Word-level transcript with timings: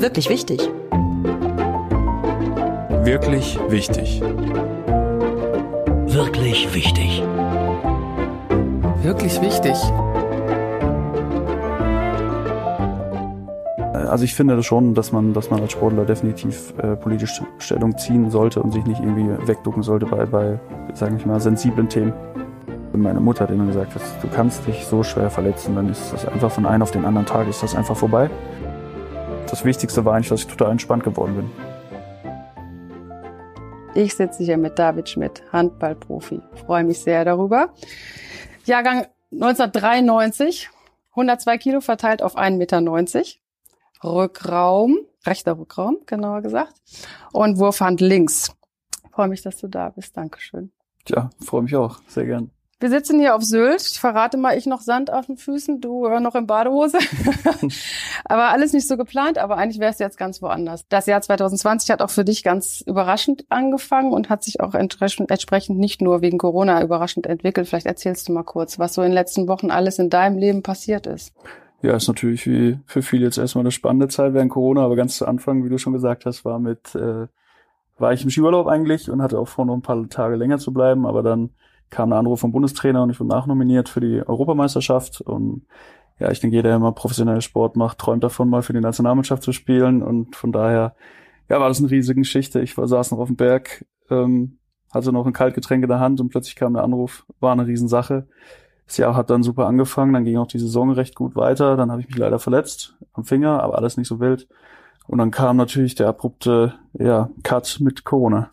Wirklich 0.00 0.28
wichtig. 0.28 0.60
Wirklich 3.02 3.58
wichtig. 3.68 4.20
Wirklich 6.06 6.72
wichtig. 6.72 7.22
Wirklich 9.02 9.40
wichtig. 9.40 9.74
Also 14.08 14.24
ich 14.24 14.34
finde 14.34 14.62
schon, 14.62 14.94
dass 14.94 15.10
man, 15.10 15.34
dass 15.34 15.50
man 15.50 15.62
als 15.62 15.72
Sportler 15.72 16.04
definitiv 16.04 16.72
äh, 16.78 16.94
politisch 16.94 17.42
Stellung 17.58 17.98
ziehen 17.98 18.30
sollte 18.30 18.62
und 18.62 18.72
sich 18.72 18.84
nicht 18.84 19.00
irgendwie 19.00 19.48
wegducken 19.48 19.82
sollte 19.82 20.06
bei, 20.06 20.26
bei 20.26 20.60
sage 20.94 21.16
ich 21.16 21.26
mal, 21.26 21.40
sensiblen 21.40 21.88
Themen. 21.88 22.12
Meine 22.92 23.18
Mutter 23.20 23.44
hat 23.44 23.50
immer 23.50 23.66
gesagt, 23.66 23.92
du 24.22 24.28
kannst 24.28 24.64
dich 24.66 24.84
so 24.86 25.02
schwer 25.02 25.28
verletzen, 25.28 25.74
dann 25.74 25.88
ist 25.88 26.12
das 26.12 26.24
einfach 26.26 26.52
von 26.52 26.66
einem 26.66 26.82
auf 26.82 26.92
den 26.92 27.04
anderen 27.04 27.26
Tag 27.26 27.48
ist 27.48 27.64
das 27.64 27.74
einfach 27.74 27.96
vorbei. 27.96 28.30
Das 29.50 29.64
Wichtigste 29.64 30.04
war 30.04 30.14
eigentlich, 30.14 30.28
dass 30.28 30.40
ich 30.40 30.46
total 30.46 30.72
entspannt 30.72 31.04
geworden 31.04 31.36
bin. 31.36 31.50
Ich 33.94 34.14
sitze 34.14 34.44
hier 34.44 34.58
mit 34.58 34.78
David 34.78 35.08
Schmidt, 35.08 35.42
Handballprofi. 35.52 36.40
Freue 36.66 36.84
mich 36.84 37.00
sehr 37.00 37.24
darüber. 37.24 37.72
Jahrgang 38.64 39.06
1993, 39.32 40.68
102 41.10 41.58
Kilo 41.58 41.80
verteilt 41.80 42.22
auf 42.22 42.36
1,90 42.36 42.56
Meter. 42.58 42.82
Rückraum, 44.04 44.98
rechter 45.26 45.58
Rückraum, 45.58 45.98
genauer 46.06 46.42
gesagt. 46.42 46.74
Und 47.32 47.58
Wurfhand 47.58 48.00
links. 48.00 48.54
Freue 49.10 49.28
mich, 49.28 49.42
dass 49.42 49.56
du 49.56 49.66
da 49.66 49.88
bist. 49.88 50.16
Dankeschön. 50.16 50.70
Ja, 51.08 51.30
freue 51.40 51.62
mich 51.62 51.74
auch. 51.74 51.98
Sehr 52.06 52.26
gern. 52.26 52.50
Wir 52.80 52.90
sitzen 52.90 53.18
hier 53.18 53.34
auf 53.34 53.42
Sylt. 53.42 53.82
Ich 53.82 53.98
verrate 53.98 54.36
mal, 54.36 54.56
ich 54.56 54.66
noch 54.66 54.80
Sand 54.80 55.12
auf 55.12 55.26
den 55.26 55.36
Füßen, 55.36 55.80
du 55.80 56.06
äh, 56.06 56.20
noch 56.20 56.36
in 56.36 56.46
Badehose. 56.46 56.98
aber 58.24 58.50
alles 58.50 58.72
nicht 58.72 58.86
so 58.86 58.96
geplant, 58.96 59.36
aber 59.36 59.56
eigentlich 59.56 59.80
wärst 59.80 59.98
du 59.98 60.04
jetzt 60.04 60.16
ganz 60.16 60.40
woanders. 60.42 60.86
Das 60.88 61.06
Jahr 61.06 61.20
2020 61.20 61.90
hat 61.90 62.02
auch 62.02 62.10
für 62.10 62.24
dich 62.24 62.44
ganz 62.44 62.80
überraschend 62.86 63.44
angefangen 63.48 64.12
und 64.12 64.30
hat 64.30 64.44
sich 64.44 64.60
auch 64.60 64.74
entsprechend 64.74 65.78
nicht 65.80 66.00
nur 66.00 66.22
wegen 66.22 66.38
Corona 66.38 66.80
überraschend 66.80 67.26
entwickelt. 67.26 67.66
Vielleicht 67.66 67.86
erzählst 67.86 68.28
du 68.28 68.32
mal 68.32 68.44
kurz, 68.44 68.78
was 68.78 68.94
so 68.94 69.02
in 69.02 69.08
den 69.08 69.14
letzten 69.14 69.48
Wochen 69.48 69.72
alles 69.72 69.98
in 69.98 70.08
deinem 70.08 70.38
Leben 70.38 70.62
passiert 70.62 71.08
ist. 71.08 71.34
Ja, 71.82 71.96
ist 71.96 72.06
natürlich 72.06 72.46
wie 72.46 72.78
für 72.86 73.02
viele 73.02 73.24
jetzt 73.24 73.38
erstmal 73.38 73.62
eine 73.62 73.72
spannende 73.72 74.06
Zeit 74.06 74.34
während 74.34 74.52
Corona, 74.52 74.84
aber 74.84 74.94
ganz 74.94 75.16
zu 75.16 75.26
Anfang, 75.26 75.64
wie 75.64 75.68
du 75.68 75.78
schon 75.78 75.92
gesagt 75.94 76.26
hast, 76.26 76.44
war 76.44 76.60
mit, 76.60 76.94
äh, 76.94 77.26
war 77.98 78.12
ich 78.12 78.22
im 78.22 78.30
Skiurlaub 78.30 78.68
eigentlich 78.68 79.10
und 79.10 79.20
hatte 79.20 79.40
auch 79.40 79.48
vor, 79.48 79.64
noch 79.64 79.74
ein 79.74 79.82
paar 79.82 80.08
Tage 80.08 80.36
länger 80.36 80.58
zu 80.58 80.72
bleiben, 80.72 81.06
aber 81.06 81.24
dann 81.24 81.50
kam 81.90 82.12
ein 82.12 82.18
Anruf 82.18 82.40
vom 82.40 82.52
Bundestrainer 82.52 83.02
und 83.02 83.10
ich 83.10 83.20
wurde 83.20 83.30
nachnominiert 83.30 83.88
für 83.88 84.00
die 84.00 84.22
Europameisterschaft. 84.26 85.20
Und 85.20 85.66
ja, 86.18 86.30
ich 86.30 86.40
denke, 86.40 86.56
jeder, 86.56 86.70
der 86.70 86.76
immer 86.76 86.92
professionell 86.92 87.40
Sport 87.40 87.76
macht, 87.76 87.98
träumt 87.98 88.24
davon, 88.24 88.48
mal 88.48 88.62
für 88.62 88.72
die 88.72 88.80
Nationalmannschaft 88.80 89.42
zu 89.42 89.52
spielen. 89.52 90.02
Und 90.02 90.36
von 90.36 90.52
daher, 90.52 90.94
ja, 91.48 91.60
war 91.60 91.68
das 91.68 91.78
eine 91.78 91.90
riesige 91.90 92.20
Geschichte. 92.20 92.60
Ich 92.60 92.76
war, 92.76 92.88
saß 92.88 93.10
noch 93.10 93.18
auf 93.18 93.28
dem 93.28 93.36
Berg, 93.36 93.84
ähm, 94.10 94.58
hatte 94.92 95.12
noch 95.12 95.26
ein 95.26 95.32
Kaltgetränk 95.32 95.82
in 95.82 95.88
der 95.88 96.00
Hand 96.00 96.20
und 96.20 96.28
plötzlich 96.30 96.56
kam 96.56 96.74
der 96.74 96.82
Anruf, 96.82 97.24
war 97.40 97.52
eine 97.52 97.66
Riesensache. 97.66 98.26
Das 98.86 98.96
Jahr 98.96 99.14
hat 99.14 99.28
dann 99.28 99.42
super 99.42 99.66
angefangen, 99.66 100.14
dann 100.14 100.24
ging 100.24 100.38
auch 100.38 100.46
die 100.46 100.58
Saison 100.58 100.90
recht 100.90 101.14
gut 101.14 101.36
weiter. 101.36 101.76
Dann 101.76 101.90
habe 101.90 102.00
ich 102.00 102.08
mich 102.08 102.16
leider 102.16 102.38
verletzt 102.38 102.96
am 103.12 103.24
Finger, 103.24 103.62
aber 103.62 103.76
alles 103.76 103.98
nicht 103.98 104.08
so 104.08 104.18
wild. 104.18 104.48
Und 105.06 105.18
dann 105.18 105.30
kam 105.30 105.56
natürlich 105.56 105.94
der 105.94 106.08
abrupte 106.08 106.74
ja, 106.94 107.30
Cut 107.42 107.78
mit 107.80 108.04
Corona. 108.04 108.50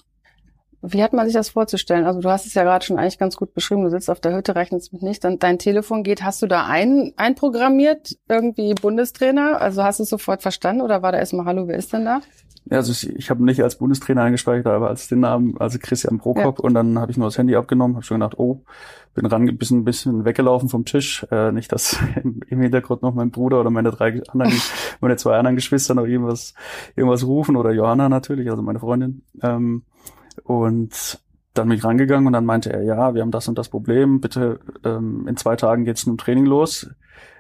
Wie 0.87 1.03
hat 1.03 1.13
man 1.13 1.25
sich 1.25 1.33
das 1.33 1.49
vorzustellen? 1.49 2.05
Also 2.05 2.21
du 2.21 2.29
hast 2.29 2.45
es 2.45 2.53
ja 2.53 2.63
gerade 2.63 2.85
schon 2.85 2.97
eigentlich 2.97 3.17
ganz 3.17 3.35
gut 3.35 3.53
beschrieben. 3.53 3.83
Du 3.83 3.89
sitzt 3.89 4.09
auf 4.09 4.19
der 4.19 4.35
Hütte, 4.35 4.55
rechnest 4.55 4.93
mit 4.93 5.01
nicht, 5.01 5.23
dann 5.23 5.39
dein 5.39 5.59
Telefon 5.59 6.03
geht. 6.03 6.23
Hast 6.23 6.41
du 6.41 6.47
da 6.47 6.65
ein, 6.65 7.13
einprogrammiert, 7.17 8.17
irgendwie 8.27 8.73
Bundestrainer? 8.73 9.61
Also 9.61 9.83
hast 9.83 9.99
du 9.99 10.03
es 10.03 10.09
sofort 10.09 10.41
verstanden 10.41 10.81
oder 10.81 11.01
war 11.01 11.11
da 11.11 11.19
erstmal 11.19 11.45
Hallo, 11.45 11.67
wer 11.67 11.77
ist 11.77 11.93
denn 11.93 12.05
da? 12.05 12.21
Ja, 12.69 12.77
also 12.77 12.91
ich, 12.91 13.15
ich 13.15 13.29
habe 13.29 13.43
nicht 13.45 13.61
als 13.61 13.75
Bundestrainer 13.75 14.23
eingespeichert, 14.23 14.65
aber 14.65 14.89
als 14.89 15.07
den 15.07 15.19
Namen, 15.19 15.55
also 15.59 15.77
Christian 15.79 16.17
Prokop. 16.17 16.59
Ja. 16.59 16.63
Und 16.63 16.73
dann 16.73 16.97
habe 16.97 17.11
ich 17.11 17.17
nur 17.17 17.27
das 17.27 17.37
Handy 17.37 17.55
abgenommen, 17.55 17.95
habe 17.95 18.05
schon 18.05 18.19
gedacht, 18.19 18.39
oh, 18.39 18.63
bin 19.13 19.25
ran, 19.27 19.47
ein 19.47 19.57
bisschen, 19.57 19.79
ein 19.79 19.85
bisschen 19.85 20.25
weggelaufen 20.25 20.67
vom 20.67 20.83
Tisch. 20.83 21.25
Äh, 21.31 21.51
nicht, 21.51 21.71
dass 21.71 21.99
im, 22.23 22.41
im 22.47 22.61
Hintergrund 22.61 23.03
noch 23.03 23.13
mein 23.13 23.29
Bruder 23.29 23.59
oder 23.59 23.69
meine 23.69 23.91
drei 23.91 24.21
anderen, 24.29 24.53
meine 25.01 25.15
zwei 25.15 25.37
anderen 25.37 25.55
Geschwister 25.55 25.93
noch 25.93 26.05
irgendwas, 26.05 26.55
irgendwas 26.95 27.25
rufen 27.25 27.55
oder 27.55 27.71
Johanna 27.71 28.09
natürlich, 28.09 28.49
also 28.49 28.63
meine 28.63 28.79
Freundin. 28.79 29.21
Ähm, 29.43 29.83
und 30.45 31.19
dann 31.55 31.69
bin 31.69 31.77
ich 31.77 31.83
rangegangen 31.83 32.27
und 32.27 32.33
dann 32.33 32.45
meinte 32.45 32.71
er, 32.71 32.83
ja, 32.83 33.15
wir 33.15 33.21
haben 33.21 33.31
das 33.31 33.47
und 33.47 33.57
das 33.57 33.69
Problem, 33.69 34.21
bitte 34.21 34.59
ähm, 34.83 35.27
in 35.27 35.37
zwei 35.37 35.55
Tagen 35.55 35.85
geht's 35.85 36.05
mit 36.05 36.13
dem 36.13 36.17
Training 36.17 36.45
los. 36.45 36.89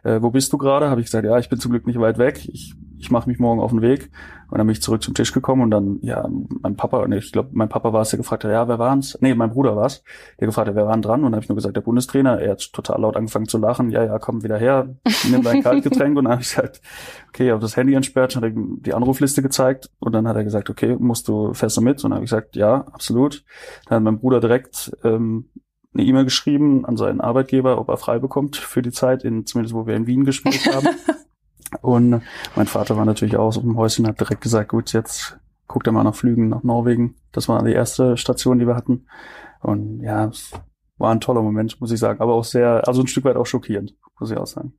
Äh, 0.03 0.21
wo 0.21 0.31
bist 0.31 0.51
du 0.53 0.57
gerade? 0.57 0.89
Habe 0.89 1.01
ich 1.01 1.07
gesagt, 1.07 1.25
ja, 1.25 1.37
ich 1.37 1.49
bin 1.49 1.59
zum 1.59 1.71
Glück 1.71 1.85
nicht 1.85 1.99
weit 1.99 2.17
weg. 2.17 2.47
Ich 2.51 2.73
ich 3.05 3.11
mache 3.11 3.29
mich 3.29 3.37
morgen 3.37 3.61
auf 3.61 3.69
den 3.69 3.83
Weg. 3.83 4.09
Und 4.49 4.57
dann 4.57 4.65
bin 4.67 4.73
ich 4.73 4.81
zurück 4.81 5.03
zum 5.03 5.13
Tisch 5.13 5.31
gekommen 5.31 5.61
und 5.61 5.71
dann, 5.71 5.99
ja, 6.01 6.27
mein 6.61 6.75
Papa, 6.75 7.07
nee, 7.07 7.17
ich 7.17 7.31
glaube, 7.31 7.49
mein 7.53 7.69
Papa 7.69 7.93
war 7.93 8.01
es, 8.01 8.09
der 8.09 8.17
gefragt 8.17 8.43
hat, 8.43 8.51
ja, 8.51 8.67
wer 8.67 8.79
waren's? 8.79 9.17
Nee, 9.21 9.35
mein 9.35 9.51
Bruder 9.51 9.75
war's, 9.75 10.03
der 10.39 10.47
gefragt 10.47 10.67
hat, 10.67 10.75
wer 10.75 10.87
waren 10.87 11.01
dran? 11.01 11.19
Und 11.19 11.25
dann 11.27 11.33
habe 11.33 11.43
ich 11.43 11.49
nur 11.49 11.55
gesagt, 11.55 11.75
der 11.75 11.81
Bundestrainer. 11.81 12.39
Er 12.39 12.51
hat 12.51 12.73
total 12.73 13.01
laut 13.01 13.15
angefangen 13.15 13.47
zu 13.47 13.59
lachen. 13.59 13.91
Ja, 13.91 14.03
ja, 14.03 14.17
komm 14.17 14.43
wieder 14.43 14.57
her, 14.57 14.95
nimm 15.29 15.43
dein 15.43 15.61
Kaltgetränk. 15.63 16.17
und 16.17 16.25
dann 16.25 16.33
habe 16.33 16.41
ich 16.41 16.49
gesagt, 16.49 16.81
okay, 17.29 17.51
habe 17.51 17.61
das 17.61 17.77
Handy 17.77 17.93
entsperrt, 17.93 18.35
hat 18.35 18.43
er 18.43 18.51
die 18.53 18.93
Anrufliste 18.93 19.43
gezeigt 19.43 19.91
und 19.99 20.13
dann 20.13 20.27
hat 20.27 20.35
er 20.35 20.43
gesagt, 20.43 20.69
okay, 20.69 20.95
musst 20.99 21.27
du 21.27 21.53
fest 21.53 21.79
mit? 21.81 22.03
Und 22.03 22.09
dann 22.09 22.15
habe 22.15 22.25
ich 22.25 22.31
gesagt, 22.31 22.55
ja, 22.55 22.85
absolut. 22.91 23.43
Dann 23.87 23.97
hat 23.97 24.03
mein 24.03 24.19
Bruder 24.19 24.39
direkt 24.39 24.95
ähm, 25.03 25.49
eine 25.93 26.03
E-Mail 26.03 26.23
geschrieben 26.23 26.85
an 26.85 26.97
seinen 26.97 27.21
Arbeitgeber, 27.21 27.79
ob 27.79 27.89
er 27.89 27.97
frei 27.97 28.17
bekommt 28.19 28.55
für 28.55 28.81
die 28.81 28.91
Zeit, 28.91 29.23
in, 29.23 29.45
zumindest 29.45 29.75
wo 29.75 29.85
wir 29.85 29.95
in 29.95 30.07
Wien 30.07 30.25
gespielt 30.25 30.73
haben. 30.73 30.87
Und 31.81 32.21
mein 32.55 32.67
Vater 32.67 32.97
war 32.97 33.05
natürlich 33.05 33.37
auch 33.37 33.51
so 33.51 33.61
im 33.61 33.77
Häuschen, 33.77 34.07
hat 34.07 34.19
direkt 34.19 34.41
gesagt, 34.41 34.69
gut, 34.69 34.93
jetzt 34.93 35.37
guckt 35.67 35.87
er 35.87 35.93
mal 35.93 36.03
nach 36.03 36.15
Flügen 36.15 36.49
nach 36.49 36.63
Norwegen. 36.63 37.15
Das 37.31 37.49
war 37.49 37.63
die 37.63 37.73
erste 37.73 38.17
Station, 38.17 38.59
die 38.59 38.67
wir 38.67 38.75
hatten. 38.75 39.07
Und 39.61 40.01
ja, 40.01 40.25
es 40.25 40.51
war 40.97 41.11
ein 41.11 41.21
toller 41.21 41.41
Moment, 41.41 41.79
muss 41.81 41.91
ich 41.91 41.99
sagen. 41.99 42.21
Aber 42.21 42.33
auch 42.33 42.43
sehr, 42.43 42.87
also 42.87 43.01
ein 43.01 43.07
Stück 43.07 43.25
weit 43.25 43.35
auch 43.35 43.45
schockierend, 43.45 43.95
muss 44.19 44.31
ich 44.31 44.37
auch 44.37 44.47
sagen. 44.47 44.73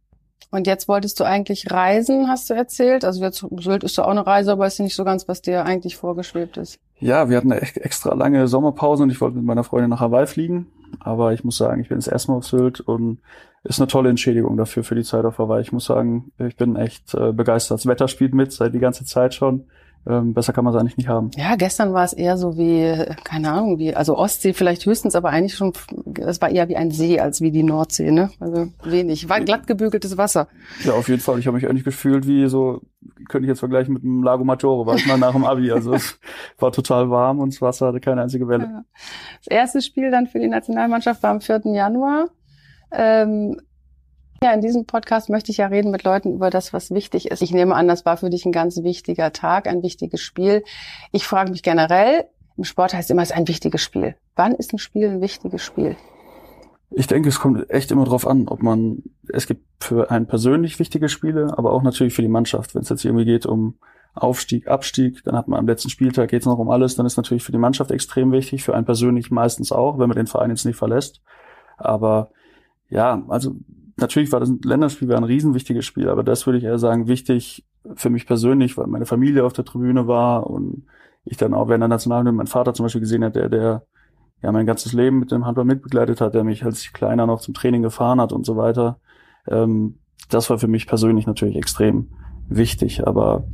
Und 0.51 0.67
jetzt 0.67 0.87
wolltest 0.87 1.19
du 1.19 1.25
eigentlich 1.25 1.71
reisen, 1.71 2.29
hast 2.29 2.49
du 2.49 2.55
erzählt? 2.55 3.05
Also 3.05 3.23
jetzt 3.23 3.45
Sylt 3.59 3.85
ist 3.85 3.97
ja 3.97 4.05
auch 4.05 4.11
eine 4.11 4.27
Reise, 4.27 4.53
aber 4.53 4.67
ist 4.67 4.79
ja 4.79 4.85
nicht 4.85 4.95
so 4.95 5.05
ganz, 5.05 5.27
was 5.29 5.43
dir 5.43 5.65
eigentlich 5.65 5.97
vorgeschwebt 5.97 6.57
ist. 6.57 6.79
Ja, 6.99 7.29
wir 7.29 7.37
hatten 7.37 7.53
eine 7.53 7.61
extra 7.61 8.15
lange 8.15 8.47
Sommerpause 8.49 9.03
und 9.03 9.11
ich 9.11 9.21
wollte 9.21 9.37
mit 9.37 9.45
meiner 9.45 9.65
Freundin 9.65 9.91
nach 9.91 10.01
Hawaii 10.01 10.27
fliegen. 10.27 10.69
Aber 11.01 11.33
ich 11.33 11.45
muss 11.45 11.57
sagen, 11.57 11.81
ich 11.81 11.89
bin 11.89 11.99
das 11.99 12.09
erste 12.09 12.31
Mal 12.31 12.39
auf 12.39 12.47
Sylt 12.47 12.81
und 12.81 13.19
ist 13.65 13.81
eine 13.81 13.89
tolle 13.89 14.11
Entschädigung 14.11 14.57
dafür, 14.57 14.85
für 14.85 14.95
die 14.95 15.03
Zeit 15.03 15.25
auf 15.25 15.39
Hawaii. 15.39 15.61
Ich 15.63 15.73
muss 15.73 15.87
sagen, 15.87 16.33
ich 16.39 16.57
bin 16.57 16.77
echt 16.77 17.15
äh, 17.15 17.33
begeistert. 17.33 17.79
Das 17.79 17.87
Wetter 17.87 18.09
spielt 18.09 18.35
mit, 18.35 18.53
seit 18.53 18.75
die 18.75 18.79
ganze 18.79 19.05
Zeit 19.05 19.35
schon. 19.35 19.65
Ähm, 20.09 20.35
besser 20.35 20.53
kann 20.53 20.65
man 20.65 20.73
es 20.73 20.81
eigentlich 20.81 20.97
nicht 20.97 21.09
haben. 21.09 21.31
Ja, 21.37 21.57
gestern 21.57 21.93
war 21.93 22.05
es 22.05 22.13
eher 22.13 22.37
so 22.37 22.57
wie, 22.57 23.05
keine 23.25 23.51
Ahnung, 23.51 23.79
wie, 23.79 23.95
also 23.95 24.17
Ostsee 24.17 24.53
vielleicht 24.53 24.87
höchstens, 24.87 25.17
aber 25.17 25.31
eigentlich 25.31 25.55
schon, 25.55 25.73
es 26.21 26.41
war 26.41 26.49
eher 26.49 26.69
wie 26.69 26.77
ein 26.77 26.93
See 26.93 27.19
als 27.19 27.41
wie 27.41 27.51
die 27.51 27.65
Nordsee, 27.65 28.13
ne? 28.13 28.31
Also 28.39 28.69
wenig. 28.85 29.29
War 29.29 29.41
glatt 29.41 29.67
gebügeltes 29.67 30.17
Wasser. 30.17 30.47
Ja, 30.85 30.93
auf 30.93 31.09
jeden 31.09 31.21
Fall. 31.21 31.41
Ich 31.41 31.47
habe 31.49 31.57
mich 31.57 31.69
eigentlich 31.69 31.85
gefühlt 31.85 32.27
wie 32.27 32.47
so, 32.49 32.83
könnte 33.29 33.47
ich 33.47 33.49
jetzt 33.49 33.59
vergleichen 33.59 33.95
mit 33.95 34.05
dem 34.05 34.23
Lago 34.23 34.45
Maggiore, 34.45 34.87
war 34.87 34.95
ich 34.95 35.07
mal 35.07 35.19
nach 35.19 35.33
dem 35.33 35.45
Abi. 35.45 35.67
Also 35.77 35.93
es 35.93 36.19
war 36.59 36.73
total 36.73 37.11
warm 37.11 37.39
und 37.39 37.53
das 37.53 37.61
Wasser 37.61 37.89
hatte 37.89 38.01
keine 38.01 38.23
einzige 38.23 38.49
Welle. 38.49 38.65
Ja. 38.65 38.85
Das 39.45 39.49
erste 39.49 39.83
Spiel 39.83 40.11
dann 40.11 40.27
für 40.27 40.39
die 40.39 40.49
Nationalmannschaft 40.49 41.23
war 41.23 41.33
am 41.33 41.43
4. 41.43 41.63
Januar. 41.65 42.29
Ähm, 42.93 43.61
ja, 44.43 44.53
in 44.53 44.61
diesem 44.61 44.87
Podcast 44.87 45.29
möchte 45.29 45.51
ich 45.51 45.59
ja 45.59 45.67
reden 45.67 45.91
mit 45.91 46.05
Leuten 46.05 46.35
über 46.35 46.51
das, 46.51 46.73
was 46.73 46.91
wichtig 46.91 47.31
ist. 47.31 47.43
Ich 47.43 47.53
nehme 47.53 47.75
an, 47.75 47.89
das 47.89 48.05
war 48.05 48.17
für 48.17 48.31
dich 48.31 48.45
ein 48.45 48.53
ganz 48.53 48.83
wichtiger 48.83 49.33
Tag, 49.33 49.67
ein 49.67 49.83
wichtiges 49.83 50.21
Spiel. 50.21 50.63
Ich 51.13 51.27
frage 51.27 51.51
mich 51.51 51.63
generell, 51.63 52.27
im 52.57 52.65
Sport 52.65 52.95
heißt 52.95 53.11
immer, 53.11 53.23
es 53.23 53.31
ist 53.31 53.37
ein 53.37 53.49
wichtiges 53.49 53.83
Spiel. 53.83 54.17
Wann 54.35 54.55
ist 54.55 54.73
ein 54.73 54.79
Spiel 54.79 55.09
ein 55.09 55.21
wichtiges 55.21 55.63
Spiel? 55.63 55.97
Ich 56.91 57.07
denke, 57.07 57.29
es 57.29 57.41
kommt 57.41 57.69
echt 57.71 57.91
immer 57.91 58.05
drauf 58.05 58.27
an, 58.27 58.49
ob 58.49 58.63
man, 58.63 59.03
es 59.29 59.47
gibt 59.47 59.65
für 59.81 60.11
einen 60.11 60.27
persönlich 60.27 60.79
wichtige 60.79 61.09
Spiele, 61.09 61.53
aber 61.57 61.73
auch 61.73 61.83
natürlich 61.83 62.15
für 62.15 62.23
die 62.23 62.29
Mannschaft. 62.29 62.75
Wenn 62.75 62.83
es 62.83 62.89
jetzt 62.89 63.05
irgendwie 63.05 63.25
geht 63.25 63.45
um 63.45 63.79
Aufstieg, 64.15 64.69
Abstieg, 64.69 65.23
dann 65.25 65.37
hat 65.37 65.49
man 65.49 65.59
am 65.59 65.67
letzten 65.67 65.91
Spieltag 65.91 66.31
geht 66.31 66.41
es 66.41 66.47
noch 66.47 66.59
um 66.59 66.71
alles, 66.71 66.97
dann 66.97 67.05
ist 67.05 67.17
natürlich 67.17 67.43
für 67.43 67.53
die 67.53 67.59
Mannschaft 67.59 67.91
extrem 67.91 68.33
wichtig, 68.33 68.65
für 68.65 68.75
einen 68.75 68.87
persönlich 68.87 69.31
meistens 69.31 69.73
auch, 69.73 69.99
wenn 69.99 70.09
man 70.09 70.17
den 70.17 70.27
Verein 70.27 70.51
jetzt 70.51 70.65
nicht 70.65 70.77
verlässt. 70.77 71.21
Aber 71.77 72.31
ja, 72.89 73.23
also 73.29 73.57
natürlich 73.97 74.33
war 74.33 74.41
das 74.41 74.49
ein 74.49 74.61
Länderspiel, 74.63 75.09
war 75.09 75.17
ein 75.17 75.25
riesenwichtiges 75.25 75.85
Spiel, 75.85 76.09
aber 76.09 76.23
das 76.23 76.47
würde 76.47 76.59
ich 76.59 76.65
eher 76.65 76.79
sagen, 76.79 77.09
wichtig 77.09 77.65
für 77.95 78.11
mich 78.11 78.27
persönlich, 78.27 78.77
weil 78.77 78.87
meine 78.87 79.07
Familie 79.07 79.45
auf 79.45 79.53
der 79.53 79.65
Tribüne 79.65 80.07
war 80.07 80.49
und 80.49 80.85
ich 81.25 81.37
dann 81.37 81.55
auch 81.55 81.69
während 81.69 81.83
der 81.83 81.89
Nationalhymne 81.89 82.33
mein 82.33 82.47
Vater 82.47 82.75
zum 82.75 82.85
Beispiel 82.85 83.01
gesehen 83.01 83.25
hat, 83.25 83.37
der, 83.37 83.49
der 83.49 83.83
ja 84.43 84.53
mein 84.53 84.67
ganzes 84.67 84.93
Leben 84.93 85.19
mit 85.19 85.33
dem 85.33 85.47
Handball 85.47 85.65
mitbegleitet 85.65 86.21
hat, 86.21 86.35
der 86.35 86.45
mich 86.45 86.65
als 86.65 86.93
kleiner 86.93 87.27
noch 87.27 87.41
zum 87.41 87.55
Training 87.55 87.83
gefahren 87.83 88.21
hat 88.21 88.33
und 88.33 88.45
so 88.45 88.57
weiter. 88.57 89.01
Ähm, 89.47 89.99
das 90.29 90.51
war 90.51 90.59
für 90.59 90.69
mich 90.69 90.87
persönlich 90.87 91.27
natürlich 91.27 91.57
extrem 91.57 92.09
wichtig, 92.49 93.07
aber 93.07 93.45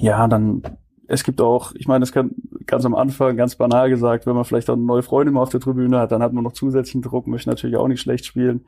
ja, 0.00 0.26
dann 0.28 0.62
es 1.08 1.24
gibt 1.24 1.40
auch, 1.40 1.72
ich 1.74 1.86
meine, 1.86 2.04
es 2.04 2.12
kann, 2.12 2.30
ganz 2.72 2.86
am 2.86 2.94
Anfang, 2.94 3.36
ganz 3.36 3.54
banal 3.56 3.90
gesagt, 3.90 4.24
wenn 4.24 4.34
man 4.34 4.46
vielleicht 4.46 4.70
auch 4.70 4.76
eine 4.76 4.82
neue 4.82 5.02
Freundin 5.02 5.34
mal 5.34 5.42
auf 5.42 5.50
der 5.50 5.60
Tribüne 5.60 5.98
hat, 5.98 6.10
dann 6.10 6.22
hat 6.22 6.32
man 6.32 6.42
noch 6.42 6.54
zusätzlichen 6.54 7.02
Druck, 7.02 7.26
möchte 7.26 7.50
natürlich 7.50 7.76
auch 7.76 7.86
nicht 7.86 8.00
schlecht 8.00 8.24
spielen. 8.24 8.64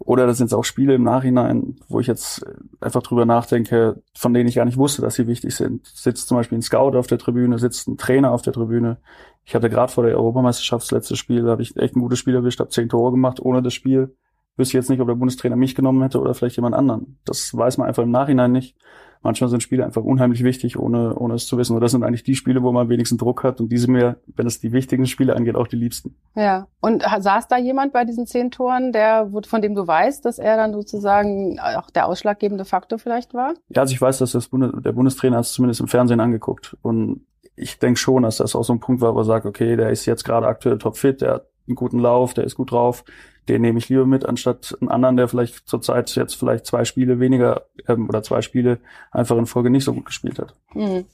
Oder 0.00 0.26
das 0.26 0.36
sind 0.36 0.52
auch 0.52 0.64
Spiele 0.64 0.94
im 0.94 1.02
Nachhinein, 1.02 1.76
wo 1.88 1.98
ich 1.98 2.06
jetzt 2.06 2.44
einfach 2.78 3.02
drüber 3.02 3.24
nachdenke, 3.24 4.02
von 4.14 4.34
denen 4.34 4.50
ich 4.50 4.56
gar 4.56 4.66
nicht 4.66 4.76
wusste, 4.76 5.00
dass 5.00 5.14
sie 5.14 5.26
wichtig 5.26 5.56
sind. 5.56 5.86
Sitzt 5.86 6.28
zum 6.28 6.36
Beispiel 6.36 6.58
ein 6.58 6.62
Scout 6.62 6.94
auf 6.94 7.06
der 7.06 7.16
Tribüne, 7.16 7.58
sitzt 7.58 7.88
ein 7.88 7.96
Trainer 7.96 8.32
auf 8.32 8.42
der 8.42 8.52
Tribüne. 8.52 8.98
Ich 9.46 9.54
hatte 9.54 9.70
gerade 9.70 9.90
vor 9.90 10.04
der 10.04 10.18
Europameisterschaft 10.18 10.84
das 10.84 10.90
letzte 10.90 11.16
Spiel, 11.16 11.44
da 11.44 11.52
habe 11.52 11.62
ich 11.62 11.74
echt 11.78 11.96
ein 11.96 12.00
gutes 12.00 12.18
Spiel 12.18 12.34
erwischt, 12.34 12.60
habe 12.60 12.68
zehn 12.68 12.90
Tore 12.90 13.12
gemacht 13.12 13.40
ohne 13.40 13.62
das 13.62 13.72
Spiel. 13.72 14.14
Wüsste 14.58 14.76
jetzt 14.76 14.90
nicht, 14.90 15.00
ob 15.00 15.08
der 15.08 15.14
Bundestrainer 15.14 15.56
mich 15.56 15.74
genommen 15.74 16.02
hätte 16.02 16.20
oder 16.20 16.34
vielleicht 16.34 16.56
jemand 16.56 16.74
anderen. 16.74 17.18
Das 17.24 17.56
weiß 17.56 17.78
man 17.78 17.88
einfach 17.88 18.02
im 18.02 18.10
Nachhinein 18.10 18.52
nicht 18.52 18.76
manchmal 19.22 19.50
sind 19.50 19.62
Spiele 19.62 19.84
einfach 19.84 20.02
unheimlich 20.02 20.44
wichtig, 20.44 20.78
ohne, 20.78 21.14
ohne 21.14 21.34
es 21.34 21.46
zu 21.46 21.58
wissen. 21.58 21.74
Und 21.74 21.80
das 21.80 21.92
sind 21.92 22.04
eigentlich 22.04 22.22
die 22.22 22.34
Spiele, 22.34 22.62
wo 22.62 22.72
man 22.72 22.82
am 22.82 22.88
wenigsten 22.88 23.18
Druck 23.18 23.44
hat 23.44 23.60
und 23.60 23.70
diese 23.70 23.90
mir, 23.90 24.16
wenn 24.34 24.46
es 24.46 24.60
die 24.60 24.72
wichtigen 24.72 25.06
Spiele 25.06 25.34
angeht, 25.36 25.56
auch 25.56 25.66
die 25.66 25.76
liebsten. 25.76 26.14
Ja. 26.34 26.66
Und 26.80 27.02
saß 27.02 27.48
da 27.48 27.58
jemand 27.58 27.92
bei 27.92 28.04
diesen 28.04 28.26
zehn 28.26 28.50
Toren, 28.50 28.92
der, 28.92 29.30
von 29.46 29.62
dem 29.62 29.74
du 29.74 29.86
weißt, 29.86 30.24
dass 30.24 30.38
er 30.38 30.56
dann 30.56 30.72
sozusagen 30.72 31.58
auch 31.60 31.90
der 31.90 32.06
ausschlaggebende 32.06 32.64
Faktor 32.64 32.98
vielleicht 32.98 33.34
war? 33.34 33.54
Ja, 33.68 33.82
also 33.82 33.92
ich 33.92 34.00
weiß, 34.00 34.18
dass 34.18 34.32
das 34.32 34.48
Bundes 34.48 34.72
der 34.82 34.92
Bundestrainer 34.92 35.36
hat 35.36 35.44
es 35.44 35.52
zumindest 35.52 35.80
im 35.80 35.88
Fernsehen 35.88 36.20
angeguckt. 36.20 36.76
Und 36.82 37.26
ich 37.56 37.78
denke 37.78 37.98
schon, 37.98 38.22
dass 38.22 38.36
das 38.36 38.54
auch 38.54 38.64
so 38.64 38.72
ein 38.72 38.80
Punkt 38.80 39.00
war, 39.00 39.14
wo 39.14 39.20
er 39.20 39.24
sagt, 39.24 39.46
okay, 39.46 39.76
der 39.76 39.90
ist 39.90 40.06
jetzt 40.06 40.24
gerade 40.24 40.46
aktuell 40.46 40.78
topfit, 40.78 41.20
der 41.20 41.34
hat 41.34 41.46
einen 41.68 41.76
guten 41.76 41.98
Lauf, 41.98 42.34
der 42.34 42.44
ist 42.44 42.56
gut 42.56 42.72
drauf, 42.72 43.04
den 43.48 43.62
nehme 43.62 43.78
ich 43.78 43.88
lieber 43.88 44.06
mit, 44.06 44.26
anstatt 44.26 44.76
einen 44.80 44.90
anderen, 44.90 45.16
der 45.16 45.28
vielleicht 45.28 45.68
zurzeit 45.68 46.14
jetzt 46.16 46.34
vielleicht 46.34 46.66
zwei 46.66 46.84
Spiele 46.84 47.20
weniger 47.20 47.62
ähm, 47.86 48.08
oder 48.08 48.22
zwei 48.22 48.42
Spiele 48.42 48.78
einfach 49.10 49.36
in 49.36 49.46
Folge 49.46 49.70
nicht 49.70 49.84
so 49.84 49.94
gut 49.94 50.06
gespielt 50.06 50.38
hat. 50.38 50.54
Mhm. 50.74 51.06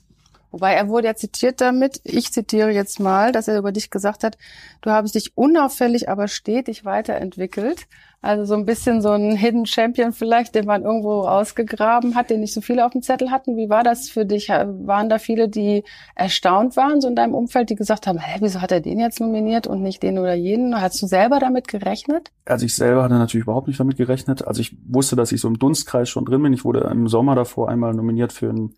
Wobei 0.55 0.73
er 0.73 0.87
wurde 0.87 1.07
ja 1.07 1.15
zitiert 1.15 1.59
damit, 1.59 1.99
ich 2.05 2.31
zitiere 2.31 2.71
jetzt 2.71 3.01
mal, 3.01 3.33
dass 3.33 3.49
er 3.49 3.57
über 3.57 3.73
dich 3.73 3.89
gesagt 3.89 4.23
hat, 4.23 4.37
du 4.81 4.89
habest 4.89 5.15
dich 5.15 5.35
unauffällig, 5.35 6.07
aber 6.07 6.29
stetig 6.29 6.85
weiterentwickelt. 6.85 7.87
Also 8.25 8.43
so 8.43 8.55
ein 8.55 8.65
bisschen 8.65 9.03
so 9.03 9.11
ein 9.11 9.35
Hidden 9.35 9.67
Champion 9.67 10.11
vielleicht, 10.11 10.55
den 10.55 10.65
man 10.65 10.81
irgendwo 10.81 11.21
ausgegraben 11.21 12.15
hat, 12.15 12.31
den 12.31 12.39
nicht 12.39 12.55
so 12.55 12.61
viele 12.61 12.83
auf 12.83 12.91
dem 12.91 13.03
Zettel 13.03 13.29
hatten. 13.29 13.55
Wie 13.55 13.69
war 13.69 13.83
das 13.83 14.09
für 14.09 14.25
dich? 14.25 14.49
Waren 14.49 15.09
da 15.09 15.19
viele, 15.19 15.47
die 15.47 15.83
erstaunt 16.15 16.75
waren, 16.75 17.01
so 17.01 17.07
in 17.07 17.15
deinem 17.15 17.35
Umfeld, 17.35 17.69
die 17.69 17.75
gesagt 17.75 18.07
haben, 18.07 18.17
hä, 18.17 18.37
wieso 18.39 18.61
hat 18.61 18.71
er 18.71 18.81
den 18.81 18.99
jetzt 18.99 19.19
nominiert 19.19 19.67
und 19.67 19.83
nicht 19.83 20.01
den 20.01 20.17
oder 20.17 20.33
jenen? 20.33 20.81
Hast 20.81 20.99
du 21.03 21.05
selber 21.05 21.37
damit 21.39 21.67
gerechnet? 21.67 22.31
Also 22.45 22.65
ich 22.65 22.75
selber 22.75 23.03
hatte 23.03 23.13
natürlich 23.13 23.43
überhaupt 23.43 23.67
nicht 23.67 23.79
damit 23.79 23.97
gerechnet. 23.97 24.47
Also 24.47 24.59
ich 24.59 24.75
wusste, 24.87 25.15
dass 25.15 25.31
ich 25.31 25.39
so 25.39 25.47
im 25.47 25.59
Dunstkreis 25.59 26.09
schon 26.09 26.25
drin 26.25 26.41
bin. 26.41 26.51
Ich 26.51 26.65
wurde 26.65 26.79
im 26.91 27.07
Sommer 27.07 27.35
davor 27.35 27.69
einmal 27.69 27.93
nominiert 27.93 28.33
für 28.33 28.49
ein 28.49 28.73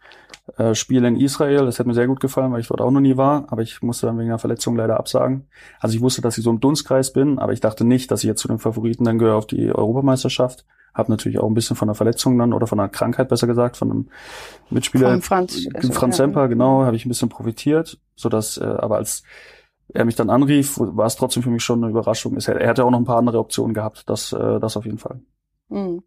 äh, 0.56 0.74
Spiel 0.76 1.04
in 1.04 1.16
Israel. 1.18 1.66
Das 1.66 1.80
hat 1.80 1.88
mir 1.88 1.94
sehr 1.94 2.08
gut 2.08 2.20
gefallen, 2.20 2.52
weil 2.52 2.62
ich 2.62 2.68
dort 2.68 2.82
auch 2.82 2.92
noch 2.92 3.02
nie 3.02 3.18
war, 3.18 3.46
aber 3.50 3.62
ich 3.62 3.82
musste 3.82 4.08
dann 4.08 4.18
wegen 4.18 4.30
einer 4.30 4.40
Verletzung 4.40 4.76
leider 4.76 4.98
absagen. 4.98 5.48
Also 5.80 5.96
ich 5.96 6.02
wusste, 6.02 6.22
dass 6.22 6.38
ich 6.38 6.44
so 6.44 6.50
im 6.50 6.60
Dunstkreis 6.60 7.12
bin, 7.12 7.40
aber 7.40 7.54
ich 7.54 7.60
dachte 7.60 7.84
nicht, 7.84 8.12
dass 8.12 8.24
ich 8.24 8.28
jetzt 8.28 8.42
zu 8.42 8.48
den 8.48 8.60
Favoriten 8.60 9.04
dann 9.04 9.20
gehöre 9.20 9.37
auf 9.38 9.48
die 9.48 9.72
Europameisterschaft. 9.72 10.66
Hab 10.94 11.10
natürlich 11.10 11.38
auch 11.38 11.48
ein 11.48 11.54
bisschen 11.54 11.76
von 11.76 11.88
der 11.88 11.96
Verletzung 11.96 12.38
dann 12.40 12.54
oder 12.54 12.66
von 12.66 12.80
einer 12.80 12.90
Krankheit 12.90 13.30
besser 13.30 13.46
gesagt, 13.46 13.78
von 13.78 13.92
einem 13.92 14.10
Mitspieler. 14.72 15.12
Von 15.12 15.22
Franz, 15.22 15.68
Franz 15.92 16.18
Semper, 16.18 16.48
genau, 16.48 16.84
habe 16.84 16.96
ich 16.96 17.06
ein 17.06 17.10
bisschen 17.10 17.30
profitiert, 17.30 18.00
so 18.16 18.30
dass, 18.30 18.58
äh, 18.58 18.66
aber 18.66 18.98
als 18.98 19.22
er 19.94 20.06
mich 20.06 20.16
dann 20.16 20.30
anrief, 20.30 20.78
war 20.80 21.06
es 21.06 21.16
trotzdem 21.16 21.44
für 21.44 21.52
mich 21.52 21.64
schon 21.64 21.84
eine 21.84 21.92
Überraschung. 21.92 22.36
Er 22.36 22.68
hätte 22.68 22.84
auch 22.84 22.90
noch 22.90 23.00
ein 23.00 23.06
paar 23.06 23.18
andere 23.18 23.40
Optionen 23.40 23.76
gehabt, 23.76 24.04
das, 24.08 24.34
äh, 24.34 24.60
das 24.60 24.76
auf 24.76 24.86
jeden 24.86 24.98
Fall. 24.98 25.22
Mhm 25.70 26.02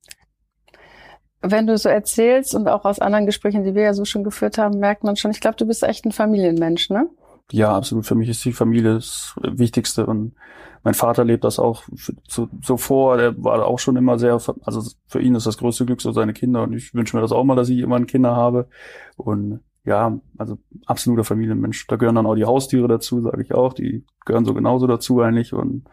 wenn 1.42 1.66
du 1.66 1.76
so 1.78 1.88
erzählst 1.88 2.54
und 2.54 2.68
auch 2.68 2.84
aus 2.84 2.98
anderen 2.98 3.26
Gesprächen, 3.26 3.64
die 3.64 3.74
wir 3.74 3.82
ja 3.82 3.94
so 3.94 4.04
schon 4.04 4.24
geführt 4.24 4.58
haben, 4.58 4.78
merkt 4.78 5.04
man 5.04 5.16
schon, 5.16 5.30
ich 5.30 5.40
glaube, 5.40 5.56
du 5.56 5.66
bist 5.66 5.82
echt 5.82 6.04
ein 6.04 6.12
Familienmensch, 6.12 6.90
ne? 6.90 7.08
Ja, 7.50 7.74
absolut. 7.74 8.06
Für 8.06 8.14
mich 8.14 8.28
ist 8.28 8.44
die 8.44 8.52
Familie 8.52 8.94
das 8.94 9.34
Wichtigste 9.42 10.06
und 10.06 10.34
mein 10.82 10.94
Vater 10.94 11.24
lebt 11.24 11.44
das 11.44 11.58
auch 11.58 11.84
so, 12.26 12.48
so 12.62 12.76
vor. 12.76 13.16
Der 13.16 13.42
war 13.42 13.66
auch 13.66 13.78
schon 13.78 13.96
immer 13.96 14.18
sehr, 14.18 14.32
also 14.32 14.90
für 15.06 15.20
ihn 15.20 15.34
ist 15.34 15.46
das 15.46 15.58
größte 15.58 15.86
Glück 15.86 16.00
so 16.00 16.12
seine 16.12 16.32
Kinder 16.32 16.62
und 16.62 16.72
ich 16.72 16.94
wünsche 16.94 17.16
mir 17.16 17.22
das 17.22 17.32
auch 17.32 17.44
mal, 17.44 17.56
dass 17.56 17.68
ich 17.68 17.78
immer 17.78 18.02
Kinder 18.04 18.34
habe 18.34 18.68
und 19.16 19.60
ja, 19.84 20.18
also 20.36 20.58
absoluter 20.86 21.24
Familienmensch. 21.24 21.86
Da 21.86 21.96
gehören 21.96 22.14
dann 22.14 22.26
auch 22.26 22.34
die 22.34 22.44
Haustiere 22.44 22.86
dazu, 22.86 23.22
sage 23.22 23.42
ich 23.42 23.54
auch. 23.54 23.72
Die 23.72 24.04
gehören 24.26 24.44
so 24.44 24.54
genauso 24.54 24.86
dazu 24.86 25.20
eigentlich 25.20 25.52
und 25.52 25.84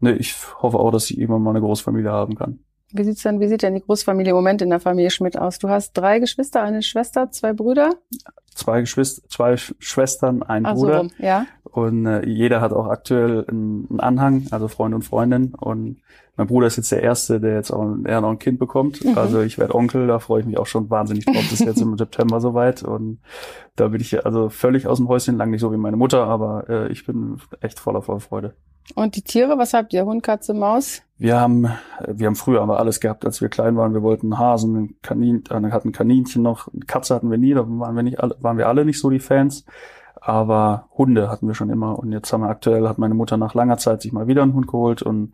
ne, 0.00 0.16
ich 0.16 0.34
hoffe 0.62 0.78
auch, 0.78 0.90
dass 0.90 1.10
ich 1.10 1.18
irgendwann 1.18 1.42
mal 1.42 1.50
eine 1.50 1.60
Großfamilie 1.60 2.10
haben 2.10 2.34
kann. 2.34 2.60
Wie 2.92 3.04
sieht's 3.04 3.22
denn, 3.22 3.38
wie 3.38 3.46
sieht 3.46 3.62
denn 3.62 3.74
die 3.74 3.82
Großfamilie 3.82 4.30
im 4.30 4.36
Moment 4.36 4.62
in 4.62 4.70
der 4.70 4.80
Familie 4.80 5.10
Schmidt 5.10 5.38
aus? 5.38 5.58
Du 5.58 5.68
hast 5.68 5.92
drei 5.92 6.18
Geschwister, 6.18 6.62
eine 6.62 6.82
Schwester, 6.82 7.30
zwei 7.30 7.52
Brüder? 7.52 7.94
Zwei 8.52 8.80
Geschwister, 8.80 9.28
zwei 9.28 9.56
Schwestern, 9.56 10.42
ein 10.42 10.66
Ach 10.66 10.74
Bruder. 10.74 11.04
So, 11.04 11.24
ja. 11.24 11.46
Und 11.72 12.06
äh, 12.06 12.26
jeder 12.26 12.60
hat 12.60 12.72
auch 12.72 12.86
aktuell 12.86 13.44
einen, 13.48 13.86
einen 13.90 14.00
Anhang, 14.00 14.46
also 14.50 14.68
Freund 14.68 14.94
und 14.94 15.02
Freundin. 15.02 15.54
Und 15.54 15.98
mein 16.36 16.46
Bruder 16.46 16.66
ist 16.66 16.76
jetzt 16.76 16.90
der 16.90 17.02
Erste, 17.02 17.40
der 17.40 17.54
jetzt 17.54 17.70
auch 17.70 17.96
eher 18.04 18.20
noch 18.20 18.30
ein 18.30 18.38
Kind 18.38 18.58
bekommt. 18.58 19.04
Mhm. 19.04 19.16
Also 19.16 19.40
ich 19.42 19.58
werde 19.58 19.74
Onkel, 19.74 20.06
da 20.06 20.18
freue 20.18 20.40
ich 20.40 20.46
mich 20.46 20.58
auch 20.58 20.66
schon 20.66 20.90
wahnsinnig 20.90 21.26
drauf. 21.26 21.36
Das 21.36 21.52
ist 21.52 21.66
jetzt 21.66 21.80
im 21.80 21.96
September 21.98 22.40
soweit. 22.40 22.82
Und 22.82 23.20
da 23.76 23.88
bin 23.88 24.00
ich 24.00 24.24
also 24.24 24.48
völlig 24.48 24.86
aus 24.86 24.98
dem 24.98 25.08
Häuschen, 25.08 25.36
lang 25.36 25.50
nicht 25.50 25.60
so 25.60 25.72
wie 25.72 25.76
meine 25.76 25.96
Mutter, 25.96 26.26
aber 26.26 26.68
äh, 26.68 26.92
ich 26.92 27.06
bin 27.06 27.36
echt 27.60 27.78
voller 27.78 28.02
Vorfreude. 28.02 28.54
Und 28.94 29.16
die 29.16 29.22
Tiere, 29.22 29.58
was 29.58 29.74
habt 29.74 29.92
ihr? 29.92 30.04
Hund, 30.04 30.22
Katze, 30.22 30.54
Maus? 30.54 31.02
Wir 31.18 31.38
haben, 31.38 31.68
wir 32.06 32.26
haben 32.26 32.34
früher 32.34 32.62
aber 32.62 32.80
alles 32.80 33.00
gehabt, 33.00 33.24
als 33.24 33.40
wir 33.40 33.48
klein 33.48 33.76
waren. 33.76 33.92
Wir 33.92 34.02
wollten 34.02 34.38
Hasen, 34.38 34.76
einen 34.76 34.94
Kanin, 35.02 35.44
äh, 35.50 35.70
hatten 35.70 35.92
Kaninchen 35.92 36.42
noch, 36.42 36.68
eine 36.72 36.86
Katze 36.86 37.14
hatten 37.14 37.30
wir 37.30 37.38
nie, 37.38 37.54
da 37.54 37.64
waren 37.66 37.94
wir 37.94 38.02
nicht 38.02 38.20
alle, 38.20 38.36
waren 38.40 38.56
wir 38.56 38.68
alle 38.68 38.84
nicht 38.84 38.98
so 38.98 39.10
die 39.10 39.20
Fans. 39.20 39.64
Aber 40.20 40.88
Hunde 40.96 41.30
hatten 41.30 41.46
wir 41.46 41.54
schon 41.54 41.70
immer. 41.70 41.98
Und 41.98 42.12
jetzt 42.12 42.32
haben 42.32 42.42
wir 42.42 42.48
aktuell, 42.48 42.88
hat 42.88 42.98
meine 42.98 43.14
Mutter 43.14 43.36
nach 43.36 43.54
langer 43.54 43.78
Zeit 43.78 44.02
sich 44.02 44.12
mal 44.12 44.26
wieder 44.26 44.42
einen 44.42 44.54
Hund 44.54 44.66
geholt 44.66 45.02
und 45.02 45.32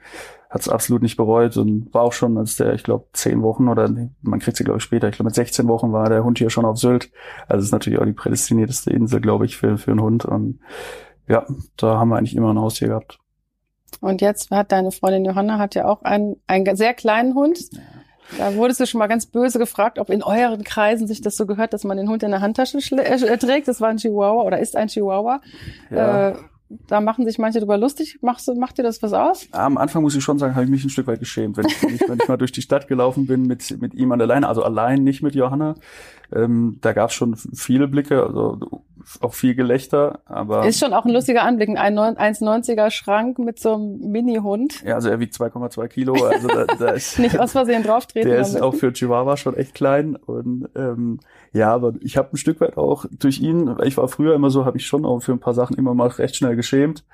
hat 0.48 0.60
es 0.60 0.68
absolut 0.68 1.02
nicht 1.02 1.16
bereut 1.16 1.56
und 1.56 1.92
war 1.92 2.02
auch 2.02 2.12
schon, 2.12 2.38
als 2.38 2.56
der, 2.56 2.72
ich 2.74 2.84
glaube, 2.84 3.06
zehn 3.12 3.42
Wochen 3.42 3.68
oder 3.68 3.88
nee, 3.88 4.10
man 4.22 4.38
kriegt 4.38 4.56
sie, 4.56 4.64
glaube 4.64 4.78
ich, 4.78 4.84
später, 4.84 5.08
ich 5.08 5.16
glaube, 5.16 5.26
mit 5.26 5.34
16 5.34 5.66
Wochen 5.68 5.92
war 5.92 6.08
der 6.08 6.24
Hund 6.24 6.38
hier 6.38 6.50
schon 6.50 6.64
auf 6.64 6.78
Sylt. 6.78 7.10
Also 7.48 7.60
es 7.60 7.66
ist 7.66 7.72
natürlich 7.72 7.98
auch 7.98 8.04
die 8.04 8.12
prädestinierteste 8.12 8.90
Insel, 8.90 9.20
glaube 9.20 9.44
ich, 9.44 9.56
für, 9.56 9.76
für 9.76 9.90
einen 9.90 10.02
Hund. 10.02 10.24
Und 10.24 10.60
ja, 11.28 11.44
da 11.76 11.98
haben 11.98 12.08
wir 12.08 12.16
eigentlich 12.16 12.36
immer 12.36 12.52
ein 12.52 12.60
Haustier 12.60 12.88
gehabt. 12.88 13.18
Und 14.00 14.20
jetzt 14.20 14.50
hat 14.50 14.72
deine 14.72 14.92
Freundin 14.92 15.24
Johanna 15.24 15.58
hat 15.58 15.74
ja 15.74 15.86
auch 15.86 16.02
einen, 16.02 16.36
einen 16.46 16.76
sehr 16.76 16.94
kleinen 16.94 17.34
Hund. 17.34 17.58
Da 18.38 18.54
wurdest 18.54 18.80
du 18.80 18.86
schon 18.86 18.98
mal 18.98 19.06
ganz 19.06 19.26
böse 19.26 19.58
gefragt, 19.58 19.98
ob 19.98 20.10
in 20.10 20.22
euren 20.22 20.64
Kreisen 20.64 21.06
sich 21.06 21.20
das 21.20 21.36
so 21.36 21.46
gehört, 21.46 21.72
dass 21.72 21.84
man 21.84 21.96
den 21.96 22.08
Hund 22.08 22.22
in 22.22 22.30
der 22.30 22.40
Handtasche 22.40 22.78
äh, 22.78 23.38
trägt. 23.38 23.68
Das 23.68 23.80
war 23.80 23.88
ein 23.88 23.98
Chihuahua 23.98 24.42
oder 24.42 24.58
ist 24.58 24.76
ein 24.76 24.88
Chihuahua. 24.88 25.40
Ja. 25.90 26.30
Äh, 26.30 26.34
da 26.88 27.00
machen 27.00 27.24
sich 27.24 27.38
manche 27.38 27.60
drüber 27.60 27.78
lustig. 27.78 28.18
Machst 28.22 28.52
macht 28.56 28.78
dir 28.78 28.82
das 28.82 29.00
was 29.02 29.12
aus? 29.12 29.46
Am 29.52 29.78
Anfang 29.78 30.02
muss 30.02 30.16
ich 30.16 30.24
schon 30.24 30.38
sagen, 30.38 30.54
habe 30.54 30.64
ich 30.64 30.70
mich 30.70 30.84
ein 30.84 30.90
Stück 30.90 31.06
weit 31.06 31.20
geschämt, 31.20 31.56
wenn 31.56 31.66
ich, 31.66 31.80
wenn 31.80 31.94
ich, 31.94 32.00
wenn 32.08 32.18
ich 32.20 32.28
mal 32.28 32.36
durch 32.36 32.50
die 32.50 32.62
Stadt 32.62 32.88
gelaufen 32.88 33.26
bin 33.26 33.42
mit, 33.42 33.80
mit 33.80 33.94
ihm 33.94 34.10
an 34.10 34.18
der 34.18 34.26
Leine, 34.26 34.48
also 34.48 34.64
allein, 34.64 35.04
nicht 35.04 35.22
mit 35.22 35.36
Johanna. 35.36 35.76
Ähm, 36.34 36.78
da 36.80 36.92
gab 36.92 37.10
es 37.10 37.16
schon 37.16 37.36
viele 37.36 37.88
Blicke, 37.88 38.22
also 38.22 38.58
auch 39.20 39.34
viel 39.34 39.54
Gelächter, 39.54 40.20
aber. 40.26 40.66
Ist 40.66 40.80
schon 40.80 40.92
auch 40.92 41.04
ein 41.04 41.12
lustiger 41.12 41.42
Anblick, 41.42 41.68
ein 41.68 41.96
1,90er 41.96 42.90
Schrank 42.90 43.38
mit 43.38 43.58
so 43.58 43.74
einem 43.74 43.98
Mini-Hund. 43.98 44.82
Ja, 44.84 44.96
also 44.96 45.08
er 45.08 45.20
wiegt 45.20 45.34
2,2 45.34 45.88
Kilo, 45.88 46.14
also 46.24 46.48
da, 46.48 46.64
da 46.64 46.88
ist. 46.90 47.18
Nicht 47.18 47.38
aus 47.38 47.52
Versehen 47.52 47.82
drauftreten. 47.82 48.30
Der 48.30 48.40
ist 48.40 48.60
auch 48.60 48.74
für 48.74 48.92
Chihuahua 48.92 49.36
schon 49.36 49.56
echt 49.56 49.74
klein 49.74 50.16
und 50.16 50.68
ähm, 50.74 51.20
ja, 51.52 51.72
aber 51.72 51.94
ich 52.00 52.16
habe 52.16 52.30
ein 52.32 52.36
Stück 52.36 52.60
weit 52.60 52.76
auch 52.76 53.06
durch 53.18 53.40
ihn, 53.40 53.76
ich 53.84 53.96
war 53.96 54.08
früher 54.08 54.34
immer 54.34 54.50
so, 54.50 54.64
habe 54.64 54.76
ich 54.76 54.86
schon 54.86 55.04
auch 55.04 55.20
für 55.20 55.32
ein 55.32 55.40
paar 55.40 55.54
Sachen 55.54 55.76
immer 55.76 55.94
mal 55.94 56.08
recht 56.08 56.36
schnell 56.36 56.56
geschämt. 56.56 57.04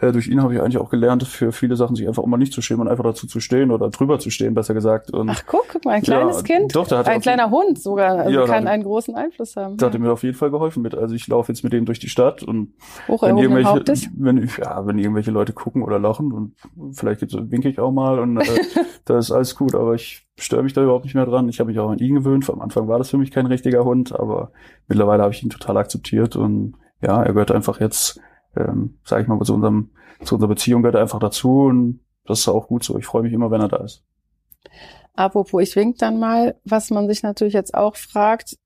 Äh, 0.00 0.12
durch 0.12 0.28
ihn 0.28 0.42
habe 0.42 0.52
ich 0.52 0.60
eigentlich 0.60 0.78
auch 0.78 0.90
gelernt, 0.90 1.22
für 1.22 1.52
viele 1.52 1.76
Sachen 1.76 1.96
sich 1.96 2.06
einfach 2.06 2.22
immer 2.22 2.36
nicht 2.36 2.52
zu 2.52 2.60
schämen 2.60 2.82
und 2.82 2.88
einfach 2.88 3.04
dazu 3.04 3.26
zu 3.26 3.40
stehen 3.40 3.70
oder 3.70 3.88
drüber 3.88 4.18
zu 4.18 4.30
stehen, 4.30 4.54
besser 4.54 4.74
gesagt. 4.74 5.12
Und, 5.12 5.30
Ach 5.30 5.42
guck, 5.46 5.66
guck 5.72 5.84
mal, 5.84 5.92
ein 5.92 6.02
kleines 6.02 6.38
ja, 6.38 6.42
Kind, 6.42 6.74
doch, 6.74 6.88
der 6.88 6.98
hat 6.98 7.08
ein 7.08 7.20
kleiner 7.20 7.50
Hund 7.50 7.80
sogar, 7.80 8.18
also 8.18 8.30
ja, 8.30 8.46
kann 8.58 8.66
einen 8.66 8.82
großen 8.82 9.14
Einfluss 9.14 9.56
haben. 9.56 9.76
Das 9.76 9.92
hat 9.92 9.98
mir 9.98 10.12
auf 10.12 10.22
jeden 10.22 10.36
Fall 10.36 10.50
geholfen 10.50 10.82
mit. 10.82 10.94
Also 10.94 11.14
ich 11.14 11.26
laufe 11.28 11.52
jetzt 11.52 11.62
mit 11.62 11.72
dem 11.72 11.84
durch 11.84 11.98
die 11.98 12.08
Stadt 12.08 12.42
und 12.42 12.74
wenn 13.08 13.38
irgendwelche, 13.38 14.10
wenn, 14.16 14.48
ja, 14.58 14.86
wenn 14.86 14.98
irgendwelche 14.98 15.30
Leute 15.30 15.52
gucken 15.52 15.82
oder 15.82 15.98
lachen 15.98 16.32
und 16.32 16.54
vielleicht 16.92 17.22
winke 17.50 17.68
ich 17.68 17.78
auch 17.78 17.92
mal 17.92 18.18
und 18.18 18.38
äh, 18.38 18.60
da 19.04 19.18
ist 19.18 19.30
alles 19.30 19.54
gut, 19.54 19.74
aber 19.74 19.94
ich 19.94 20.26
störe 20.38 20.62
mich 20.62 20.72
da 20.72 20.82
überhaupt 20.82 21.04
nicht 21.04 21.14
mehr 21.14 21.26
dran. 21.26 21.48
Ich 21.48 21.60
habe 21.60 21.70
mich 21.70 21.78
auch 21.78 21.90
an 21.90 21.98
ihn 21.98 22.14
gewöhnt. 22.14 22.48
Am 22.50 22.60
Anfang 22.60 22.88
war 22.88 22.98
das 22.98 23.10
für 23.10 23.18
mich 23.18 23.30
kein 23.30 23.46
richtiger 23.46 23.84
Hund, 23.84 24.12
aber 24.18 24.52
mittlerweile 24.88 25.22
habe 25.22 25.32
ich 25.32 25.42
ihn 25.42 25.50
total 25.50 25.76
akzeptiert 25.76 26.36
und 26.36 26.74
ja, 27.02 27.22
er 27.22 27.32
gehört 27.32 27.52
einfach 27.52 27.80
jetzt, 27.80 28.20
ähm, 28.56 28.98
sage 29.04 29.22
ich 29.22 29.28
mal, 29.28 29.40
zu 29.42 29.54
unserem, 29.54 29.90
zu 30.22 30.34
unserer 30.34 30.48
Beziehung 30.48 30.82
gehört 30.82 30.96
er 30.96 31.02
einfach 31.02 31.18
dazu 31.18 31.64
und 31.64 32.00
das 32.26 32.40
ist 32.40 32.48
auch 32.48 32.68
gut 32.68 32.84
so. 32.84 32.98
Ich 32.98 33.06
freue 33.06 33.22
mich 33.22 33.32
immer, 33.32 33.50
wenn 33.50 33.60
er 33.60 33.68
da 33.68 33.78
ist. 33.78 34.04
Apropos, 35.16 35.62
ich 35.62 35.74
wink 35.76 35.98
dann 35.98 36.18
mal, 36.18 36.56
was 36.64 36.90
man 36.90 37.08
sich 37.08 37.22
natürlich 37.22 37.54
jetzt 37.54 37.74
auch 37.74 37.96
fragt, 37.96 38.56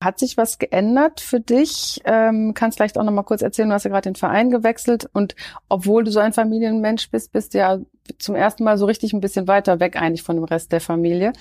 hat 0.00 0.18
sich 0.18 0.36
was 0.36 0.58
geändert 0.58 1.20
für 1.20 1.40
dich? 1.40 2.00
Ähm, 2.04 2.52
kannst 2.54 2.76
vielleicht 2.78 2.98
auch 2.98 3.04
noch 3.04 3.12
mal 3.12 3.22
kurz 3.22 3.42
erzählen, 3.42 3.68
du 3.68 3.74
hast 3.74 3.84
ja 3.84 3.90
gerade 3.90 4.10
den 4.10 4.16
Verein 4.16 4.50
gewechselt 4.50 5.08
und 5.12 5.34
obwohl 5.68 6.04
du 6.04 6.10
so 6.10 6.20
ein 6.20 6.34
Familienmensch 6.34 7.10
bist, 7.10 7.32
bist 7.32 7.54
du 7.54 7.58
ja 7.58 7.78
zum 8.18 8.34
ersten 8.34 8.64
Mal 8.64 8.76
so 8.76 8.86
richtig 8.86 9.12
ein 9.12 9.20
bisschen 9.20 9.48
weiter 9.48 9.80
weg 9.80 10.00
eigentlich 10.00 10.22
von 10.22 10.36
dem 10.36 10.44
Rest 10.44 10.72
der 10.72 10.80
Familie. 10.80 11.32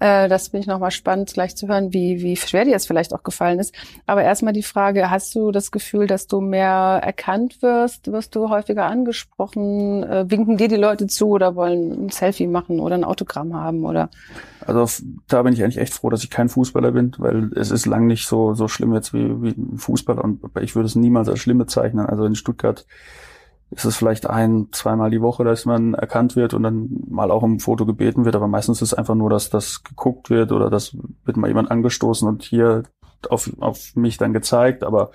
Äh, 0.00 0.28
das 0.28 0.48
finde 0.48 0.62
ich 0.62 0.66
nochmal 0.66 0.90
spannend, 0.90 1.32
gleich 1.32 1.56
zu 1.56 1.68
hören, 1.68 1.92
wie, 1.92 2.22
wie 2.22 2.36
schwer 2.36 2.64
dir 2.64 2.74
es 2.74 2.86
vielleicht 2.86 3.12
auch 3.12 3.22
gefallen 3.22 3.58
ist. 3.58 3.74
Aber 4.06 4.22
erstmal 4.22 4.52
die 4.52 4.62
Frage, 4.62 5.10
hast 5.10 5.34
du 5.34 5.50
das 5.50 5.70
Gefühl, 5.70 6.06
dass 6.06 6.26
du 6.26 6.40
mehr 6.40 7.00
erkannt 7.02 7.60
wirst? 7.62 8.10
Wirst 8.10 8.34
du 8.34 8.48
häufiger 8.48 8.86
angesprochen? 8.86 10.02
Äh, 10.04 10.30
winken 10.30 10.56
dir 10.56 10.68
die 10.68 10.76
Leute 10.76 11.06
zu 11.06 11.28
oder 11.28 11.54
wollen 11.54 12.06
ein 12.06 12.08
Selfie 12.10 12.46
machen 12.46 12.80
oder 12.80 12.94
ein 12.94 13.04
Autogramm 13.04 13.54
haben 13.54 13.84
oder? 13.84 14.08
Also 14.66 15.04
da 15.28 15.42
bin 15.42 15.52
ich 15.52 15.62
eigentlich 15.62 15.78
echt 15.78 15.94
froh, 15.94 16.10
dass 16.10 16.24
ich 16.24 16.30
kein 16.30 16.48
Fußballer 16.48 16.92
bin, 16.92 17.12
weil 17.18 17.50
es 17.54 17.70
ist 17.70 17.86
lang 17.86 18.06
nicht 18.06 18.26
so, 18.26 18.54
so 18.54 18.68
schlimm 18.68 18.94
jetzt 18.94 19.12
wie, 19.12 19.42
wie 19.42 19.50
ein 19.50 19.78
Fußballer 19.78 20.24
und 20.24 20.40
ich 20.60 20.74
würde 20.74 20.86
es 20.86 20.96
niemals 20.96 21.28
als 21.28 21.38
schlimm 21.38 21.58
bezeichnen. 21.58 22.06
Also 22.06 22.24
in 22.24 22.34
Stuttgart 22.34 22.86
ist 23.70 23.84
es 23.84 23.96
vielleicht 23.96 24.28
ein, 24.28 24.68
zweimal 24.72 25.10
die 25.10 25.20
Woche, 25.20 25.44
dass 25.44 25.64
man 25.64 25.94
erkannt 25.94 26.36
wird 26.36 26.54
und 26.54 26.62
dann 26.62 26.88
mal 27.08 27.30
auch 27.30 27.42
um 27.42 27.54
ein 27.54 27.60
Foto 27.60 27.84
gebeten 27.84 28.24
wird, 28.24 28.36
aber 28.36 28.48
meistens 28.48 28.80
ist 28.80 28.92
es 28.92 28.94
einfach 28.94 29.14
nur, 29.14 29.30
dass 29.30 29.50
das 29.50 29.82
geguckt 29.82 30.30
wird 30.30 30.52
oder 30.52 30.70
das 30.70 30.96
wird 31.24 31.36
mal 31.36 31.48
jemand 31.48 31.70
angestoßen 31.70 32.28
und 32.28 32.42
hier 32.42 32.84
auf, 33.28 33.50
auf 33.60 33.96
mich 33.96 34.18
dann 34.18 34.32
gezeigt, 34.32 34.84
aber 34.84 35.10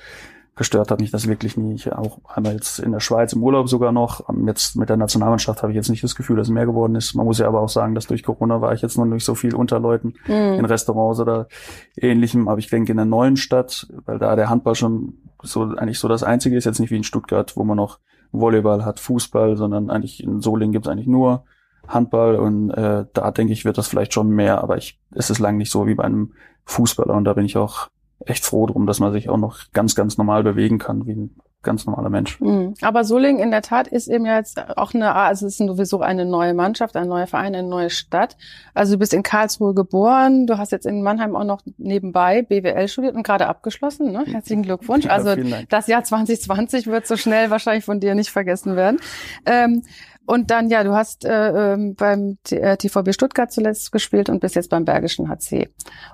gestört 0.55 0.91
hat 0.91 0.99
mich 0.99 1.11
das 1.11 1.27
wirklich 1.27 1.55
nie. 1.55 1.73
Ich 1.73 1.91
auch 1.91 2.19
einmal 2.27 2.53
jetzt 2.53 2.79
in 2.79 2.91
der 2.91 2.99
Schweiz 2.99 3.33
im 3.33 3.41
Urlaub 3.41 3.69
sogar 3.69 3.91
noch. 3.91 4.27
Jetzt 4.45 4.75
mit 4.75 4.89
der 4.89 4.97
Nationalmannschaft 4.97 5.63
habe 5.63 5.71
ich 5.71 5.75
jetzt 5.75 5.89
nicht 5.89 6.03
das 6.03 6.13
Gefühl, 6.13 6.35
dass 6.35 6.49
mehr 6.49 6.65
geworden 6.65 6.95
ist. 6.95 7.15
Man 7.15 7.25
muss 7.25 7.39
ja 7.39 7.47
aber 7.47 7.61
auch 7.61 7.69
sagen, 7.69 7.95
dass 7.95 8.07
durch 8.07 8.21
Corona 8.21 8.61
war 8.61 8.73
ich 8.73 8.81
jetzt 8.81 8.97
noch 8.97 9.05
nicht 9.05 9.23
so 9.23 9.33
viel 9.33 9.55
unter 9.55 9.79
Leuten 9.79 10.13
mhm. 10.27 10.59
in 10.59 10.65
Restaurants 10.65 11.19
oder 11.19 11.47
ähnlichem. 11.95 12.47
Aber 12.47 12.59
ich 12.59 12.69
denke 12.69 12.91
in 12.91 12.97
der 12.97 13.05
neuen 13.05 13.37
Stadt, 13.37 13.87
weil 14.05 14.19
da 14.19 14.35
der 14.35 14.49
Handball 14.49 14.75
schon 14.75 15.13
so 15.41 15.63
eigentlich 15.63 15.99
so 15.99 16.07
das 16.07 16.21
Einzige 16.21 16.57
ist, 16.57 16.65
jetzt 16.65 16.79
nicht 16.79 16.91
wie 16.91 16.97
in 16.97 17.03
Stuttgart, 17.03 17.55
wo 17.55 17.63
man 17.63 17.77
noch 17.77 17.99
Volleyball 18.31 18.85
hat, 18.85 18.99
Fußball, 18.99 19.57
sondern 19.57 19.89
eigentlich 19.89 20.23
in 20.23 20.41
Solingen 20.41 20.71
gibt 20.71 20.85
es 20.85 20.91
eigentlich 20.91 21.07
nur 21.07 21.43
Handball 21.87 22.35
und 22.35 22.71
äh, 22.71 23.05
da 23.13 23.31
denke 23.31 23.53
ich, 23.53 23.65
wird 23.65 23.77
das 23.77 23.87
vielleicht 23.87 24.13
schon 24.13 24.29
mehr, 24.29 24.63
aber 24.63 24.77
ich, 24.77 24.99
es 25.13 25.29
ist 25.29 25.39
lang 25.39 25.57
nicht 25.57 25.71
so 25.71 25.87
wie 25.87 25.95
bei 25.95 26.03
einem 26.03 26.33
Fußballer 26.65 27.13
und 27.13 27.25
da 27.25 27.33
bin 27.33 27.45
ich 27.45 27.57
auch 27.57 27.87
echt 28.25 28.45
froh 28.45 28.67
drum, 28.67 28.85
dass 28.85 28.99
man 28.99 29.11
sich 29.11 29.29
auch 29.29 29.37
noch 29.37 29.71
ganz, 29.73 29.95
ganz 29.95 30.17
normal 30.17 30.43
bewegen 30.43 30.77
kann, 30.77 31.05
wie 31.05 31.13
ein 31.13 31.35
ganz 31.63 31.85
normaler 31.85 32.09
Mensch. 32.09 32.39
Mhm. 32.39 32.73
Aber 32.81 33.03
Solingen 33.03 33.41
in 33.41 33.51
der 33.51 33.61
Tat 33.61 33.87
ist 33.87 34.07
eben 34.07 34.25
jetzt 34.25 34.59
auch 34.77 34.93
eine, 34.93 35.15
also 35.15 35.45
es 35.45 35.59
ist 35.59 35.67
sowieso 35.67 36.01
eine 36.01 36.25
neue 36.25 36.53
Mannschaft, 36.53 36.95
ein 36.95 37.07
neuer 37.07 37.27
Verein, 37.27 37.55
eine 37.55 37.67
neue 37.67 37.89
Stadt. 37.89 38.35
Also 38.73 38.93
du 38.93 38.99
bist 38.99 39.13
in 39.13 39.23
Karlsruhe 39.23 39.73
geboren, 39.73 40.47
du 40.47 40.57
hast 40.57 40.71
jetzt 40.71 40.85
in 40.85 41.03
Mannheim 41.03 41.35
auch 41.35 41.43
noch 41.43 41.61
nebenbei 41.77 42.41
BWL 42.41 42.87
studiert 42.87 43.15
und 43.15 43.23
gerade 43.23 43.47
abgeschlossen. 43.47 44.11
Ne? 44.11 44.23
Herzlichen 44.25 44.63
Glückwunsch. 44.63 45.05
Ja, 45.05 45.11
also 45.11 45.35
das 45.69 45.87
Jahr 45.87 46.03
2020 46.03 46.87
wird 46.87 47.07
so 47.07 47.17
schnell 47.17 47.49
wahrscheinlich 47.49 47.85
von 47.85 47.99
dir 47.99 48.15
nicht 48.15 48.31
vergessen 48.31 48.75
werden. 48.75 48.99
Ähm, 49.45 49.83
und 50.25 50.51
dann, 50.51 50.69
ja, 50.69 50.83
du 50.83 50.93
hast 50.93 51.25
äh, 51.25 51.73
ähm, 51.73 51.95
beim 51.95 52.37
TVB 52.43 53.07
äh, 53.07 53.13
Stuttgart 53.13 53.51
zuletzt 53.51 53.91
gespielt 53.91 54.29
und 54.29 54.39
bist 54.39 54.55
jetzt 54.55 54.69
beim 54.69 54.85
Bergischen 54.85 55.27
HC. 55.27 55.69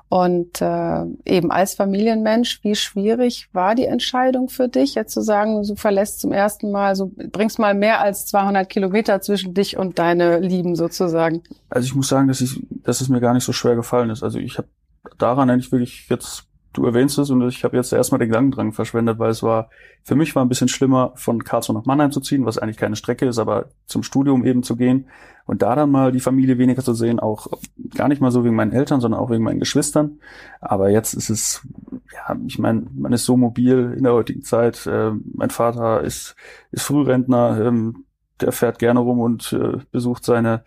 Und 0.10 0.62
äh, 0.62 1.04
eben 1.26 1.52
als 1.52 1.76
Familienmensch, 1.76 2.64
wie 2.64 2.76
schwierig 2.76 3.50
war 3.52 3.76
die 3.76 3.86
Entscheidung 3.86 4.50
für 4.50 4.70
dich, 4.70 4.96
jetzt 4.96 5.14
zu 5.14 5.22
sagen, 5.22 5.62
du 5.62 5.76
verlässt 5.76 6.22
zum 6.22 6.32
ersten 6.32 6.72
Mal, 6.72 6.96
so 6.96 7.12
bringst 7.32 7.60
mal 7.60 7.74
mehr 7.74 8.00
als 8.00 8.26
200 8.28 8.70
Kilometer 8.70 9.22
zwischen 9.22 9.54
dich 9.54 9.78
und 9.78 10.00
deine 10.00 10.40
Lieben 10.40 10.76
sozusagen? 10.76 11.44
Also 11.70 11.86
ich 11.86 11.96
muss 11.96 12.08
sagen, 12.08 12.28
dass, 12.30 12.40
ich, 12.42 12.60
dass 12.70 13.02
es 13.02 13.10
mir 13.10 13.20
gar 13.20 13.34
nicht 13.34 13.44
so 13.44 13.54
schwer 13.54 13.76
gefallen 13.76 14.10
ist. 14.10 14.24
Also 14.24 14.40
ich 14.40 14.58
habe 14.58 14.70
daran 15.18 15.50
eigentlich 15.50 15.72
wirklich 15.72 16.08
jetzt 16.10 16.47
du 16.78 16.86
erwähnst 16.86 17.18
es 17.18 17.32
und 17.32 17.48
ich 17.48 17.64
habe 17.64 17.76
jetzt 17.76 17.92
erstmal 17.92 18.20
den 18.20 18.30
Gedankendrang 18.30 18.72
verschwendet, 18.72 19.18
weil 19.18 19.32
es 19.32 19.42
war, 19.42 19.70
für 20.04 20.16
mich 20.16 20.36
war 20.36 20.46
ein 20.46 20.50
bisschen 20.50 20.68
schlimmer, 20.68 21.12
von 21.16 21.44
Karlsruhe 21.44 21.76
nach 21.76 21.86
Mannheim 21.86 22.12
zu 22.12 22.22
ziehen, 22.22 22.46
was 22.46 22.60
eigentlich 22.60 22.78
keine 22.78 22.96
Strecke 22.96 23.26
ist, 23.26 23.40
aber 23.40 23.70
zum 23.88 24.04
Studium 24.04 24.46
eben 24.46 24.62
zu 24.62 24.76
gehen 24.76 25.08
und 25.46 25.64
da 25.64 25.76
dann 25.76 25.90
mal 25.90 26.12
die 26.12 26.20
Familie 26.20 26.60
weniger 26.60 26.84
zu 26.84 26.94
sehen, 26.94 27.20
auch 27.20 27.48
gar 27.96 28.08
nicht 28.08 28.22
mal 28.22 28.30
so 28.30 28.44
wegen 28.44 28.56
meinen 28.56 28.74
Eltern, 28.74 29.02
sondern 29.02 29.20
auch 29.20 29.32
wegen 29.32 29.44
meinen 29.44 29.60
Geschwistern. 29.60 30.20
Aber 30.62 30.90
jetzt 30.92 31.16
ist 31.16 31.32
es, 31.32 31.66
ja, 32.14 32.38
ich 32.46 32.60
meine, 32.60 32.86
man 32.94 33.12
ist 33.12 33.26
so 33.26 33.38
mobil 33.38 33.96
in 33.98 34.04
der 34.04 34.14
heutigen 34.14 34.44
Zeit. 34.44 34.86
Äh, 34.86 35.12
mein 35.34 35.50
Vater 35.50 36.02
ist, 36.04 36.36
ist 36.72 36.84
Frührentner, 36.84 37.60
ähm, 37.66 38.06
der 38.40 38.52
fährt 38.52 38.78
gerne 38.78 39.00
rum 39.00 39.20
und 39.20 39.52
äh, 39.52 39.78
besucht 39.92 40.24
seine 40.24 40.64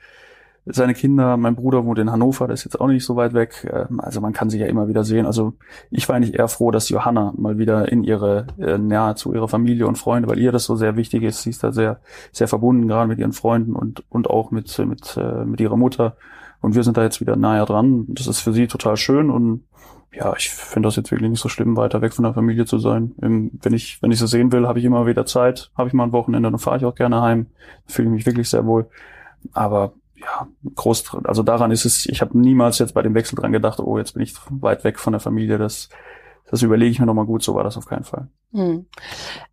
seine 0.67 0.95
Kinder, 0.95 1.37
mein 1.37 1.57
Bruder 1.57 1.85
wohnt 1.85 1.99
in 1.99 2.11
Hannover, 2.11 2.47
der 2.47 2.55
ist 2.55 2.65
jetzt 2.65 2.81
auch 2.81 2.87
nicht 2.87 3.05
so 3.05 3.17
weit 3.17 3.35
weg. 3.35 3.69
Ähm, 3.73 4.01
also 4.01 4.21
man 4.21 4.33
kann 4.33 4.51
sich 4.51 4.61
ja 4.61 4.67
immer 4.67 4.89
wieder 4.89 5.05
sehen. 5.05 5.27
Also 5.27 5.55
ich 5.91 6.09
war 6.09 6.17
eigentlich 6.17 6.39
eher 6.39 6.49
froh, 6.49 6.71
dass 6.71 6.89
Johanna 6.89 7.33
mal 7.37 7.59
wieder 7.59 7.91
in 7.91 8.05
ihre, 8.05 8.47
äh, 8.59 8.79
nahe 8.79 9.15
zu 9.15 9.33
ihrer 9.33 9.49
Familie 9.49 9.87
und 9.87 9.97
Freunde, 9.97 10.29
weil 10.29 10.39
ihr 10.39 10.53
das 10.53 10.65
so 10.65 10.77
sehr 10.77 10.97
wichtig 10.97 11.23
ist. 11.23 11.43
Sie 11.43 11.51
ist 11.51 11.65
da 11.65 11.73
sehr, 11.73 12.01
sehr 12.33 12.49
verbunden, 12.49 12.89
gerade 12.89 13.09
mit 13.09 13.19
ihren 13.19 13.33
Freunden 13.33 13.75
und, 13.75 14.05
und 14.11 14.29
auch 14.29 14.51
mit, 14.51 14.79
mit, 14.79 15.17
äh, 15.17 15.45
mit 15.45 15.61
ihrer 15.61 15.77
Mutter. 15.77 16.17
Und 16.61 16.75
wir 16.75 16.83
sind 16.83 16.97
da 16.97 17.03
jetzt 17.03 17.21
wieder 17.21 17.37
nahe 17.37 17.65
dran. 17.65 18.05
Das 18.09 18.27
ist 18.27 18.41
für 18.41 18.53
sie 18.53 18.67
total 18.67 18.97
schön 18.97 19.31
und 19.31 19.65
ja, 20.13 20.35
ich 20.37 20.51
finde 20.51 20.89
das 20.89 20.97
jetzt 20.97 21.13
wirklich 21.13 21.31
nicht 21.31 21.41
so 21.41 21.49
schlimm, 21.49 21.77
weiter 21.77 22.03
weg 22.03 22.13
von 22.13 22.25
der 22.25 22.35
Familie 22.35 22.67
zu 22.67 22.79
sein. 22.79 23.15
Wenn 23.19 23.73
ich, 23.73 24.03
wenn 24.03 24.11
ich 24.11 24.19
sie 24.19 24.27
sehen 24.27 24.51
will, 24.51 24.67
habe 24.67 24.81
ich 24.81 24.85
immer 24.85 25.07
wieder 25.07 25.25
Zeit, 25.25 25.71
habe 25.77 25.89
ich 25.89 25.95
mal 25.95 26.03
ein 26.03 26.13
Wochenende, 26.13 26.51
dann 26.51 26.59
fahre 26.59 26.79
ich 26.79 26.85
auch 26.85 26.97
gerne 26.97 27.23
heim. 27.23 27.47
Fühle 27.87 28.11
mich 28.11 28.27
wirklich 28.27 28.51
sehr 28.51 28.67
wohl. 28.67 28.89
Aber 29.53 29.93
ja, 30.21 30.49
groß, 30.75 31.17
also 31.25 31.43
daran 31.43 31.71
ist 31.71 31.85
es, 31.85 32.07
ich 32.07 32.21
habe 32.21 32.39
niemals 32.39 32.79
jetzt 32.79 32.95
bei 32.95 33.03
dem 33.03 33.15
Wechsel 33.15 33.37
dran 33.37 33.53
gedacht, 33.53 33.81
oh, 33.81 33.99
jetzt 33.99 34.13
bin 34.13 34.23
ich 34.23 34.35
weit 34.51 34.85
weg 34.85 34.99
von 34.99 35.13
der 35.13 35.21
Familie, 35.21 35.59
das, 35.59 35.89
das 36.51 36.63
überlege 36.63 36.91
ich 36.91 37.01
mir 37.01 37.07
nochmal 37.07 37.27
gut, 37.27 37.43
so 37.43 37.55
war 37.55 37.65
das 37.65 37.77
auf 37.77 37.87
keinen 37.87 38.05
Fall. 38.05 38.29
Hm. 38.53 38.87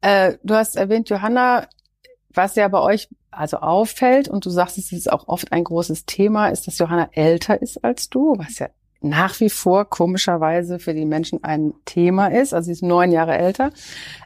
Äh, 0.01 0.38
du 0.43 0.55
hast 0.55 0.75
erwähnt, 0.75 1.09
Johanna, 1.09 1.67
was 2.33 2.55
ja 2.55 2.67
bei 2.67 2.79
euch 2.79 3.09
also 3.31 3.57
auffällt, 3.57 4.27
und 4.27 4.45
du 4.45 4.50
sagst, 4.50 4.77
es 4.77 4.91
ist 4.91 5.12
auch 5.12 5.27
oft 5.27 5.51
ein 5.51 5.63
großes 5.63 6.05
Thema, 6.05 6.47
ist, 6.47 6.67
dass 6.67 6.79
Johanna 6.79 7.09
älter 7.12 7.62
ist 7.62 7.83
als 7.83 8.09
du, 8.09 8.36
was 8.38 8.59
ja 8.59 8.67
nach 9.01 9.39
wie 9.39 9.50
vor 9.50 9.86
komischerweise 9.86 10.79
für 10.79 10.93
die 10.93 11.05
Menschen 11.05 11.43
ein 11.43 11.74
Thema 11.86 12.27
ist. 12.27 12.53
Also 12.53 12.65
sie 12.65 12.71
ist 12.71 12.83
neun 12.83 13.12
Jahre 13.12 13.38
älter. 13.38 13.71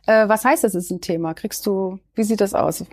Äh, 0.05 0.29
was 0.29 0.45
heißt 0.45 0.63
das 0.63 0.75
ist 0.75 0.91
ein 0.91 1.01
Thema? 1.01 1.33
Kriegst 1.33 1.65
du, 1.65 1.99
wie 2.15 2.23
sieht 2.23 2.39
das 2.39 2.53
aus? 2.53 2.85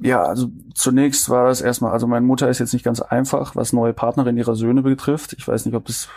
Ja, 0.00 0.22
also 0.22 0.48
zunächst 0.74 1.28
war 1.30 1.48
das 1.48 1.60
erstmal, 1.60 1.92
also 1.92 2.06
meine 2.06 2.26
Mutter 2.26 2.48
ist 2.48 2.58
jetzt 2.58 2.72
nicht 2.72 2.84
ganz 2.84 3.00
einfach, 3.00 3.56
was 3.56 3.72
neue 3.72 3.92
Partnerin 3.92 4.36
ihrer 4.36 4.54
Söhne 4.54 4.82
betrifft. 4.82 5.34
Ich 5.38 5.46
weiß 5.46 5.64
nicht, 5.66 5.74
ob 5.74 5.86
das, 5.86 6.08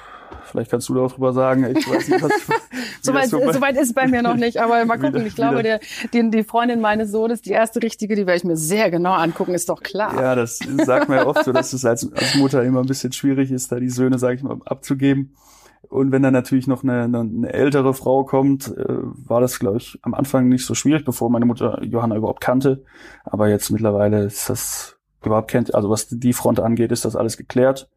vielleicht 0.45 0.71
kannst 0.71 0.89
du 0.89 0.93
darüber 0.93 1.33
sagen. 1.33 1.63
Ich 1.75 1.89
weiß 1.89 2.09
nicht, 2.09 2.21
was, 2.21 2.31
Soweit 3.01 3.29
so, 3.29 3.39
so 3.51 3.62
weit 3.62 3.75
ist 3.75 3.89
es 3.89 3.93
bei 3.93 4.07
mir 4.07 4.21
noch 4.21 4.36
nicht, 4.36 4.57
aber 4.57 4.83
mal 4.86 4.98
gucken. 5.00 5.25
Ich 5.25 5.36
glaube, 5.36 5.63
der, 5.63 5.79
die, 6.13 6.29
die 6.29 6.43
Freundin 6.43 6.81
meines 6.81 7.12
Sohnes, 7.12 7.41
die 7.41 7.51
erste 7.51 7.81
richtige, 7.81 8.15
die 8.15 8.25
werde 8.25 8.38
ich 8.38 8.43
mir 8.43 8.57
sehr 8.57 8.91
genau 8.91 9.13
angucken, 9.13 9.53
ist 9.53 9.69
doch 9.69 9.81
klar. 9.81 10.19
Ja, 10.19 10.36
das 10.36 10.59
sagt 10.86 11.09
man 11.09 11.19
ja 11.19 11.25
oft 11.25 11.45
so, 11.45 11.51
dass 11.53 11.74
es 11.74 11.86
als, 11.86 12.12
als 12.12 12.36
Mutter 12.36 12.63
immer 12.63 12.81
ein 12.81 12.88
bisschen 12.88 13.13
schwierig 13.13 13.51
ist, 13.51 13.71
da 13.71 13.79
die 13.79 13.89
Söhne, 13.89 14.19
sage 14.19 14.36
ich 14.36 14.43
mal, 14.43 14.57
abzugeben. 14.65 15.36
Und 15.88 16.12
wenn 16.12 16.21
dann 16.21 16.33
natürlich 16.33 16.67
noch 16.67 16.83
eine, 16.83 17.03
eine, 17.03 17.19
eine 17.19 17.53
ältere 17.53 17.93
Frau 17.93 18.24
kommt, 18.24 18.67
äh, 18.77 18.86
war 18.88 19.41
das, 19.41 19.59
glaube 19.59 19.77
ich, 19.77 19.98
am 20.01 20.13
Anfang 20.13 20.48
nicht 20.48 20.65
so 20.65 20.75
schwierig, 20.75 21.05
bevor 21.05 21.29
meine 21.29 21.45
Mutter 21.45 21.83
Johanna 21.83 22.15
überhaupt 22.15 22.41
kannte. 22.41 22.83
Aber 23.24 23.50
jetzt 23.50 23.71
mittlerweile 23.71 24.24
ist 24.24 24.50
das 24.50 24.98
überhaupt 25.24 25.50
kennt, 25.50 25.74
also 25.74 25.89
was 25.89 26.07
die 26.07 26.33
Front 26.33 26.59
angeht, 26.59 26.91
ist 26.91 27.05
das 27.05 27.15
alles 27.15 27.38
geklärt. 27.38 27.89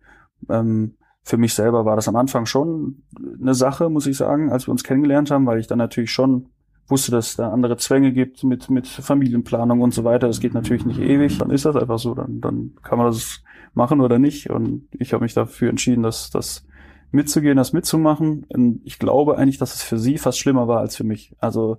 Ähm, 0.49 0.97
für 1.23 1.37
mich 1.37 1.55
selber 1.55 1.85
war 1.85 1.97
das 1.97 2.09
am 2.09 2.17
Anfang 2.17 2.47
schon 2.47 3.03
eine 3.41 3.55
Sache, 3.55 3.89
muss 3.89 4.07
ich 4.07 4.17
sagen, 4.17 4.51
als 4.51 4.67
wir 4.67 4.73
uns 4.73 4.83
kennengelernt 4.83 5.31
haben, 5.31 5.47
weil 5.47 5.61
ich 5.61 5.69
dann 5.69 5.79
natürlich 5.79 6.11
schon 6.11 6.49
wusste, 6.89 7.13
dass 7.13 7.31
es 7.31 7.37
da 7.37 7.51
andere 7.51 7.77
Zwänge 7.77 8.13
gibt 8.13 8.43
mit, 8.43 8.71
mit 8.71 8.89
Familienplanung 8.89 9.81
und 9.81 9.95
so 9.95 10.05
weiter. 10.05 10.27
Das 10.27 10.41
geht 10.41 10.55
natürlich 10.55 10.85
nicht 10.85 11.01
ewig. 11.01 11.39
Dann 11.39 11.51
ist 11.51 11.65
das 11.65 11.77
einfach 11.77 11.99
so. 11.99 12.15
Dann, 12.15 12.41
dann 12.41 12.73
kann 12.83 12.99
man 12.99 13.07
das 13.07 13.43
machen 13.75 14.01
oder 14.01 14.19
nicht. 14.19 14.51
Und 14.51 14.89
ich 14.93 15.13
habe 15.13 15.23
mich 15.23 15.35
dafür 15.35 15.71
entschieden, 15.71 16.03
dass 16.03 16.31
das 16.31 16.67
mitzugehen, 17.13 17.57
das 17.57 17.73
mitzumachen. 17.73 18.45
Und 18.49 18.81
ich 18.85 18.99
glaube 18.99 19.39
eigentlich, 19.39 19.59
dass 19.59 19.75
es 19.75 19.83
für 19.83 19.99
sie 19.99 20.19
fast 20.19 20.39
schlimmer 20.39 20.69
war 20.69 20.81
als 20.81 20.97
für 20.97 21.05
mich. 21.05 21.35
Also 21.39 21.79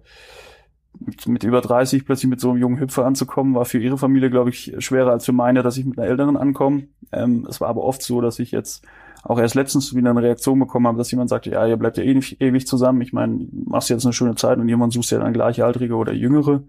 mit, 1.26 1.44
über 1.44 1.62
30 1.62 2.06
plötzlich 2.06 2.30
mit 2.30 2.40
so 2.40 2.52
einem 2.52 2.60
jungen 2.60 2.80
Hüpfer 2.80 3.06
anzukommen, 3.06 3.56
war 3.56 3.66
für 3.66 3.80
ihre 3.80 3.98
Familie, 3.98 4.30
glaube 4.30 4.52
ich, 4.52 4.74
schwerer 4.80 5.12
als 5.12 5.26
für 5.26 5.32
meine, 5.32 5.64
dass 5.64 5.78
ich 5.78 5.86
mit 5.86 5.98
einer 5.98 6.08
Älteren 6.08 6.38
ankomme. 6.38 6.84
Ähm, 7.12 7.46
es 7.50 7.60
war 7.62 7.70
aber 7.70 7.84
oft 7.84 8.04
so, 8.04 8.22
dass 8.22 8.40
ich 8.40 8.52
jetzt 8.52 8.86
auch 9.24 9.40
erst 9.40 9.56
letztens 9.56 9.96
wieder 9.96 10.10
eine 10.10 10.22
Reaktion 10.22 10.60
bekommen 10.60 10.88
habe, 10.88 10.98
dass 10.98 11.12
jemand 11.12 11.30
sagte, 11.30 11.50
ja, 11.50 11.66
ihr 11.66 11.78
bleibt 11.78 11.98
ja 11.98 12.04
eh 12.04 12.20
ewig 12.40 12.68
zusammen. 12.68 13.02
Ich 13.02 13.14
meine, 13.14 13.48
machst 13.52 13.90
jetzt 13.90 14.06
eine 14.06 14.14
schöne 14.14 14.36
Zeit 14.36 14.60
und 14.60 14.68
jemand 14.68 14.94
suchst 14.94 15.12
ja 15.12 15.20
dann 15.20 15.34
gleichaltrige 15.34 15.96
oder 15.96 16.12
jüngere. 16.12 16.64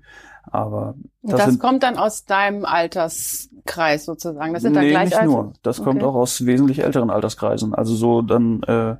Aber 0.51 0.95
das, 1.23 1.37
das 1.37 1.51
sind, 1.51 1.61
kommt 1.61 1.83
dann 1.83 1.97
aus 1.97 2.25
deinem 2.25 2.65
Alterskreis 2.65 4.05
sozusagen. 4.05 4.53
Das 4.53 4.63
sind 4.63 4.75
dann 4.75 4.85
nee, 4.85 4.91
gleich 4.91 5.11
nicht 5.11 5.25
nur. 5.25 5.53
Das 5.63 5.81
okay. 5.81 5.89
kommt 5.89 6.03
auch 6.03 6.15
aus 6.15 6.47
wesentlich 6.47 6.81
älteren 6.81 7.11
Alterskreisen. 7.11 7.75
Also 7.75 7.95
so 7.95 8.23
dann 8.23 8.63
äh, 8.65 8.97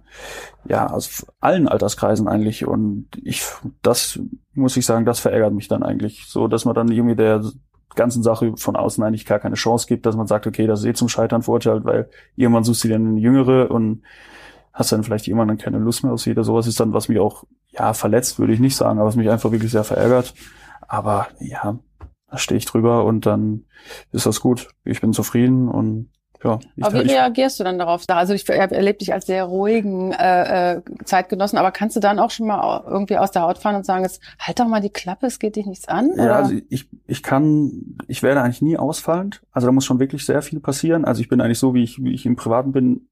ja 0.69 0.91
aus 0.91 1.27
allen 1.41 1.69
Alterskreisen 1.69 2.29
eigentlich. 2.29 2.67
Und 2.67 3.09
ich, 3.23 3.45
das 3.83 4.19
muss 4.55 4.77
ich 4.77 4.87
sagen, 4.87 5.05
das 5.05 5.21
verärgert 5.21 5.53
mich 5.53 5.69
dann 5.69 5.83
eigentlich, 5.83 6.27
so 6.27 6.49
dass 6.49 6.65
man 6.65 6.75
dann 6.75 6.89
irgendwie 6.89 7.17
der 7.17 7.43
ganzen 7.95 8.23
Sache 8.23 8.55
von 8.57 8.77
außen 8.77 9.03
eigentlich 9.05 9.27
gar 9.27 9.39
keine 9.39 9.55
Chance 9.55 9.87
gibt, 9.87 10.07
dass 10.07 10.17
man 10.17 10.27
sagt, 10.27 10.47
okay, 10.47 10.67
das 10.67 10.81
ist 10.81 10.87
eh 10.87 10.95
zum 10.95 11.09
Scheitern 11.09 11.43
verurteilt, 11.43 11.85
weil 11.85 12.09
irgendwann 12.37 12.65
suchst 12.65 12.85
du 12.85 12.89
dir 12.89 12.97
eine 12.97 13.21
Jüngere 13.21 13.71
und 13.71 14.03
hast 14.73 14.91
dann 14.91 15.05
vielleicht 15.05 15.29
irgendwann 15.29 15.57
keine 15.57 15.79
Lust 15.79 16.03
mehr 16.03 16.13
aus 16.13 16.25
jeder. 16.25 16.43
Sowas 16.43 16.67
ist 16.67 16.81
dann, 16.81 16.93
was 16.93 17.09
mich 17.09 17.21
auch, 17.21 17.45
ja, 17.71 17.95
verletzt, 17.95 18.39
würde 18.39 18.53
ich 18.53 18.61
nicht 18.61 18.77
sagen, 18.77 18.99
aber 18.99 19.09
was 19.09 19.17
mich 19.17 19.31
einfach 19.31 19.53
wirklich 19.53 19.71
sehr 19.71 19.85
verärgert. 19.85 20.35
Aber 20.89 21.29
ja, 21.41 21.79
da 22.31 22.39
stehe 22.39 22.59
ich 22.59 22.65
drüber 22.65 23.05
und 23.05 23.27
dann 23.27 23.65
ist 24.13 24.27
das 24.27 24.41
gut. 24.41 24.69
Ich 24.85 25.01
bin 25.01 25.13
zufrieden 25.13 25.69
und 25.69 26.11
ja. 26.45 26.61
Ich, 26.77 26.85
aber 26.85 27.05
wie 27.05 27.11
reagierst 27.11 27.59
du 27.59 27.65
dann 27.65 27.79
darauf? 27.79 28.05
Also 28.09 28.35
ich 28.35 28.47
erlebe 28.49 28.99
dich 28.99 29.13
als 29.13 29.27
sehr 29.27 29.45
ruhigen 29.45 30.13
äh, 30.13 30.75
äh, 30.75 30.83
Zeitgenossen, 31.05 31.59
aber 31.59 31.73
kannst 31.73 31.97
du 31.97 32.01
dann 32.01 32.19
auch 32.19 32.31
schon 32.31 32.47
mal 32.47 32.85
irgendwie 32.87 33.17
aus 33.17 33.31
der 33.31 33.43
Haut 33.43 33.59
fahren 33.59 33.77
und 33.77 33.87
sagen, 33.87 34.07
halt 34.39 34.61
doch 34.61 34.69
mal 34.69 34.81
die 34.81 34.91
Klappe, 34.91 35.27
es 35.27 35.39
geht 35.39 35.57
dich 35.57 35.67
nichts 35.67 35.89
an? 35.89 36.11
Oder? 36.11 36.25
Ja, 36.25 36.37
also 36.37 36.55
ich, 36.69 36.91
ich 37.07 37.23
kann, 37.23 37.97
ich 38.09 38.23
werde 38.23 38.43
eigentlich 38.43 38.63
nie 38.63 38.77
ausfallend. 38.77 39.43
Also 39.53 39.67
da 39.67 39.73
muss 39.73 39.87
schon 39.87 40.01
wirklich 40.01 40.27
sehr 40.27 40.43
viel 40.43 40.61
passieren. 40.61 41.05
Also 41.05 41.23
ich 41.23 41.29
bin 41.29 41.41
eigentlich 41.41 41.59
so, 41.59 41.73
wie 41.73 41.83
ich, 41.83 42.03
wie 42.03 42.13
ich 42.13 42.27
im 42.27 42.37
Privaten 42.37 42.73
bin. 42.73 43.09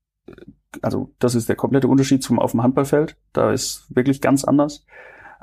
Also 0.83 1.11
das 1.19 1.35
ist 1.35 1.49
der 1.49 1.57
komplette 1.57 1.89
Unterschied 1.89 2.23
zum 2.23 2.39
auf 2.39 2.51
dem 2.51 2.63
Handballfeld. 2.63 3.17
Da 3.33 3.51
ist 3.51 3.87
wirklich 3.89 4.21
ganz 4.21 4.45
anders. 4.45 4.85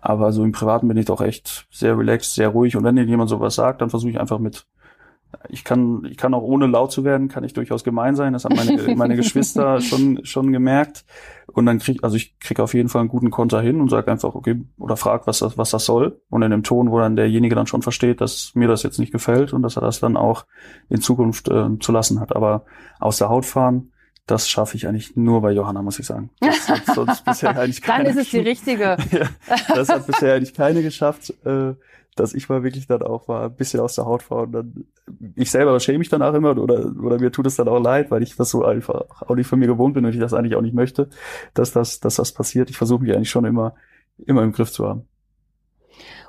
Aber 0.01 0.31
so 0.31 0.43
im 0.43 0.51
Privaten 0.51 0.87
bin 0.87 0.97
ich 0.97 1.05
doch 1.05 1.21
echt 1.21 1.67
sehr 1.71 1.97
relaxed, 1.97 2.33
sehr 2.33 2.49
ruhig. 2.49 2.75
Und 2.75 2.83
wenn 2.83 2.95
dir 2.95 3.03
jemand 3.03 3.29
sowas 3.29 3.55
sagt, 3.55 3.81
dann 3.81 3.89
versuche 3.89 4.11
ich 4.11 4.19
einfach 4.19 4.39
mit 4.39 4.65
ich 5.47 5.63
kann, 5.63 6.05
ich 6.09 6.17
kann 6.17 6.33
auch 6.33 6.41
ohne 6.41 6.65
laut 6.65 6.91
zu 6.91 7.03
werden, 7.03 7.27
kann 7.27 7.43
ich 7.43 7.53
durchaus 7.53 7.83
gemein 7.83 8.15
sein. 8.15 8.33
Das 8.33 8.45
haben 8.45 8.55
meine, 8.55 8.95
meine 8.95 9.15
Geschwister 9.15 9.79
schon, 9.79 10.25
schon 10.25 10.51
gemerkt. 10.51 11.05
Und 11.47 11.65
dann 11.65 11.79
krieg, 11.79 12.03
also 12.03 12.15
ich 12.15 12.39
krieg 12.39 12.59
auf 12.59 12.73
jeden 12.73 12.89
Fall 12.89 13.01
einen 13.01 13.09
guten 13.09 13.29
Konter 13.29 13.61
hin 13.61 13.79
und 13.79 13.89
sag 13.89 14.07
einfach, 14.07 14.35
okay, 14.35 14.61
oder 14.77 14.97
frag, 14.97 15.27
was 15.27 15.39
das, 15.39 15.57
was 15.57 15.69
das 15.69 15.85
soll. 15.85 16.19
Und 16.29 16.41
in 16.41 16.51
dem 16.51 16.63
Ton, 16.63 16.91
wo 16.91 16.99
dann 16.99 17.15
derjenige 17.15 17.55
dann 17.55 17.67
schon 17.67 17.81
versteht, 17.81 18.21
dass 18.21 18.53
mir 18.55 18.67
das 18.67 18.83
jetzt 18.83 18.99
nicht 18.99 19.11
gefällt 19.11 19.53
und 19.53 19.61
dass 19.61 19.77
er 19.77 19.81
das 19.81 19.99
dann 19.99 20.17
auch 20.17 20.45
in 20.89 21.01
Zukunft 21.01 21.47
äh, 21.47 21.77
zu 21.79 21.91
lassen 21.91 22.19
hat. 22.19 22.35
Aber 22.35 22.65
aus 22.99 23.17
der 23.17 23.29
Haut 23.29 23.45
fahren, 23.45 23.91
das 24.29 24.47
schaffe 24.47 24.77
ich 24.77 24.87
eigentlich 24.87 25.15
nur 25.15 25.41
bei 25.41 25.51
Johanna, 25.51 25.81
muss 25.81 25.97
ich 25.97 26.05
sagen. 26.05 26.29
Das 26.39 26.69
hat 26.69 26.85
sonst 26.95 27.25
bisher 27.25 27.57
eigentlich 27.57 27.81
keine. 27.81 28.05
Dann 28.05 28.17
ist 28.17 28.25
es 28.27 28.29
die 28.29 28.39
richtige. 28.39 28.83
ja, 29.11 29.29
das 29.73 29.89
hat 29.89 30.05
bisher 30.05 30.35
eigentlich 30.35 30.53
keine 30.53 30.83
geschafft. 30.83 31.33
Äh, 31.45 31.73
dass 32.15 32.33
ich 32.33 32.49
mal 32.49 32.63
wirklich 32.63 32.85
dann 32.85 33.01
auch 33.01 33.27
mal 33.27 33.45
ein 33.45 33.55
bisschen 33.55 33.79
aus 33.79 33.95
der 33.95 34.05
Haut 34.05 34.23
fahre 34.23 34.41
und 34.41 34.51
dann, 34.51 34.85
ich 35.35 35.49
selber 35.49 35.79
schäme 35.79 35.99
mich 35.99 36.09
danach 36.09 36.33
immer 36.33 36.57
oder, 36.57 36.91
oder 37.01 37.17
mir 37.17 37.31
tut 37.31 37.45
es 37.45 37.55
dann 37.55 37.69
auch 37.69 37.79
leid, 37.79 38.11
weil 38.11 38.23
ich 38.23 38.35
das 38.35 38.49
so 38.49 38.65
einfach 38.65 39.05
auch 39.21 39.35
nicht 39.35 39.47
von 39.47 39.57
mir 39.57 39.67
gewohnt 39.67 39.93
bin 39.93 40.05
und 40.05 40.13
ich 40.13 40.19
das 40.19 40.33
eigentlich 40.33 40.55
auch 40.55 40.61
nicht 40.61 40.75
möchte, 40.75 41.07
dass 41.53 41.71
das, 41.71 42.01
dass 42.01 42.15
das 42.15 42.33
passiert. 42.33 42.69
Ich 42.69 42.77
versuche 42.77 43.03
mich 43.03 43.13
eigentlich 43.13 43.29
schon 43.29 43.45
immer, 43.45 43.73
immer 44.17 44.43
im 44.43 44.51
Griff 44.51 44.71
zu 44.71 44.85
haben. 44.85 45.07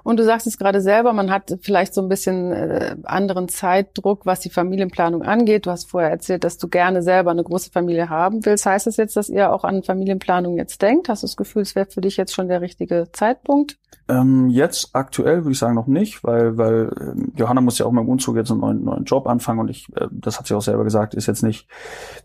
Und 0.03 0.19
du 0.19 0.25
sagst 0.25 0.47
es 0.47 0.59
gerade 0.59 0.81
selber, 0.81 1.13
man 1.13 1.31
hat 1.31 1.59
vielleicht 1.63 1.95
so 1.95 2.03
ein 2.03 2.09
bisschen 2.09 2.53
äh, 2.53 2.97
anderen 3.05 3.49
Zeitdruck, 3.49 4.27
was 4.27 4.41
die 4.41 4.51
Familienplanung 4.51 5.23
angeht. 5.23 5.67
Du 5.67 5.71
hast 5.71 5.91
vorher 5.91 6.11
erzählt, 6.11 6.45
dass 6.45 6.59
du 6.59 6.69
gerne 6.69 7.03
selber 7.03 7.31
eine 7.31 7.45
große 7.45 7.71
Familie 7.71 8.09
haben 8.09 8.45
willst. 8.45 8.67
Heißt 8.67 8.87
das 8.87 8.97
jetzt, 8.97 9.17
dass 9.17 9.29
ihr 9.29 9.53
auch 9.53 9.65
an 9.65 9.83
Familienplanung 9.83 10.57
jetzt 10.57 10.83
denkt? 10.83 11.09
Hast 11.09 11.23
du 11.23 11.27
das 11.27 11.37
Gefühl, 11.37 11.63
es 11.63 11.75
wäre 11.75 11.87
für 11.87 12.01
dich 12.01 12.17
jetzt 12.17 12.35
schon 12.35 12.49
der 12.49 12.61
richtige 12.61 13.09
Zeitpunkt? 13.13 13.79
Ähm, 14.09 14.49
jetzt 14.49 14.91
aktuell 14.93 15.45
würde 15.45 15.53
ich 15.53 15.59
sagen 15.59 15.75
noch 15.75 15.87
nicht, 15.87 16.25
weil, 16.25 16.59
weil 16.59 16.91
äh, 16.99 17.39
Johanna 17.39 17.61
muss 17.61 17.79
ja 17.79 17.87
auch 17.87 17.93
mit 17.93 18.03
dem 18.03 18.09
Umzug 18.09 18.37
jetzt 18.37 18.51
einen 18.51 18.61
neuen, 18.61 18.85
neuen 18.85 19.05
Job 19.05 19.27
anfangen 19.27 19.61
und 19.61 19.69
ich, 19.69 19.87
äh, 19.95 20.09
das 20.11 20.39
hat 20.39 20.47
sie 20.47 20.55
auch 20.55 20.63
selber 20.63 20.85
gesagt, 20.85 21.15
ist 21.15 21.27
jetzt 21.27 21.43
nicht, 21.43 21.69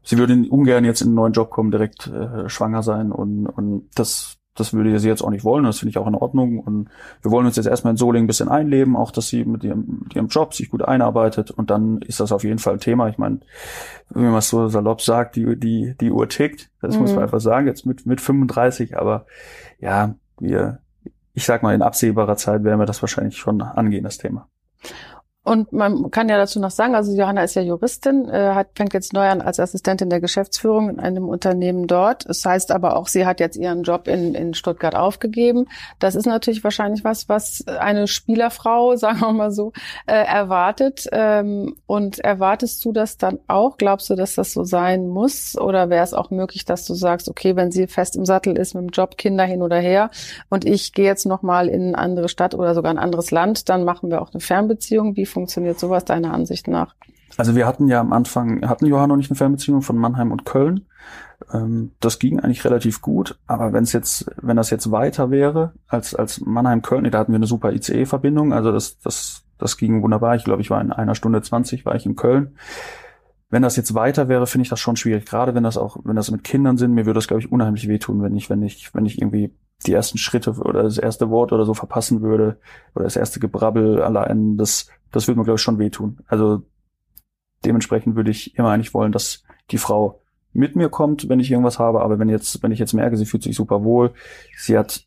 sie 0.03 0.17
würde 0.17 0.33
ungern 0.49 0.85
jetzt 0.85 1.01
in 1.01 1.09
einen 1.09 1.15
neuen 1.15 1.33
Job 1.33 1.51
kommen, 1.51 1.71
direkt 1.71 2.07
äh, 2.07 2.49
schwanger 2.49 2.81
sein 2.81 3.11
und, 3.11 3.45
und 3.47 3.89
das 3.95 4.37
das 4.55 4.73
würde 4.73 4.97
sie 4.99 5.09
jetzt 5.09 5.21
auch 5.21 5.29
nicht 5.29 5.43
wollen, 5.43 5.65
das 5.65 5.79
finde 5.79 5.91
ich 5.91 5.97
auch 5.97 6.07
in 6.07 6.15
Ordnung. 6.15 6.59
Und 6.59 6.89
wir 7.21 7.31
wollen 7.31 7.45
uns 7.45 7.57
jetzt 7.57 7.65
erstmal 7.65 7.91
in 7.91 7.97
Soling 7.97 8.23
ein 8.23 8.27
bisschen 8.27 8.49
einleben, 8.49 8.95
auch 8.95 9.11
dass 9.11 9.27
sie 9.27 9.43
mit 9.43 9.63
ihrem, 9.63 9.99
mit 10.03 10.15
ihrem 10.15 10.27
Job 10.27 10.53
sich 10.53 10.69
gut 10.69 10.81
einarbeitet 10.81 11.51
und 11.51 11.69
dann 11.69 12.01
ist 12.01 12.21
das 12.21 12.31
auf 12.31 12.43
jeden 12.43 12.59
Fall 12.59 12.73
ein 12.73 12.79
Thema. 12.79 13.09
Ich 13.09 13.17
meine, 13.17 13.41
wenn 14.09 14.29
man 14.29 14.37
es 14.37 14.49
so 14.49 14.67
salopp 14.67 15.01
sagt, 15.01 15.35
die, 15.35 15.59
die, 15.59 15.95
die 15.99 16.11
Uhr 16.11 16.29
tickt, 16.29 16.71
das 16.81 16.95
mhm. 16.95 17.01
muss 17.01 17.11
man 17.11 17.19
mhm. 17.19 17.23
einfach 17.23 17.41
sagen, 17.41 17.67
jetzt 17.67 17.85
mit, 17.85 18.05
mit 18.05 18.21
35, 18.21 18.97
aber 18.97 19.25
ja, 19.79 20.15
wir, 20.39 20.79
ich 21.33 21.45
sag 21.45 21.61
mal, 21.61 21.75
in 21.75 21.81
absehbarer 21.81 22.37
Zeit 22.37 22.63
werden 22.63 22.79
wir 22.79 22.85
das 22.85 23.01
wahrscheinlich 23.01 23.37
schon 23.37 23.61
angehen, 23.61 24.05
das 24.05 24.17
Thema. 24.17 24.47
Und 25.45 25.71
man 25.71 26.09
kann 26.09 26.27
ja 26.27 26.37
dazu 26.37 26.59
noch 26.59 26.71
sagen, 26.71 26.95
also 26.95 27.15
Johanna 27.15 27.43
ist 27.43 27.53
ja 27.53 27.61
Juristin, 27.61 28.27
äh, 28.27 28.55
hat, 28.55 28.69
fängt 28.73 28.95
jetzt 28.95 29.13
neu 29.13 29.27
an 29.29 29.41
als 29.41 29.59
Assistentin 29.59 30.09
der 30.09 30.19
Geschäftsführung 30.19 30.89
in 30.89 30.99
einem 30.99 31.29
Unternehmen 31.29 31.85
dort. 31.85 32.27
Das 32.27 32.43
heißt 32.43 32.71
aber 32.71 32.97
auch, 32.97 33.07
sie 33.07 33.27
hat 33.27 33.39
jetzt 33.39 33.55
ihren 33.55 33.83
Job 33.83 34.07
in, 34.07 34.33
in 34.33 34.55
Stuttgart 34.55 34.95
aufgegeben. 34.95 35.67
Das 35.99 36.15
ist 36.15 36.25
natürlich 36.25 36.63
wahrscheinlich 36.63 37.03
was, 37.03 37.29
was 37.29 37.63
eine 37.67 38.07
Spielerfrau, 38.07 38.95
sagen 38.95 39.19
wir 39.19 39.33
mal 39.33 39.51
so, 39.51 39.71
äh, 40.07 40.13
erwartet. 40.15 41.05
Ähm, 41.11 41.75
und 41.85 42.17
erwartest 42.17 42.83
du 42.83 42.91
das 42.91 43.17
dann 43.17 43.37
auch? 43.47 43.77
Glaubst 43.77 44.09
du, 44.09 44.15
dass 44.15 44.33
das 44.33 44.51
so 44.51 44.63
sein 44.63 45.07
muss? 45.07 45.55
Oder 45.59 45.91
wäre 45.91 46.03
es 46.03 46.15
auch 46.15 46.31
möglich, 46.31 46.65
dass 46.65 46.87
du 46.87 46.95
sagst, 46.95 47.29
okay, 47.29 47.55
wenn 47.55 47.71
sie 47.71 47.85
fest 47.85 48.15
im 48.15 48.25
Sattel 48.25 48.57
ist 48.57 48.73
mit 48.73 48.81
dem 48.81 48.89
Job, 48.89 49.15
Kinder 49.15 49.43
hin 49.43 49.61
oder 49.61 49.77
her 49.77 50.09
und 50.49 50.65
ich 50.65 50.93
gehe 50.93 51.05
jetzt 51.05 51.27
nochmal 51.27 51.67
in 51.67 51.89
eine 51.89 51.97
andere 51.99 52.29
Stadt 52.29 52.55
oder 52.55 52.73
sogar 52.73 52.91
ein 52.91 52.97
anderes 52.97 53.29
Land, 53.29 53.69
dann 53.69 53.83
machen 53.83 54.09
wir 54.09 54.23
auch 54.23 54.33
eine 54.33 54.41
Fernbeziehung. 54.41 55.15
Wie 55.15 55.34
funktioniert 55.35 55.79
sowas 55.79 56.03
deiner 56.05 56.33
Ansicht 56.33 56.67
nach? 56.67 56.95
Also 57.37 57.55
wir 57.55 57.67
hatten 57.67 57.87
ja 57.87 57.99
am 57.99 58.13
Anfang, 58.13 58.67
hatten 58.67 58.85
Johanna 58.85 59.13
und 59.13 59.19
ich 59.19 59.29
eine 59.29 59.37
Fernbeziehung 59.37 59.81
von 59.81 59.97
Mannheim 59.97 60.31
und 60.31 60.45
Köln. 60.45 60.85
Ähm, 61.53 61.91
das 61.99 62.17
ging 62.17 62.39
eigentlich 62.39 62.63
relativ 62.63 63.01
gut, 63.01 63.37
aber 63.45 63.73
wenn 63.73 63.83
es 63.83 63.91
jetzt, 63.91 64.31
wenn 64.41 64.55
das 64.55 64.69
jetzt 64.69 64.89
weiter 64.89 65.31
wäre 65.31 65.73
als, 65.87 66.15
als 66.15 66.39
Mannheim-Köln, 66.39 67.11
da 67.11 67.19
hatten 67.19 67.33
wir 67.33 67.37
eine 67.37 67.45
super 67.45 67.73
ICE-Verbindung, 67.73 68.53
also 68.53 68.71
das, 68.71 68.97
das, 68.99 69.43
das 69.57 69.75
ging 69.75 70.01
wunderbar. 70.01 70.35
Ich 70.35 70.45
glaube, 70.45 70.61
ich 70.61 70.69
war 70.69 70.79
in 70.79 70.93
einer 70.93 71.13
Stunde 71.13 71.41
zwanzig, 71.41 71.85
war 71.85 71.95
ich 71.95 72.05
in 72.05 72.15
Köln. 72.15 72.55
Wenn 73.49 73.61
das 73.61 73.75
jetzt 73.75 73.93
weiter 73.93 74.27
wäre, 74.27 74.47
finde 74.47 74.63
ich 74.63 74.69
das 74.69 74.79
schon 74.79 74.95
schwierig. 74.95 75.25
Gerade 75.25 75.53
wenn 75.53 75.63
das 75.63 75.77
auch, 75.77 75.97
wenn 76.03 76.15
das 76.15 76.31
mit 76.31 76.43
Kindern 76.43 76.77
sind, 76.77 76.93
mir 76.93 77.05
würde 77.05 77.19
das, 77.19 77.27
glaube 77.27 77.41
ich, 77.41 77.51
unheimlich 77.51 77.87
wehtun, 77.87 78.23
wenn 78.23 78.35
ich, 78.35 78.49
wenn 78.49 78.63
ich, 78.63 78.93
wenn 78.95 79.05
ich 79.05 79.21
irgendwie 79.21 79.53
die 79.85 79.93
ersten 79.93 80.17
Schritte 80.17 80.51
oder 80.51 80.83
das 80.83 80.97
erste 80.97 81.29
Wort 81.29 81.51
oder 81.51 81.65
so 81.65 81.73
verpassen 81.73 82.21
würde 82.21 82.57
oder 82.95 83.03
das 83.03 83.15
erste 83.15 83.39
Gebrabbel 83.39 84.01
allein, 84.01 84.57
das, 84.57 84.89
das 85.11 85.27
würde 85.27 85.39
mir, 85.39 85.45
glaube 85.45 85.57
ich, 85.57 85.61
schon 85.61 85.79
wehtun. 85.79 86.19
Also 86.27 86.63
dementsprechend 87.65 88.15
würde 88.15 88.31
ich 88.31 88.57
immer 88.57 88.69
eigentlich 88.69 88.93
wollen, 88.93 89.11
dass 89.11 89.43
die 89.71 89.77
Frau 89.77 90.21
mit 90.53 90.75
mir 90.75 90.89
kommt, 90.89 91.27
wenn 91.27 91.39
ich 91.39 91.51
irgendwas 91.51 91.79
habe, 91.79 92.01
aber 92.01 92.17
wenn 92.17 92.29
jetzt, 92.29 92.63
wenn 92.63 92.71
ich 92.71 92.79
jetzt 92.79 92.93
merke, 92.93 93.17
sie 93.17 93.25
fühlt 93.25 93.43
sich 93.43 93.55
super 93.55 93.83
wohl, 93.83 94.13
sie 94.57 94.77
hat, 94.77 95.05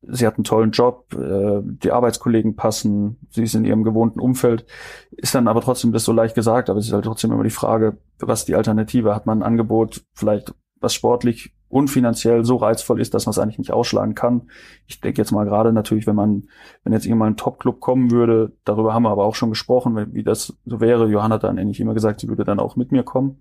sie 0.00 0.26
hat 0.26 0.36
einen 0.36 0.44
tollen 0.44 0.70
Job, 0.70 1.12
äh, 1.14 1.60
die 1.62 1.92
Arbeitskollegen 1.92 2.56
passen, 2.56 3.18
sie 3.28 3.42
ist 3.42 3.54
in 3.54 3.66
ihrem 3.66 3.84
gewohnten 3.84 4.20
Umfeld, 4.20 4.64
ist 5.10 5.34
dann 5.34 5.48
aber 5.48 5.60
trotzdem 5.60 5.92
das 5.92 6.04
so 6.04 6.12
leicht 6.12 6.34
gesagt, 6.34 6.70
aber 6.70 6.78
es 6.78 6.86
ist 6.86 6.92
halt 6.92 7.04
trotzdem 7.04 7.30
immer 7.32 7.44
die 7.44 7.50
Frage, 7.50 7.98
was 8.18 8.46
die 8.46 8.54
Alternative? 8.54 9.14
Hat 9.14 9.26
man 9.26 9.40
ein 9.40 9.46
Angebot, 9.46 10.02
vielleicht 10.14 10.54
was 10.80 10.94
sportlich 10.94 11.52
und 11.68 11.88
finanziell 11.88 12.44
so 12.44 12.56
reizvoll 12.56 13.00
ist, 13.00 13.14
dass 13.14 13.26
man 13.26 13.32
es 13.32 13.38
eigentlich 13.38 13.58
nicht 13.58 13.72
ausschlagen 13.72 14.14
kann. 14.14 14.48
Ich 14.86 15.00
denke 15.00 15.20
jetzt 15.20 15.32
mal 15.32 15.44
gerade 15.44 15.72
natürlich, 15.72 16.06
wenn 16.06 16.14
man, 16.14 16.44
wenn 16.84 16.92
jetzt 16.92 17.06
irgendwann 17.06 17.32
ein 17.32 17.36
Top-Club 17.36 17.80
kommen 17.80 18.10
würde, 18.10 18.52
darüber 18.64 18.94
haben 18.94 19.02
wir 19.02 19.10
aber 19.10 19.24
auch 19.24 19.34
schon 19.34 19.50
gesprochen, 19.50 20.14
wie 20.14 20.22
das 20.22 20.56
so 20.64 20.80
wäre. 20.80 21.08
Johanna 21.08 21.36
hat 21.36 21.44
dann 21.44 21.58
eigentlich 21.58 21.80
immer 21.80 21.94
gesagt, 21.94 22.20
sie 22.20 22.28
würde 22.28 22.44
dann 22.44 22.60
auch 22.60 22.76
mit 22.76 22.92
mir 22.92 23.02
kommen, 23.02 23.40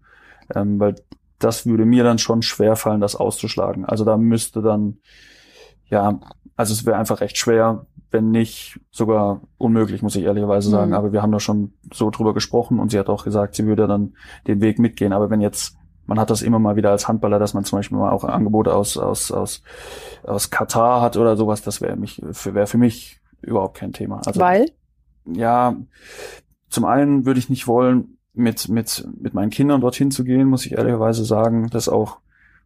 ähm, 0.56 0.80
weil 0.80 0.96
das 1.40 1.66
würde 1.66 1.86
mir 1.86 2.04
dann 2.04 2.18
schon 2.18 2.42
schwer 2.42 2.76
fallen, 2.76 3.02
das 3.02 3.16
auszuschlagen. 3.16 3.86
Also 3.86 4.06
da 4.06 4.18
müsste 4.18 4.62
dann, 4.62 4.98
ja, 5.88 6.20
also 6.56 6.74
es 6.74 6.86
wäre 6.86 6.98
einfach 6.98 7.22
recht 7.22 7.38
schwer, 7.38 7.86
wenn 8.10 8.32
nicht 8.32 8.80
sogar 8.92 9.42
unmöglich, 9.58 10.02
muss 10.02 10.16
ich 10.16 10.24
ehrlicherweise 10.24 10.70
sagen. 10.70 10.92
Mhm. 10.92 10.98
Aber 10.98 11.12
wir 11.12 11.22
haben 11.22 11.32
da 11.32 11.40
schon 11.40 11.74
so 11.94 12.10
drüber 12.10 12.34
gesprochen 12.34 12.80
und 12.80 12.90
sie 12.90 12.98
hat 12.98 13.10
auch 13.10 13.24
gesagt, 13.24 13.56
sie 13.56 13.66
würde 13.66 13.88
dann 13.88 14.16
den 14.48 14.62
Weg 14.62 14.80
mitgehen. 14.80 15.14
Aber 15.14 15.30
wenn 15.30 15.42
jetzt 15.42 15.78
man 16.06 16.20
hat 16.20 16.30
das 16.30 16.42
immer 16.42 16.60
mal 16.60 16.76
wieder 16.76 16.92
als 16.92 17.08
Handballer, 17.08 17.40
dass 17.40 17.54
man 17.54 17.64
zum 17.64 17.80
Beispiel 17.80 17.98
mal 17.98 18.12
auch 18.12 18.24
Angebote 18.24 18.74
aus, 18.74 18.98
aus, 18.98 19.32
aus, 19.32 19.64
aus 20.24 20.50
Katar 20.50 21.02
hat 21.02 21.18
oder 21.18 21.36
sowas. 21.36 21.62
Das 21.62 21.82
wäre 21.82 21.96
mich, 21.96 22.22
für, 22.32 22.54
wäre 22.54 22.68
für 22.68 22.78
mich 22.78 23.20
überhaupt 23.42 23.78
kein 23.78 23.94
Thema. 23.94 24.22
Also, 24.26 24.40
Weil? 24.40 24.72
Ja, 25.26 25.76
zum 26.70 26.86
einen 26.86 27.26
würde 27.26 27.40
ich 27.40 27.50
nicht 27.50 27.68
wollen, 27.68 28.18
mit, 28.34 28.70
mit, 28.70 29.08
mit 29.20 29.34
meinen 29.34 29.50
Kindern 29.50 29.82
dorthin 29.82 30.12
zu 30.12 30.24
gehen, 30.24 30.48
muss 30.48 30.66
ich 30.66 30.74
ehrlicherweise 30.74 31.24
sagen, 31.24 31.70
dass 31.70 31.90
auch, 31.90 32.20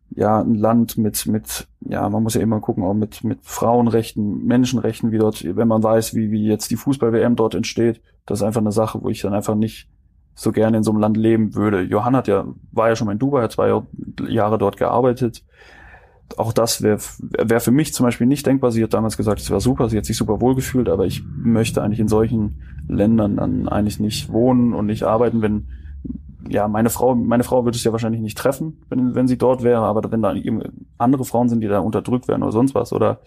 ja, 0.10 0.42
ein 0.42 0.56
Land 0.56 0.98
mit, 0.98 1.28
mit, 1.28 1.68
ja, 1.82 2.10
man 2.10 2.24
muss 2.24 2.34
ja 2.34 2.42
immer 2.42 2.60
gucken, 2.60 2.84
auch 2.84 2.96
mit, 2.96 3.24
mit 3.24 3.40
Frauenrechten, 3.44 4.46
Menschenrechten, 4.46 5.12
wie 5.12 5.20
dort, 5.20 5.44
wenn 5.56 5.68
man 5.68 5.84
weiß, 5.84 6.16
wie, 6.16 6.32
wie 6.32 6.48
jetzt 6.48 6.72
die 6.72 6.76
Fußball-WM 6.76 7.36
dort 7.36 7.54
entsteht, 7.54 8.02
das 8.26 8.40
ist 8.40 8.44
einfach 8.44 8.62
eine 8.62 8.72
Sache, 8.72 9.04
wo 9.04 9.10
ich 9.10 9.22
dann 9.22 9.36
einfach 9.36 9.54
nicht, 9.54 9.88
so 10.34 10.52
gerne 10.52 10.78
in 10.78 10.84
so 10.84 10.92
einem 10.92 11.00
Land 11.00 11.18
leben 11.18 11.56
würde. 11.56 11.82
Johann 11.82 12.16
hat 12.16 12.28
ja, 12.28 12.46
war 12.72 12.90
ja 12.90 12.96
schon 12.96 13.06
mal 13.06 13.14
in 13.14 13.20
Dubai, 13.20 13.42
hat 13.44 13.52
zwei 13.52 13.82
Jahre 14.28 14.58
dort 14.58 14.78
gearbeitet. 14.78 15.44
Auch 16.38 16.54
das 16.54 16.82
wäre 16.82 17.00
wär 17.20 17.60
für 17.60 17.72
mich 17.72 17.94
zum 17.94 18.06
Beispiel 18.06 18.28
nicht 18.28 18.46
denkbar. 18.46 18.72
Sie 18.72 18.84
hat 18.84 18.94
damals 18.94 19.18
gesagt, 19.18 19.42
es 19.42 19.52
war 19.52 19.60
super, 19.60 19.90
sie 19.90 19.98
hat 19.98 20.06
sich 20.06 20.16
super 20.16 20.40
wohl 20.42 20.56
gefühlt, 20.56 20.88
aber 20.88 21.06
ich 21.06 21.24
möchte 21.26 21.82
eigentlich 21.82 22.00
in 22.00 22.08
solchen 22.08 22.62
Ländern 22.88 23.38
dann 23.38 23.68
eigentlich 23.68 24.00
nicht 24.00 24.32
wohnen 24.32 24.74
und 24.74 24.86
nicht 24.86 25.04
arbeiten, 25.04 25.42
wenn 25.42 25.68
ja, 26.48 26.68
meine 26.68 26.90
Frau, 26.90 27.16
meine 27.16 27.44
Frau 27.44 27.66
würde 27.66 27.76
es 27.76 27.84
ja 27.84 27.92
wahrscheinlich 27.92 28.22
nicht 28.22 28.38
treffen, 28.38 28.82
wenn, 28.90 29.14
wenn 29.14 29.28
sie 29.28 29.38
dort 29.38 29.64
wäre, 29.64 29.82
aber 29.82 30.10
wenn 30.12 30.22
da 30.22 30.34
andere 30.98 31.26
Frauen 31.26 31.50
sind, 31.50 31.62
die 31.62 31.68
da 31.68 31.80
unterdrückt 31.80 32.28
werden 32.28 32.44
oder 32.44 32.52
sonst 32.52 32.76
was 32.76 32.94
oder 32.94 33.20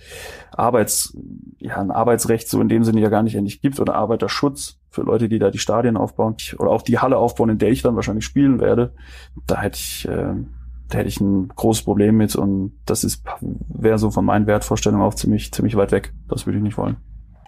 Arbeits, 0.53 1.17
ja, 1.59 1.77
ein 1.77 1.91
Arbeitsrecht 1.91 2.49
so 2.49 2.61
in 2.61 2.69
dem 2.69 2.85
Sinne 2.85 3.01
ja 3.01 3.11
gar 3.11 3.23
nicht 3.23 3.35
endlich 3.35 3.61
gibt 3.61 3.81
oder 3.81 3.95
Arbeiterschutz 3.97 4.79
für 4.89 5.03
Leute, 5.03 5.29
die 5.29 5.39
da 5.39 5.51
die 5.51 5.59
Stadien 5.59 5.97
aufbauen 5.97 6.37
oder 6.59 6.71
auch 6.71 6.83
die 6.83 6.99
Halle 6.99 7.19
aufbauen, 7.19 7.51
in 7.51 7.59
der 7.59 7.71
ich 7.71 7.83
dann 7.83 7.97
wahrscheinlich 7.97 8.25
spielen 8.25 8.61
werde, 8.61 8.95
da 9.47 9.61
hätte 9.61 9.77
ich, 9.77 10.09
äh, 10.09 10.35
da 10.89 10.99
hätte 10.99 11.09
ich 11.09 11.21
ein 11.21 11.49
großes 11.49 11.85
Problem 11.85 12.17
mit 12.17 12.35
und 12.35 12.73
das 12.87 13.05
ist, 13.05 13.25
wäre 13.41 13.99
so 13.99 14.11
von 14.11 14.25
meinen 14.25 14.47
Wertvorstellungen 14.47 15.05
auch 15.05 15.15
ziemlich, 15.15 15.53
ziemlich 15.53 15.77
weit 15.77 15.93
weg. 15.93 16.15
Das 16.29 16.47
würde 16.47 16.59
ich 16.59 16.63
nicht 16.65 16.79
wollen. 16.79 16.97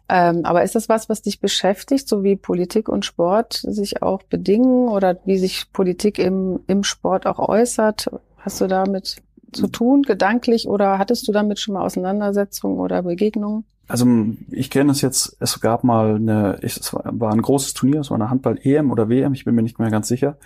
Ähm, 0.09 0.45
aber 0.45 0.63
ist 0.63 0.75
das 0.75 0.89
was, 0.89 1.09
was 1.09 1.23
dich 1.23 1.41
beschäftigt, 1.41 2.09
so 2.09 2.23
wie 2.23 2.37
Politik 2.37 2.89
und 2.89 3.05
Sport 3.05 3.55
sich 3.55 4.03
auch 4.03 4.23
bedingen 4.23 4.89
oder 4.89 5.19
wie 5.25 5.39
sich 5.39 5.73
Politik 5.73 6.19
im, 6.19 6.61
im 6.67 6.85
Sport 6.85 7.27
auch 7.27 7.39
äußert? 7.39 8.11
Hast 8.37 8.61
du 8.61 8.67
damit 8.67 9.17
zu 9.53 9.69
tun, 9.69 10.03
gedanklich, 10.03 10.69
oder 10.69 10.99
hattest 10.99 11.27
du 11.27 11.33
damit 11.33 11.59
schon 11.59 11.75
mal 11.75 11.85
Auseinandersetzungen 11.85 12.79
oder 12.79 13.03
Begegnungen? 13.03 13.65
Also 13.87 14.07
ich 14.51 14.71
kenne 14.71 14.93
es 14.93 15.03
jetzt, 15.03 15.37
es 15.41 15.61
gab 15.61 15.85
mal 15.85 16.17
eine, 16.17 16.59
es 16.63 16.95
war 16.95 17.33
ein 17.33 17.43
großes 17.43 17.75
Turnier, 17.75 18.01
es 18.01 18.11
war 18.11 18.17
eine 18.17 18.31
Handball-EM 18.31 18.91
oder 18.91 19.09
WM, 19.09 19.35
ich 19.35 19.45
bin 19.45 19.55
mir 19.55 19.63
nicht 19.63 19.79
mehr 19.79 19.91
ganz 19.91 20.09
sicher. 20.09 20.39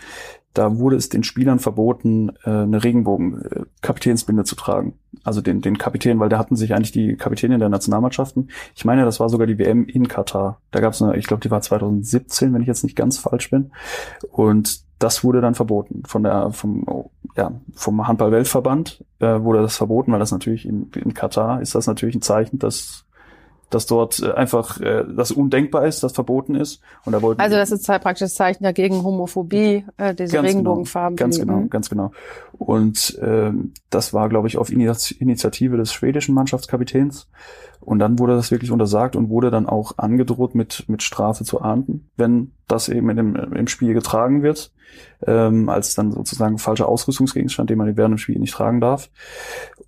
Da 0.58 0.76
wurde 0.76 0.96
es 0.96 1.08
den 1.08 1.22
Spielern 1.22 1.60
verboten, 1.60 2.30
äh, 2.44 2.50
eine 2.50 2.82
Regenbogen-Kapitänsbinde 2.82 4.42
zu 4.42 4.56
tragen. 4.56 4.94
Also 5.22 5.40
den, 5.40 5.60
den 5.60 5.78
Kapitän, 5.78 6.18
weil 6.18 6.28
da 6.28 6.36
hatten 6.36 6.56
sich 6.56 6.74
eigentlich 6.74 6.90
die 6.90 7.14
Kapitäne 7.14 7.58
der 7.58 7.68
Nationalmannschaften. 7.68 8.50
Ich 8.74 8.84
meine, 8.84 9.04
das 9.04 9.20
war 9.20 9.28
sogar 9.28 9.46
die 9.46 9.56
WM 9.60 9.86
in 9.86 10.08
Katar. 10.08 10.60
Da 10.72 10.80
gab 10.80 10.94
es 10.94 11.00
eine, 11.00 11.16
ich 11.16 11.28
glaube, 11.28 11.42
die 11.42 11.52
war 11.52 11.60
2017, 11.60 12.52
wenn 12.52 12.60
ich 12.60 12.66
jetzt 12.66 12.82
nicht 12.82 12.96
ganz 12.96 13.18
falsch 13.18 13.50
bin. 13.50 13.70
Und 14.32 14.80
das 14.98 15.22
wurde 15.22 15.40
dann 15.40 15.54
verboten 15.54 16.02
von 16.04 16.24
der 16.24 16.50
vom 16.50 16.84
ja 17.36 17.52
vom 17.74 18.08
Handball-Weltverband 18.08 19.04
äh, 19.20 19.40
wurde 19.40 19.62
das 19.62 19.76
verboten, 19.76 20.10
weil 20.10 20.18
das 20.18 20.32
natürlich 20.32 20.66
in, 20.66 20.90
in 20.96 21.14
Katar 21.14 21.62
ist 21.62 21.76
das 21.76 21.86
natürlich 21.86 22.16
ein 22.16 22.22
Zeichen, 22.22 22.58
dass 22.58 23.04
dass 23.70 23.86
dort 23.86 24.20
äh, 24.20 24.32
einfach 24.32 24.80
äh, 24.80 25.04
das 25.14 25.30
undenkbar 25.30 25.86
ist, 25.86 26.02
das 26.02 26.12
verboten 26.12 26.54
ist. 26.54 26.80
Und 27.04 27.12
da 27.12 27.20
wollten 27.22 27.40
also 27.40 27.56
das 27.56 27.70
ist 27.70 27.88
halt 27.88 28.02
praktisch 28.02 28.32
Zeichen 28.32 28.64
dagegen 28.64 29.02
Homophobie, 29.04 29.84
äh, 29.98 30.14
diese 30.14 30.32
ganz 30.32 30.32
genau, 30.32 30.40
Regenbogenfarben. 30.42 31.16
Genau, 31.16 31.26
ganz 31.28 31.38
genau, 31.38 31.56
Mhm. 31.58 31.70
ganz 31.70 31.90
genau. 31.90 32.12
Und 32.56 33.18
ähm, 33.22 33.72
das 33.90 34.12
war, 34.14 34.28
glaube 34.28 34.48
ich, 34.48 34.56
auf 34.58 34.70
Ini- 34.70 35.16
Initiative 35.20 35.76
des 35.76 35.92
schwedischen 35.92 36.34
Mannschaftskapitäns. 36.34 37.28
Und 37.88 38.00
dann 38.00 38.18
wurde 38.18 38.36
das 38.36 38.50
wirklich 38.50 38.70
untersagt 38.70 39.16
und 39.16 39.30
wurde 39.30 39.50
dann 39.50 39.64
auch 39.64 39.96
angedroht, 39.96 40.54
mit, 40.54 40.84
mit 40.88 41.02
Strafe 41.02 41.42
zu 41.42 41.62
ahnden, 41.62 42.10
wenn 42.18 42.52
das 42.66 42.90
eben 42.90 43.08
in 43.08 43.16
dem, 43.16 43.34
im 43.34 43.66
Spiel 43.66 43.94
getragen 43.94 44.42
wird, 44.42 44.74
ähm, 45.26 45.70
als 45.70 45.94
dann 45.94 46.12
sozusagen 46.12 46.58
falscher 46.58 46.86
Ausrüstungsgegenstand, 46.86 47.70
den 47.70 47.78
man 47.78 47.96
während 47.96 48.12
dem 48.12 48.18
Spiel 48.18 48.38
nicht 48.38 48.52
tragen 48.52 48.82
darf. 48.82 49.08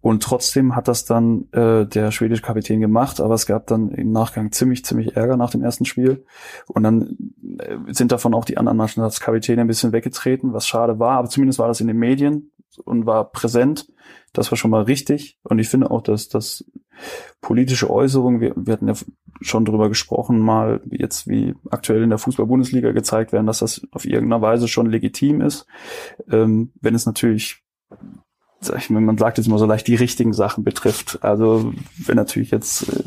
Und 0.01 0.23
trotzdem 0.23 0.75
hat 0.75 0.89
das 0.89 1.05
dann 1.05 1.53
äh, 1.53 1.85
der 1.85 2.11
schwedische 2.11 2.41
Kapitän 2.41 2.81
gemacht, 2.81 3.21
aber 3.21 3.35
es 3.35 3.45
gab 3.45 3.67
dann 3.67 3.91
im 3.91 4.13
Nachgang 4.13 4.51
ziemlich, 4.51 4.83
ziemlich 4.83 5.15
Ärger 5.15 5.37
nach 5.37 5.51
dem 5.51 5.63
ersten 5.63 5.85
Spiel. 5.85 6.25
Und 6.69 6.85
dann 6.85 7.35
äh, 7.59 7.77
sind 7.93 8.13
davon 8.13 8.33
auch 8.33 8.47
die 8.47 8.57
anderen 8.57 8.79
Mannschaftskapitäne 8.79 9.61
ein 9.61 9.67
bisschen 9.67 9.93
weggetreten, 9.93 10.55
was 10.55 10.67
schade 10.67 10.99
war, 10.99 11.19
aber 11.19 11.29
zumindest 11.29 11.59
war 11.59 11.69
das 11.69 11.83
in 11.83 11.87
den 11.87 11.99
Medien 11.99 12.51
und 12.83 13.05
war 13.05 13.31
präsent. 13.31 13.93
Das 14.33 14.51
war 14.51 14.57
schon 14.57 14.71
mal 14.71 14.85
richtig. 14.85 15.39
Und 15.43 15.59
ich 15.59 15.69
finde 15.69 15.91
auch, 15.91 16.01
dass 16.01 16.31
das 16.31 16.65
politische 17.41 17.91
Äußerungen, 17.91 18.41
wir, 18.41 18.55
wir 18.57 18.73
hatten 18.73 18.89
ja 18.89 18.95
schon 19.41 19.65
drüber 19.65 19.89
gesprochen, 19.89 20.39
mal 20.39 20.81
jetzt 20.91 21.29
wie 21.29 21.55
aktuell 21.71 22.03
in 22.03 22.11
der 22.11 22.19
Fußball-Bundesliga 22.19 22.93
gezeigt 22.93 23.33
werden, 23.33 23.47
dass 23.47 23.61
das 23.61 23.87
auf 23.93 24.05
irgendeiner 24.05 24.43
Weise 24.43 24.69
schon 24.69 24.91
legitim 24.91 25.41
ist. 25.41 25.67
Ähm, 26.31 26.73
wenn 26.81 26.95
es 26.95 27.07
natürlich, 27.07 27.63
sag 28.61 28.79
ich 28.79 28.91
mal, 28.91 29.01
man 29.01 29.19
sagt 29.19 29.39
jetzt 29.39 29.47
immer 29.47 29.59
so 29.59 29.67
leicht, 29.67 29.87
die 29.87 29.95
richtigen 29.95 30.33
Sachen 30.33 30.65
betrifft. 30.65 31.19
Also 31.23 31.73
wenn 31.97 32.17
natürlich 32.17 32.51
jetzt 32.51 32.89
äh, 32.89 33.05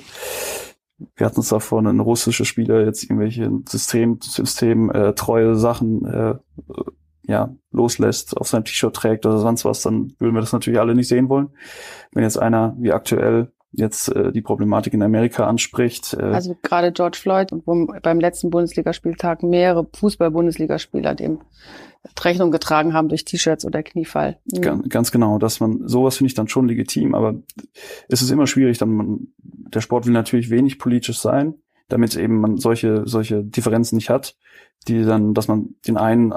wir 1.16 1.26
hatten 1.26 1.38
uns 1.38 1.50
davon, 1.50 1.88
ein 1.88 2.00
russischer 2.00 2.46
Spieler 2.46 2.86
jetzt 2.86 3.04
irgendwelche 3.04 3.52
System, 3.68 4.20
System 4.22 4.90
äh, 4.92 5.14
treue 5.14 5.56
Sachen 5.56 6.06
äh, 6.06 6.36
ja, 7.26 7.56
loslässt, 7.72 8.36
auf 8.38 8.48
seinem 8.48 8.66
T-Shirt 8.66 8.94
trägt 8.94 9.26
oder 9.26 9.40
sonst 9.40 9.64
was, 9.64 9.82
dann 9.82 10.14
würden 10.20 10.36
wir 10.36 10.42
das 10.42 10.52
natürlich 10.52 10.80
alle 10.80 10.94
nicht 10.94 11.08
sehen 11.08 11.30
wollen. 11.30 11.50
Wenn 12.12 12.24
jetzt 12.24 12.38
einer 12.38 12.76
wie 12.80 12.92
aktuell 12.92 13.53
jetzt 13.74 14.10
äh, 14.10 14.32
die 14.32 14.42
Problematik 14.42 14.94
in 14.94 15.02
Amerika 15.02 15.48
anspricht. 15.48 16.14
Äh, 16.14 16.24
Also 16.24 16.56
gerade 16.62 16.92
George 16.92 17.18
Floyd 17.20 17.52
und 17.52 17.68
wo 17.68 17.88
beim 18.02 18.20
letzten 18.20 18.50
Bundesligaspieltag 18.50 19.44
mehrere 19.44 19.88
Fußball-Bundesligaspieler 19.94 21.16
dem 21.16 21.40
Rechnung 22.24 22.52
getragen 22.52 22.94
haben 22.94 23.10
durch 23.10 23.26
T-Shirts 23.26 23.66
oder 23.66 23.82
Kniefall. 23.82 24.38
Mhm. 24.46 24.62
Ganz, 24.62 24.90
ganz 24.90 25.12
genau, 25.12 25.40
dass 25.40 25.60
man 25.60 25.88
sowas 25.88 26.18
finde 26.18 26.28
ich 26.28 26.34
dann 26.36 26.48
schon 26.48 26.68
legitim, 26.68 27.16
aber 27.16 27.36
es 28.10 28.22
ist 28.22 28.30
immer 28.30 28.48
schwierig, 28.48 28.78
dann 28.78 28.90
man, 28.90 29.28
der 29.38 29.82
Sport 29.82 30.06
will 30.06 30.14
natürlich 30.14 30.50
wenig 30.50 30.80
politisch 30.80 31.20
sein, 31.20 31.56
damit 31.90 32.16
eben 32.16 32.40
man 32.40 32.58
solche 32.58 33.04
solche 33.06 33.44
Differenzen 33.44 33.96
nicht 33.96 34.10
hat, 34.10 34.36
die 34.88 35.04
dann, 35.04 35.34
dass 35.34 35.48
man 35.48 35.76
den 35.88 35.98
einen 35.98 36.34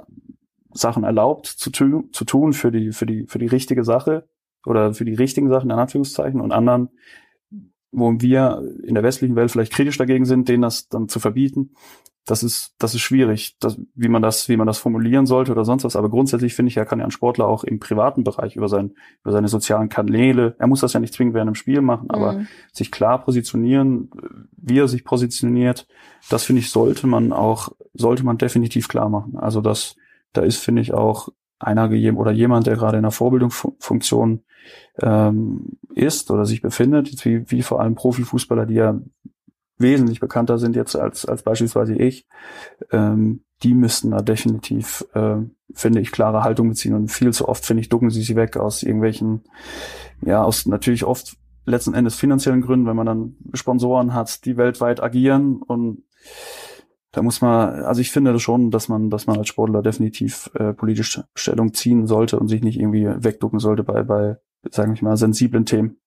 Sachen 0.72 1.04
erlaubt 1.04 1.46
zu, 1.46 1.70
tu, 1.70 2.02
zu 2.12 2.24
tun 2.24 2.52
für 2.52 2.70
die 2.70 2.92
für 2.92 3.06
die 3.06 3.26
für 3.26 3.38
die 3.38 3.46
richtige 3.46 3.84
Sache 3.84 4.28
oder 4.66 4.94
für 4.94 5.04
die 5.04 5.14
richtigen 5.14 5.48
Sachen 5.48 5.70
in 5.70 5.78
Anführungszeichen 5.78 6.40
und 6.40 6.52
anderen 6.52 6.90
wo 7.92 8.12
wir 8.18 8.62
in 8.84 8.94
der 8.94 9.02
westlichen 9.02 9.36
Welt 9.36 9.50
vielleicht 9.50 9.72
kritisch 9.72 9.98
dagegen 9.98 10.24
sind, 10.24 10.48
denen 10.48 10.62
das 10.62 10.88
dann 10.88 11.08
zu 11.08 11.20
verbieten, 11.20 11.70
das 12.28 12.42
ist, 12.42 12.74
das 12.78 12.92
ist 12.92 13.02
schwierig, 13.02 13.56
das, 13.60 13.78
wie 13.94 14.08
man 14.08 14.20
das, 14.20 14.48
wie 14.48 14.56
man 14.56 14.66
das 14.66 14.78
formulieren 14.78 15.26
sollte 15.26 15.52
oder 15.52 15.64
sonst 15.64 15.84
was. 15.84 15.94
Aber 15.94 16.10
grundsätzlich 16.10 16.54
finde 16.54 16.70
ich, 16.70 16.74
ja, 16.74 16.84
kann 16.84 16.98
ja 16.98 17.04
ein 17.04 17.12
Sportler 17.12 17.46
auch 17.46 17.62
im 17.62 17.78
privaten 17.78 18.24
Bereich 18.24 18.56
über 18.56 18.68
sein, 18.68 18.94
über 19.22 19.30
seine 19.30 19.46
sozialen 19.46 19.88
Kanäle, 19.88 20.56
er 20.58 20.66
muss 20.66 20.80
das 20.80 20.92
ja 20.92 20.98
nicht 20.98 21.14
zwingend 21.14 21.34
während 21.34 21.50
dem 21.50 21.54
Spiel 21.54 21.80
machen, 21.82 22.10
aber 22.10 22.32
Mhm. 22.32 22.48
sich 22.72 22.90
klar 22.90 23.22
positionieren, 23.22 24.10
wie 24.56 24.80
er 24.80 24.88
sich 24.88 25.04
positioniert, 25.04 25.86
das 26.28 26.42
finde 26.42 26.60
ich, 26.60 26.70
sollte 26.70 27.06
man 27.06 27.32
auch, 27.32 27.68
sollte 27.94 28.24
man 28.24 28.38
definitiv 28.38 28.88
klar 28.88 29.08
machen. 29.08 29.36
Also 29.36 29.60
das, 29.60 29.94
da 30.32 30.42
ist, 30.42 30.58
finde 30.58 30.82
ich, 30.82 30.92
auch 30.92 31.28
einer 31.58 31.90
oder 32.16 32.32
jemand, 32.32 32.66
der 32.66 32.76
gerade 32.76 32.98
in 32.98 33.04
einer 33.04 33.12
Vorbildungsfunktion 33.12 34.42
ähm, 35.00 35.78
ist 35.94 36.30
oder 36.30 36.44
sich 36.44 36.62
befindet, 36.62 37.24
wie, 37.24 37.50
wie 37.50 37.62
vor 37.62 37.80
allem 37.80 37.94
Profifußballer, 37.94 38.66
die 38.66 38.74
ja 38.74 39.00
wesentlich 39.78 40.20
bekannter 40.20 40.58
sind 40.58 40.76
jetzt 40.76 40.96
als, 40.96 41.26
als 41.26 41.42
beispielsweise 41.42 41.94
ich, 41.94 42.26
ähm, 42.90 43.44
die 43.62 43.74
müssten 43.74 44.10
da 44.10 44.20
definitiv, 44.20 45.04
äh, 45.14 45.36
finde 45.72 46.00
ich, 46.00 46.12
klare 46.12 46.44
Haltung 46.44 46.68
beziehen. 46.68 46.94
Und 46.94 47.08
viel 47.08 47.32
zu 47.32 47.48
oft, 47.48 47.64
finde 47.64 47.82
ich, 47.82 47.88
ducken 47.88 48.10
sie 48.10 48.20
sich 48.22 48.36
weg 48.36 48.56
aus 48.56 48.82
irgendwelchen, 48.82 49.44
ja, 50.22 50.42
aus 50.42 50.66
natürlich 50.66 51.04
oft 51.04 51.36
letzten 51.64 51.94
Endes 51.94 52.14
finanziellen 52.16 52.62
Gründen, 52.62 52.86
wenn 52.86 52.96
man 52.96 53.06
dann 53.06 53.36
Sponsoren 53.54 54.14
hat, 54.14 54.44
die 54.44 54.56
weltweit 54.56 55.02
agieren 55.02 55.56
und 55.62 56.04
da 57.16 57.22
muss 57.22 57.40
man, 57.40 57.82
also 57.84 58.02
ich 58.02 58.10
finde 58.10 58.34
das 58.34 58.42
schon, 58.42 58.70
dass 58.70 58.88
man, 58.88 59.08
dass 59.08 59.26
man 59.26 59.38
als 59.38 59.48
Sportler 59.48 59.80
definitiv 59.80 60.50
äh, 60.52 60.74
politisch 60.74 61.18
Stellung 61.34 61.72
ziehen 61.72 62.06
sollte 62.06 62.38
und 62.38 62.48
sich 62.48 62.62
nicht 62.62 62.78
irgendwie 62.78 63.06
wegducken 63.06 63.58
sollte 63.58 63.84
bei, 63.84 64.02
bei, 64.02 64.36
sagen 64.70 64.94
wir 64.94 65.02
mal, 65.02 65.16
sensiblen 65.16 65.64
Themen. 65.64 65.98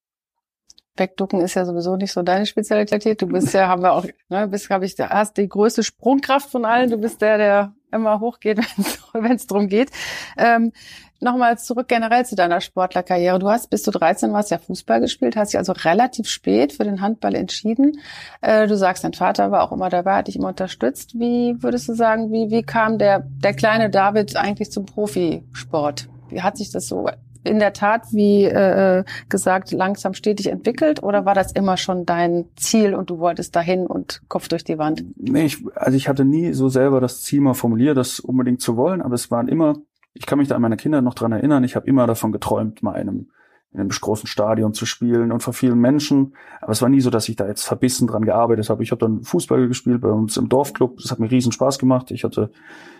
Wegducken 0.98 1.42
ist 1.42 1.56
ja 1.56 1.66
sowieso 1.66 1.96
nicht 1.96 2.12
so 2.12 2.22
deine 2.22 2.46
Spezialität. 2.46 3.24
Du 3.24 3.26
bist 3.26 3.54
ja, 3.54 3.68
haben 3.68 3.82
wir 3.82 3.94
auch, 3.94 4.06
ne, 4.30 4.48
bist, 4.48 4.68
glaube 4.68 4.86
ich, 4.86 4.94
der, 4.94 5.10
hast 5.10 5.38
die 5.38 5.50
größte 5.50 5.82
Sprungkraft 5.82 6.52
von 6.52 6.64
allen. 6.64 6.92
Du 6.92 6.98
bist 6.98 7.24
der, 7.24 7.40
der 7.40 7.74
immer 7.92 8.20
hochgeht, 8.20 8.60
wenn 9.14 9.32
es 9.32 9.48
darum 9.48 9.68
geht. 9.68 9.90
Ähm, 10.38 10.74
Nochmal 11.22 11.58
zurück 11.58 11.88
generell 11.88 12.26
zu 12.26 12.36
deiner 12.36 12.62
Sportlerkarriere. 12.62 13.40
Du 13.40 13.50
hast 13.50 13.70
bis 13.70 13.84
du 13.84 13.92
13 13.92 14.32
warst 14.32 14.52
ja 14.52 14.58
Fußball 14.58 15.02
gespielt, 15.02 15.36
hast 15.36 15.54
dich 15.54 15.58
also 15.58 15.74
relativ 15.74 16.28
spät 16.30 16.74
für 16.74 16.86
den 16.86 17.02
Handball 17.02 17.36
entschieden. 17.36 18.00
Äh, 18.42 18.68
du 18.68 18.78
sagst, 18.78 19.04
dein 19.04 19.14
Vater 19.14 19.52
war 19.52 19.64
auch 19.64 19.72
immer 19.72 19.90
dabei, 19.90 20.16
hat 20.18 20.28
dich 20.28 20.38
immer 20.38 20.50
unterstützt. 20.50 21.20
Wie 21.20 21.56
würdest 21.62 21.90
du 21.90 21.94
sagen, 21.94 22.32
wie, 22.32 22.50
wie 22.50 22.64
kam 22.64 22.98
der, 22.98 23.20
der 23.20 23.54
kleine 23.54 23.90
David 23.90 24.36
eigentlich 24.38 24.72
zum 24.72 24.86
Profisport? 24.86 26.08
Wie 26.30 26.42
hat 26.42 26.58
sich 26.58 26.72
das 26.72 26.88
so 26.88 27.08
in 27.44 27.60
der 27.60 27.74
Tat, 27.74 28.12
wie 28.12 28.44
äh, 28.44 29.04
gesagt, 29.30 29.72
langsam 29.72 30.14
stetig 30.14 30.48
entwickelt 30.48 31.02
oder 31.04 31.26
war 31.26 31.36
das 31.36 31.52
immer 31.52 31.78
schon 31.78 32.06
dein 32.06 32.46
Ziel 32.56 32.94
und 32.94 33.10
du 33.10 33.20
wolltest 33.20 33.56
dahin 33.56 33.88
und 33.88 34.22
Kopf 34.28 34.48
durch 34.48 34.64
die 34.64 34.78
Wand? 34.78 35.04
Nee, 35.16 35.46
ich, 35.46 35.58
also 35.76 35.96
ich 35.96 36.08
hatte 36.08 36.26
nie 36.26 36.54
so 36.54 36.70
selber 36.70 37.00
das 37.00 37.22
Ziel 37.22 37.42
mal 37.42 37.54
formuliert, 37.54 37.98
das 37.98 38.20
unbedingt 38.20 38.62
zu 38.62 38.78
wollen, 38.78 39.02
aber 39.02 39.16
es 39.16 39.32
waren 39.32 39.48
immer, 39.48 39.76
ich 40.14 40.26
kann 40.26 40.40
mich 40.40 40.48
da 40.48 40.56
an 40.56 40.62
meine 40.62 40.78
Kinder 40.78 41.02
noch 41.02 41.14
dran 41.14 41.32
erinnern, 41.32 41.64
ich 41.64 41.76
habe 41.76 41.88
immer 41.88 42.08
davon 42.08 42.32
geträumt, 42.32 42.84
mal 42.84 42.94
in 42.94 43.10
einem, 43.10 43.32
in 43.72 43.80
einem 43.80 43.90
großen 43.90 44.28
Stadion 44.28 44.74
zu 44.74 44.86
spielen 44.86 45.32
und 45.32 45.44
vor 45.44 45.54
vielen 45.54 45.80
Menschen. 45.80 46.34
Aber 46.62 46.72
es 46.72 46.82
war 46.82 46.90
nie 46.90 47.02
so, 47.02 47.10
dass 47.10 47.30
ich 47.30 47.36
da 47.36 47.48
jetzt 47.48 47.66
verbissen 47.66 48.08
dran 48.08 48.26
gearbeitet 48.26 48.70
habe. 48.70 48.84
Ich 48.84 48.92
habe 48.92 49.00
dann 49.00 49.24
Fußball 49.24 49.68
gespielt 49.68 50.02
bei 50.02 50.10
uns 50.10 50.38
im 50.38 50.50
Dorfclub. 50.50 50.98
Das 50.98 51.12
hat 51.12 51.20
mir 51.20 51.30
riesen 51.30 51.52
Spaß 51.52 51.78
gemacht. 51.78 52.12
Ich 52.12 52.24
hatte 52.24 52.52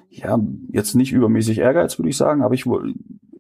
ja 0.10 0.40
jetzt 0.70 0.96
nicht 0.96 1.12
übermäßig 1.12 1.60
Ehrgeiz, 1.60 1.98
würde 1.98 2.10
ich 2.10 2.18
sagen, 2.18 2.44
aber 2.44 2.54
ich 2.54 2.66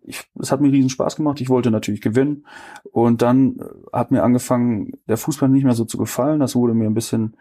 ich, 0.09 0.27
es 0.39 0.51
hat 0.51 0.59
mir 0.59 0.71
riesen 0.71 0.89
Spaß 0.89 1.15
gemacht. 1.15 1.39
Ich 1.39 1.49
wollte 1.49 1.69
natürlich 1.69 2.01
gewinnen. 2.01 2.45
Und 2.91 3.21
dann 3.21 3.59
hat 3.93 4.09
mir 4.09 4.23
angefangen, 4.23 4.93
der 5.07 5.17
Fußball 5.17 5.49
nicht 5.49 5.63
mehr 5.63 5.75
so 5.75 5.85
zu 5.85 5.99
gefallen. 5.99 6.39
Das 6.39 6.55
wurde 6.55 6.73
mir 6.73 6.87
ein 6.87 6.95
bisschen, 6.95 7.37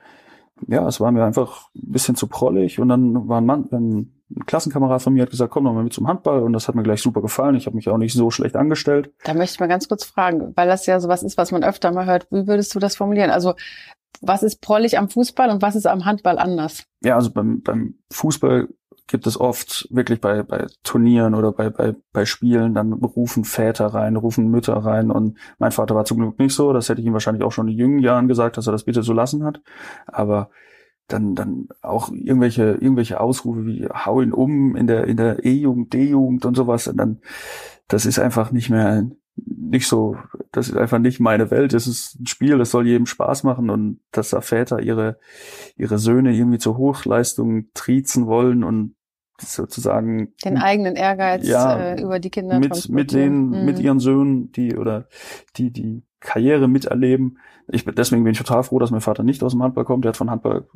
ja, 0.66 0.86
es 0.86 1.00
war 1.00 1.10
mir 1.10 1.24
einfach 1.24 1.70
ein 1.74 1.92
bisschen 1.92 2.14
zu 2.14 2.26
prollig. 2.26 2.78
Und 2.78 2.90
dann 2.90 3.26
war 3.26 3.40
ein 3.40 3.46
Mann, 3.46 3.68
ein, 3.72 4.12
ein 4.30 4.46
Klassenkamerad 4.46 5.02
von 5.02 5.14
mir 5.14 5.22
hat 5.22 5.30
gesagt, 5.30 5.52
komm 5.52 5.64
doch 5.64 5.72
mal 5.72 5.84
mit 5.84 5.92
zum 5.92 6.06
Handball. 6.06 6.42
Und 6.42 6.52
das 6.52 6.68
hat 6.68 6.74
mir 6.74 6.82
gleich 6.82 7.00
super 7.00 7.22
gefallen. 7.22 7.54
Ich 7.54 7.66
habe 7.66 7.76
mich 7.76 7.88
auch 7.88 7.98
nicht 7.98 8.12
so 8.12 8.30
schlecht 8.30 8.56
angestellt. 8.56 9.12
Da 9.24 9.34
möchte 9.34 9.54
ich 9.54 9.60
mal 9.60 9.68
ganz 9.68 9.88
kurz 9.88 10.04
fragen, 10.04 10.52
weil 10.54 10.68
das 10.68 10.86
ja 10.86 11.00
sowas 11.00 11.22
ist, 11.22 11.38
was 11.38 11.52
man 11.52 11.64
öfter 11.64 11.92
mal 11.92 12.06
hört. 12.06 12.26
Wie 12.30 12.46
würdest 12.46 12.74
du 12.74 12.78
das 12.78 12.96
formulieren? 12.96 13.30
Also, 13.30 13.54
was 14.20 14.42
ist 14.42 14.60
prollig 14.60 14.98
am 14.98 15.08
Fußball 15.08 15.50
und 15.50 15.62
was 15.62 15.76
ist 15.76 15.86
am 15.86 16.04
Handball 16.04 16.38
anders? 16.38 16.84
Ja, 17.02 17.14
also 17.14 17.30
beim, 17.30 17.62
beim 17.62 17.94
Fußball 18.10 18.68
gibt 19.06 19.26
es 19.26 19.40
oft 19.40 19.88
wirklich 19.90 20.20
bei, 20.20 20.42
bei 20.42 20.66
Turnieren 20.82 21.34
oder 21.34 21.52
bei, 21.52 21.70
bei, 21.70 21.94
bei 22.12 22.26
Spielen, 22.26 22.74
dann 22.74 22.92
rufen 22.92 23.44
Väter 23.44 23.86
rein, 23.86 24.16
rufen 24.16 24.48
Mütter 24.48 24.74
rein 24.74 25.10
und 25.10 25.38
mein 25.58 25.72
Vater 25.72 25.94
war 25.94 26.04
zum 26.04 26.18
Glück 26.18 26.38
nicht 26.38 26.54
so, 26.54 26.72
das 26.72 26.88
hätte 26.88 27.00
ich 27.00 27.06
ihm 27.06 27.14
wahrscheinlich 27.14 27.42
auch 27.42 27.52
schon 27.52 27.68
in 27.68 27.78
jungen 27.78 27.98
Jahren 28.00 28.28
gesagt, 28.28 28.58
dass 28.58 28.66
er 28.66 28.72
das 28.72 28.84
bitte 28.84 29.02
so 29.02 29.14
lassen 29.14 29.44
hat, 29.44 29.62
aber 30.06 30.50
dann, 31.08 31.34
dann 31.34 31.68
auch 31.82 32.10
irgendwelche, 32.12 32.78
irgendwelche 32.80 33.20
Ausrufe 33.20 33.66
wie 33.66 33.88
hau 33.88 34.20
ihn 34.20 34.32
um 34.32 34.76
in 34.76 34.86
der, 34.86 35.06
in 35.06 35.16
der 35.16 35.44
E-Jugend, 35.44 35.92
D-Jugend 35.92 36.44
und 36.44 36.54
sowas 36.54 36.86
und 36.86 36.98
dann, 36.98 37.20
das 37.88 38.06
ist 38.06 38.18
einfach 38.18 38.52
nicht 38.52 38.70
mehr, 38.70 39.08
nicht 39.46 39.88
so, 39.88 40.16
das 40.52 40.68
ist 40.68 40.76
einfach 40.76 40.98
nicht 40.98 41.20
meine 41.20 41.50
Welt. 41.50 41.72
Es 41.72 41.86
ist 41.86 42.20
ein 42.20 42.26
Spiel, 42.26 42.58
das 42.58 42.70
soll 42.70 42.86
jedem 42.86 43.06
Spaß 43.06 43.44
machen 43.44 43.70
und 43.70 44.00
dass 44.10 44.30
da 44.30 44.40
Väter 44.40 44.80
ihre, 44.80 45.18
ihre 45.76 45.98
Söhne 45.98 46.34
irgendwie 46.34 46.58
zur 46.58 46.76
Hochleistung 46.76 47.68
triezen 47.72 48.26
wollen 48.26 48.62
und 48.64 48.94
sozusagen 49.40 50.32
den 50.44 50.58
eigenen 50.58 50.96
Ehrgeiz 50.96 51.46
ja, 51.46 51.78
äh, 51.78 52.02
über 52.02 52.18
die 52.18 52.30
Kinder 52.30 52.58
mit 52.58 52.88
mit 52.88 53.12
denen 53.12 53.50
mhm. 53.50 53.64
mit 53.64 53.78
ihren 53.78 54.00
Söhnen 54.00 54.52
die 54.52 54.76
oder 54.76 55.06
die 55.56 55.70
die 55.70 56.02
Karriere 56.20 56.68
miterleben 56.68 57.38
ich 57.68 57.84
deswegen 57.84 58.24
bin 58.24 58.32
ich 58.32 58.38
total 58.38 58.62
froh 58.62 58.78
dass 58.78 58.90
mein 58.90 59.00
Vater 59.00 59.22
nicht 59.22 59.42
aus 59.42 59.52
dem 59.52 59.62
Handball 59.62 59.84
kommt 59.84 60.04
der 60.04 60.10
hat 60.10 60.16
von 60.16 60.30
Handball 60.30 60.66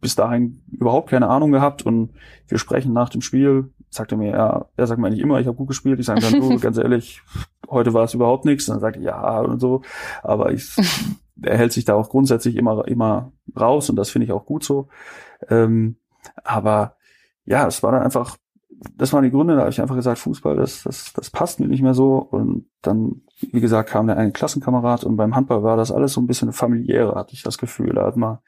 bis 0.00 0.14
dahin 0.14 0.62
überhaupt 0.70 1.10
keine 1.10 1.28
Ahnung 1.28 1.50
gehabt 1.50 1.82
und 1.82 2.10
wir 2.46 2.58
sprechen 2.58 2.92
nach 2.92 3.08
dem 3.08 3.20
Spiel 3.20 3.72
sagt 3.90 4.12
er 4.12 4.18
mir 4.18 4.30
ja 4.30 4.66
er 4.76 4.86
sagt 4.86 5.00
mir 5.00 5.08
eigentlich 5.08 5.22
immer 5.22 5.40
ich 5.40 5.46
habe 5.46 5.56
gut 5.56 5.68
gespielt 5.68 5.98
ich 5.98 6.06
sage 6.06 6.20
dann 6.20 6.40
du 6.40 6.58
ganz 6.60 6.78
ehrlich 6.78 7.22
heute 7.70 7.94
war 7.94 8.04
es 8.04 8.14
überhaupt 8.14 8.44
nichts. 8.44 8.66
Dann 8.66 8.80
sagt 8.80 8.96
er, 8.96 9.02
ja 9.02 9.40
und 9.40 9.60
so. 9.60 9.82
Aber 10.22 10.52
ich, 10.52 10.76
er 11.42 11.56
hält 11.56 11.72
sich 11.72 11.84
da 11.84 11.94
auch 11.94 12.08
grundsätzlich 12.08 12.56
immer, 12.56 12.86
immer 12.88 13.32
raus 13.58 13.90
und 13.90 13.96
das 13.96 14.10
finde 14.10 14.26
ich 14.26 14.32
auch 14.32 14.46
gut 14.46 14.64
so. 14.64 14.88
Ähm, 15.48 15.96
aber 16.44 16.96
ja, 17.48 17.66
es 17.66 17.82
war 17.82 17.92
dann 17.92 18.02
einfach, 18.02 18.36
das 18.96 19.12
waren 19.12 19.24
die 19.24 19.30
Gründe, 19.30 19.54
da 19.54 19.60
habe 19.60 19.70
ich 19.70 19.80
einfach 19.80 19.96
gesagt, 19.96 20.18
Fußball, 20.18 20.56
das, 20.56 20.82
das, 20.82 21.12
das 21.14 21.30
passt 21.30 21.60
mir 21.60 21.66
nicht 21.66 21.82
mehr 21.82 21.94
so. 21.94 22.16
Und 22.16 22.66
dann, 22.82 23.22
wie 23.40 23.60
gesagt, 23.60 23.88
kam 23.88 24.06
der 24.06 24.18
eine 24.18 24.32
Klassenkamerad 24.32 25.04
und 25.04 25.16
beim 25.16 25.34
Handball 25.34 25.62
war 25.62 25.76
das 25.76 25.90
alles 25.90 26.12
so 26.12 26.20
ein 26.20 26.26
bisschen 26.26 26.52
familiärer, 26.52 27.14
hatte 27.16 27.34
ich 27.34 27.42
das 27.42 27.58
Gefühl. 27.58 27.94
Da 27.94 28.06
hat 28.06 28.16
man, 28.16 28.38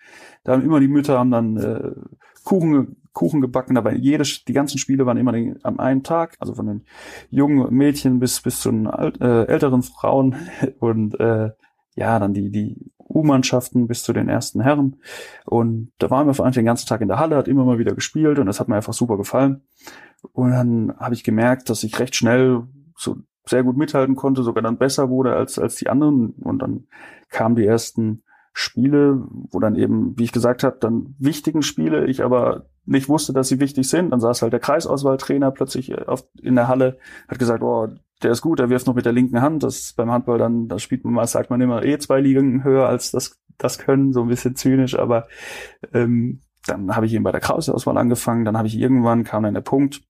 da 0.44 0.52
haben 0.52 0.62
immer 0.62 0.80
die 0.80 0.88
Mütter 0.88 1.18
haben 1.18 1.30
dann 1.30 1.56
äh, 1.56 1.92
Kuchen 2.44 2.96
Kuchen 3.12 3.40
gebacken, 3.40 3.76
aber 3.76 3.92
jede, 3.92 4.22
die 4.46 4.52
ganzen 4.52 4.78
Spiele 4.78 5.04
waren 5.04 5.16
immer 5.16 5.32
den, 5.32 5.58
am 5.64 5.80
einen 5.80 6.04
Tag, 6.04 6.36
also 6.38 6.54
von 6.54 6.66
den 6.66 6.84
jungen 7.28 7.74
Mädchen 7.74 8.20
bis 8.20 8.40
bis 8.40 8.60
zu 8.60 8.70
den 8.70 8.86
äh, 8.86 9.46
älteren 9.46 9.82
Frauen 9.82 10.36
und 10.78 11.18
äh, 11.18 11.50
ja, 11.96 12.18
dann 12.18 12.34
die 12.34 12.50
die 12.50 12.92
U-Mannschaften 13.10 13.86
bis 13.86 14.02
zu 14.02 14.12
den 14.12 14.28
ersten 14.28 14.60
Herren. 14.60 14.96
Und 15.44 15.92
da 15.98 16.10
waren 16.10 16.26
wir 16.26 16.34
vor 16.34 16.44
allem 16.44 16.54
den 16.54 16.64
ganzen 16.64 16.86
Tag 16.86 17.00
in 17.00 17.08
der 17.08 17.18
Halle, 17.18 17.36
hat 17.36 17.48
immer 17.48 17.64
mal 17.64 17.78
wieder 17.78 17.94
gespielt 17.94 18.38
und 18.38 18.46
das 18.46 18.60
hat 18.60 18.68
mir 18.68 18.76
einfach 18.76 18.92
super 18.92 19.16
gefallen. 19.16 19.62
Und 20.32 20.50
dann 20.50 20.94
habe 20.98 21.14
ich 21.14 21.24
gemerkt, 21.24 21.70
dass 21.70 21.82
ich 21.82 21.98
recht 21.98 22.14
schnell 22.14 22.62
so 22.96 23.16
sehr 23.46 23.64
gut 23.64 23.76
mithalten 23.76 24.16
konnte, 24.16 24.42
sogar 24.42 24.62
dann 24.62 24.78
besser 24.78 25.08
wurde 25.08 25.34
als 25.34 25.58
als 25.58 25.76
die 25.76 25.88
anderen. 25.88 26.30
Und 26.30 26.60
dann 26.60 26.86
kamen 27.28 27.56
die 27.56 27.66
ersten 27.66 28.22
Spiele, 28.52 29.24
wo 29.50 29.60
dann 29.60 29.76
eben, 29.76 30.18
wie 30.18 30.24
ich 30.24 30.32
gesagt 30.32 30.64
habe, 30.64 30.76
dann 30.80 31.14
wichtigen 31.18 31.62
Spiele, 31.62 32.06
ich 32.06 32.22
aber 32.22 32.66
nicht 32.84 33.08
wusste, 33.08 33.32
dass 33.32 33.48
sie 33.48 33.60
wichtig 33.60 33.88
sind. 33.88 34.10
Dann 34.10 34.20
saß 34.20 34.42
halt 34.42 34.52
der 34.52 34.60
Kreisauswahltrainer 34.60 35.50
plötzlich 35.50 35.90
äh, 35.90 36.04
auf, 36.06 36.24
in 36.40 36.56
der 36.56 36.68
Halle, 36.68 36.98
hat 37.28 37.38
gesagt, 37.38 37.62
oh, 37.62 37.88
der 38.22 38.32
ist 38.32 38.42
gut, 38.42 38.58
der 38.58 38.70
wirft 38.70 38.86
noch 38.86 38.94
mit 38.94 39.06
der 39.06 39.12
linken 39.12 39.40
Hand. 39.40 39.62
Das 39.62 39.76
ist 39.78 39.96
beim 39.96 40.10
Handball 40.10 40.38
dann, 40.38 40.68
das 40.68 40.82
spielt 40.82 41.04
man 41.04 41.14
mal, 41.14 41.26
sagt 41.26 41.50
man 41.50 41.60
immer 41.60 41.84
eh 41.84 41.98
zwei 41.98 42.20
Ligen 42.20 42.64
höher 42.64 42.88
als 42.88 43.10
das, 43.10 43.40
das 43.58 43.78
können, 43.78 44.12
so 44.12 44.22
ein 44.22 44.28
bisschen 44.28 44.56
zynisch, 44.56 44.98
aber 44.98 45.26
ähm, 45.92 46.40
dann 46.66 46.94
habe 46.94 47.06
ich 47.06 47.14
eben 47.14 47.24
bei 47.24 47.32
der 47.32 47.40
Kreisauswahl 47.40 47.96
angefangen, 47.96 48.44
dann 48.44 48.56
habe 48.56 48.68
ich 48.68 48.78
irgendwann 48.78 49.24
kam 49.24 49.42
dann 49.42 49.54
der 49.54 49.60
Punkt, 49.62 50.02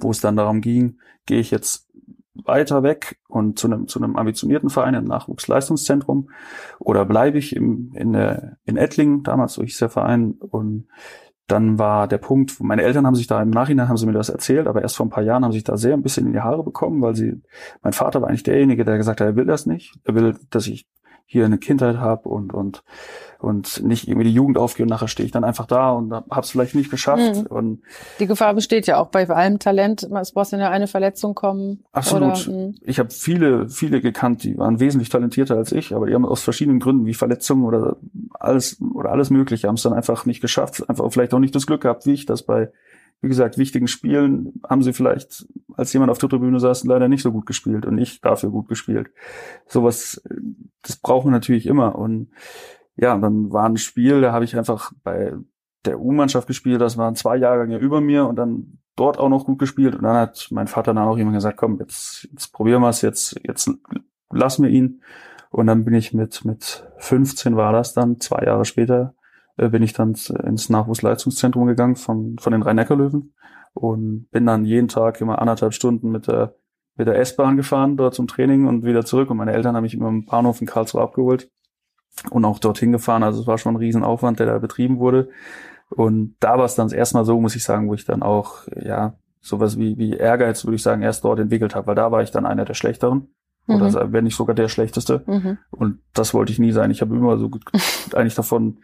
wo 0.00 0.10
es 0.10 0.20
dann 0.20 0.36
darum 0.36 0.60
ging, 0.60 0.98
gehe 1.26 1.40
ich 1.40 1.50
jetzt 1.50 1.90
weiter 2.34 2.82
weg 2.82 3.18
und 3.28 3.58
zu 3.58 3.66
einem, 3.66 3.88
zu 3.88 4.02
einem 4.02 4.16
ambitionierten 4.16 4.70
Verein 4.70 4.94
im 4.94 5.04
Nachwuchsleistungszentrum 5.04 6.30
oder 6.78 7.04
bleibe 7.04 7.38
ich 7.38 7.56
im, 7.56 7.92
in, 7.94 8.12
der, 8.12 8.58
in 8.64 8.76
Ettlingen, 8.76 9.22
damals 9.22 9.56
hieß 9.56 9.78
der 9.78 9.90
Verein 9.90 10.32
und 10.32 10.86
dann 11.50 11.78
war 11.78 12.06
der 12.08 12.18
Punkt, 12.18 12.60
meine 12.60 12.82
Eltern 12.82 13.06
haben 13.06 13.14
sich 13.14 13.26
da 13.26 13.42
im 13.42 13.50
Nachhinein 13.50 13.88
haben 13.88 13.96
sie 13.96 14.06
mir 14.06 14.12
das 14.12 14.28
erzählt, 14.28 14.66
aber 14.66 14.82
erst 14.82 14.96
vor 14.96 15.06
ein 15.06 15.10
paar 15.10 15.24
Jahren 15.24 15.44
haben 15.44 15.52
sich 15.52 15.64
da 15.64 15.76
sehr 15.76 15.94
ein 15.94 16.02
bisschen 16.02 16.26
in 16.26 16.32
die 16.32 16.40
Haare 16.40 16.62
bekommen, 16.62 17.02
weil 17.02 17.14
sie, 17.14 17.40
mein 17.82 17.92
Vater 17.92 18.22
war 18.22 18.28
eigentlich 18.28 18.42
derjenige, 18.42 18.84
der 18.84 18.96
gesagt 18.96 19.20
hat, 19.20 19.26
er 19.26 19.36
will 19.36 19.46
das 19.46 19.66
nicht. 19.66 19.94
Er 20.04 20.14
will, 20.14 20.36
dass 20.50 20.66
ich 20.66 20.86
hier 21.32 21.44
eine 21.44 21.58
Kindheit 21.58 21.98
habe 21.98 22.28
und 22.28 22.52
und 22.52 22.82
und 23.38 23.84
nicht 23.84 24.08
irgendwie 24.08 24.26
die 24.26 24.34
Jugend 24.34 24.58
aufgehe 24.58 24.84
und 24.84 24.90
nachher 24.90 25.06
stehe 25.06 25.24
ich 25.24 25.30
dann 25.30 25.44
einfach 25.44 25.66
da 25.66 25.92
und 25.92 26.12
habe 26.12 26.40
es 26.40 26.50
vielleicht 26.50 26.74
nicht 26.74 26.90
geschafft. 26.90 27.36
Mhm. 27.36 27.46
Und 27.46 27.82
die 28.18 28.26
Gefahr 28.26 28.52
besteht 28.52 28.88
ja 28.88 28.98
auch 28.98 29.10
bei 29.10 29.28
allem 29.28 29.60
Talent. 29.60 30.02
Es 30.20 30.32
braucht 30.32 30.50
ja 30.50 30.68
eine 30.68 30.88
Verletzung 30.88 31.36
kommen. 31.36 31.84
Absolut. 31.92 32.48
Oder, 32.48 32.56
hm. 32.56 32.74
ich 32.82 32.98
habe 32.98 33.10
viele, 33.10 33.68
viele 33.68 34.00
gekannt, 34.00 34.42
die 34.42 34.58
waren 34.58 34.80
wesentlich 34.80 35.08
talentierter 35.08 35.56
als 35.56 35.70
ich, 35.70 35.94
aber 35.94 36.06
die 36.06 36.14
haben 36.14 36.26
aus 36.26 36.42
verschiedenen 36.42 36.80
Gründen 36.80 37.06
wie 37.06 37.14
Verletzungen 37.14 37.64
oder 37.64 37.96
alles 38.32 38.80
oder 38.92 39.12
alles 39.12 39.30
Mögliche 39.30 39.68
haben 39.68 39.76
es 39.76 39.82
dann 39.82 39.92
einfach 39.92 40.26
nicht 40.26 40.40
geschafft. 40.40 40.90
Einfach 40.90 41.10
vielleicht 41.12 41.32
auch 41.32 41.38
nicht 41.38 41.54
das 41.54 41.66
Glück 41.66 41.82
gehabt, 41.82 42.06
wie 42.06 42.14
ich 42.14 42.26
das 42.26 42.42
bei 42.42 42.72
wie 43.22 43.28
gesagt, 43.28 43.58
wichtigen 43.58 43.86
Spielen 43.86 44.60
haben 44.68 44.82
sie 44.82 44.92
vielleicht, 44.92 45.46
als 45.74 45.92
jemand 45.92 46.10
auf 46.10 46.18
der 46.18 46.28
Tribüne 46.28 46.58
saß, 46.58 46.84
leider 46.84 47.08
nicht 47.08 47.22
so 47.22 47.32
gut 47.32 47.46
gespielt 47.46 47.84
und 47.84 47.98
ich 47.98 48.20
dafür 48.20 48.50
gut 48.50 48.68
gespielt. 48.68 49.10
Sowas, 49.66 50.22
das 50.82 50.96
brauchen 50.96 51.28
wir 51.28 51.32
natürlich 51.32 51.66
immer. 51.66 51.96
Und 51.96 52.30
ja, 52.96 53.16
dann 53.18 53.52
war 53.52 53.66
ein 53.66 53.76
Spiel, 53.76 54.22
da 54.22 54.32
habe 54.32 54.44
ich 54.44 54.56
einfach 54.56 54.92
bei 55.02 55.34
der 55.84 56.00
U-Mannschaft 56.00 56.46
gespielt, 56.46 56.80
das 56.80 56.96
waren 56.96 57.14
zwei 57.14 57.36
Jahrgänge 57.36 57.78
über 57.78 58.00
mir 58.00 58.26
und 58.26 58.36
dann 58.36 58.78
dort 58.96 59.18
auch 59.18 59.28
noch 59.28 59.44
gut 59.44 59.58
gespielt. 59.58 59.94
Und 59.94 60.02
dann 60.02 60.16
hat 60.16 60.48
mein 60.50 60.66
Vater 60.66 60.94
dann 60.94 61.06
auch 61.06 61.16
jemand 61.16 61.36
gesagt, 61.36 61.58
komm, 61.58 61.78
jetzt, 61.78 62.28
jetzt 62.32 62.52
probieren 62.52 62.82
wir 62.82 62.88
es, 62.88 63.02
jetzt, 63.02 63.38
jetzt 63.44 63.70
lassen 64.30 64.64
wir 64.64 64.70
ihn. 64.70 65.02
Und 65.50 65.66
dann 65.66 65.84
bin 65.84 65.94
ich 65.94 66.14
mit, 66.14 66.44
mit 66.44 66.86
15 66.98 67.56
war 67.56 67.72
das 67.72 67.92
dann, 67.92 68.20
zwei 68.20 68.44
Jahre 68.44 68.64
später, 68.64 69.14
bin 69.68 69.82
ich 69.82 69.92
dann 69.92 70.14
ins 70.44 70.68
Nachwuchsleistungszentrum 70.70 71.66
gegangen 71.66 71.96
von, 71.96 72.36
von 72.38 72.52
den 72.52 72.62
Rhein-Neckar-Löwen 72.62 73.34
und 73.74 74.30
bin 74.30 74.46
dann 74.46 74.64
jeden 74.64 74.88
Tag 74.88 75.20
immer 75.20 75.40
anderthalb 75.40 75.74
Stunden 75.74 76.10
mit 76.10 76.26
der, 76.26 76.54
mit 76.96 77.06
der 77.06 77.18
S-Bahn 77.18 77.56
gefahren, 77.56 77.96
dort 77.96 78.14
zum 78.14 78.26
Training 78.26 78.66
und 78.66 78.84
wieder 78.84 79.04
zurück. 79.04 79.30
Und 79.30 79.36
meine 79.36 79.52
Eltern 79.52 79.76
haben 79.76 79.82
mich 79.82 79.94
immer 79.94 80.08
im 80.08 80.26
Bahnhof 80.26 80.60
in 80.60 80.66
Karlsruhe 80.66 81.02
abgeholt 81.02 81.50
und 82.30 82.44
auch 82.44 82.58
dorthin 82.58 82.92
gefahren. 82.92 83.22
Also 83.22 83.40
es 83.42 83.46
war 83.46 83.58
schon 83.58 83.74
ein 83.74 83.78
Riesenaufwand, 83.78 84.38
der 84.38 84.46
da 84.46 84.58
betrieben 84.58 84.98
wurde. 84.98 85.28
Und 85.90 86.36
da 86.40 86.56
war 86.58 86.64
es 86.64 86.74
dann 86.74 86.90
erstmal 86.90 87.24
so, 87.24 87.40
muss 87.40 87.56
ich 87.56 87.64
sagen, 87.64 87.88
wo 87.88 87.94
ich 87.94 88.04
dann 88.04 88.22
auch, 88.22 88.66
ja, 88.80 89.14
sowas 89.40 89.78
wie, 89.78 89.96
wie 89.96 90.12
Ehrgeiz, 90.12 90.64
würde 90.64 90.76
ich 90.76 90.82
sagen, 90.82 91.02
erst 91.02 91.24
dort 91.24 91.40
entwickelt 91.40 91.74
habe, 91.74 91.88
weil 91.88 91.94
da 91.94 92.12
war 92.12 92.22
ich 92.22 92.30
dann 92.30 92.46
einer 92.46 92.64
der 92.64 92.74
Schlechteren. 92.74 93.28
Mhm. 93.66 93.74
Oder 93.74 94.12
wenn 94.12 94.24
nicht 94.24 94.36
sogar 94.36 94.54
der 94.54 94.68
Schlechteste. 94.68 95.22
Mhm. 95.26 95.58
Und 95.70 96.00
das 96.12 96.34
wollte 96.34 96.52
ich 96.52 96.58
nie 96.58 96.72
sein. 96.72 96.90
Ich 96.90 97.00
habe 97.00 97.16
immer 97.16 97.38
so 97.38 97.50
eigentlich 98.14 98.34
davon 98.34 98.78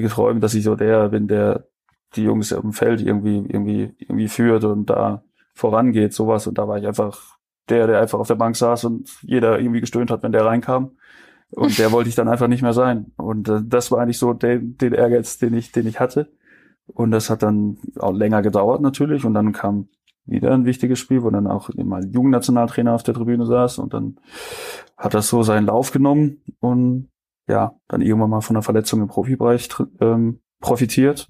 geträumt, 0.00 0.42
dass 0.42 0.54
ich 0.54 0.64
so 0.64 0.74
der 0.74 1.08
bin, 1.08 1.28
der 1.28 1.66
die 2.14 2.22
Jungs 2.22 2.50
dem 2.50 2.72
Feld 2.72 3.00
irgendwie, 3.00 3.38
irgendwie, 3.48 3.94
irgendwie 3.98 4.28
führt 4.28 4.64
und 4.64 4.86
da 4.86 5.22
vorangeht, 5.54 6.12
sowas. 6.12 6.46
Und 6.46 6.58
da 6.58 6.68
war 6.68 6.78
ich 6.78 6.86
einfach 6.86 7.36
der, 7.68 7.86
der 7.86 8.00
einfach 8.00 8.18
auf 8.18 8.28
der 8.28 8.36
Bank 8.36 8.56
saß 8.56 8.84
und 8.84 9.10
jeder 9.22 9.58
irgendwie 9.58 9.80
gestöhnt 9.80 10.10
hat, 10.10 10.22
wenn 10.22 10.32
der 10.32 10.44
reinkam. 10.44 10.92
Und 11.50 11.78
der 11.78 11.92
wollte 11.92 12.08
ich 12.08 12.14
dann 12.14 12.28
einfach 12.28 12.48
nicht 12.48 12.62
mehr 12.62 12.72
sein. 12.72 13.12
Und 13.16 13.48
äh, 13.48 13.60
das 13.64 13.90
war 13.90 14.00
eigentlich 14.00 14.18
so 14.18 14.32
der, 14.32 14.58
den 14.58 14.92
Ehrgeiz, 14.92 15.38
den 15.38 15.54
ich, 15.54 15.72
den 15.72 15.86
ich 15.86 16.00
hatte. 16.00 16.32
Und 16.86 17.10
das 17.10 17.30
hat 17.30 17.42
dann 17.42 17.78
auch 17.98 18.12
länger 18.12 18.42
gedauert 18.42 18.80
natürlich. 18.80 19.24
Und 19.24 19.34
dann 19.34 19.52
kam 19.52 19.88
wieder 20.24 20.52
ein 20.52 20.64
wichtiges 20.64 20.98
Spiel, 20.98 21.22
wo 21.22 21.30
dann 21.30 21.46
auch 21.46 21.70
immer 21.70 22.00
Jugendnationaltrainer 22.00 22.94
auf 22.94 23.04
der 23.04 23.14
Tribüne 23.14 23.46
saß. 23.46 23.78
Und 23.78 23.94
dann 23.94 24.16
hat 24.96 25.14
das 25.14 25.28
so 25.28 25.42
seinen 25.42 25.66
Lauf 25.66 25.92
genommen 25.92 26.42
und 26.60 27.08
ja, 27.48 27.74
dann 27.88 28.00
irgendwann 28.00 28.30
mal 28.30 28.40
von 28.40 28.56
einer 28.56 28.62
Verletzung 28.62 29.00
im 29.00 29.08
Profibereich 29.08 29.68
ähm, 30.00 30.40
profitiert. 30.60 31.28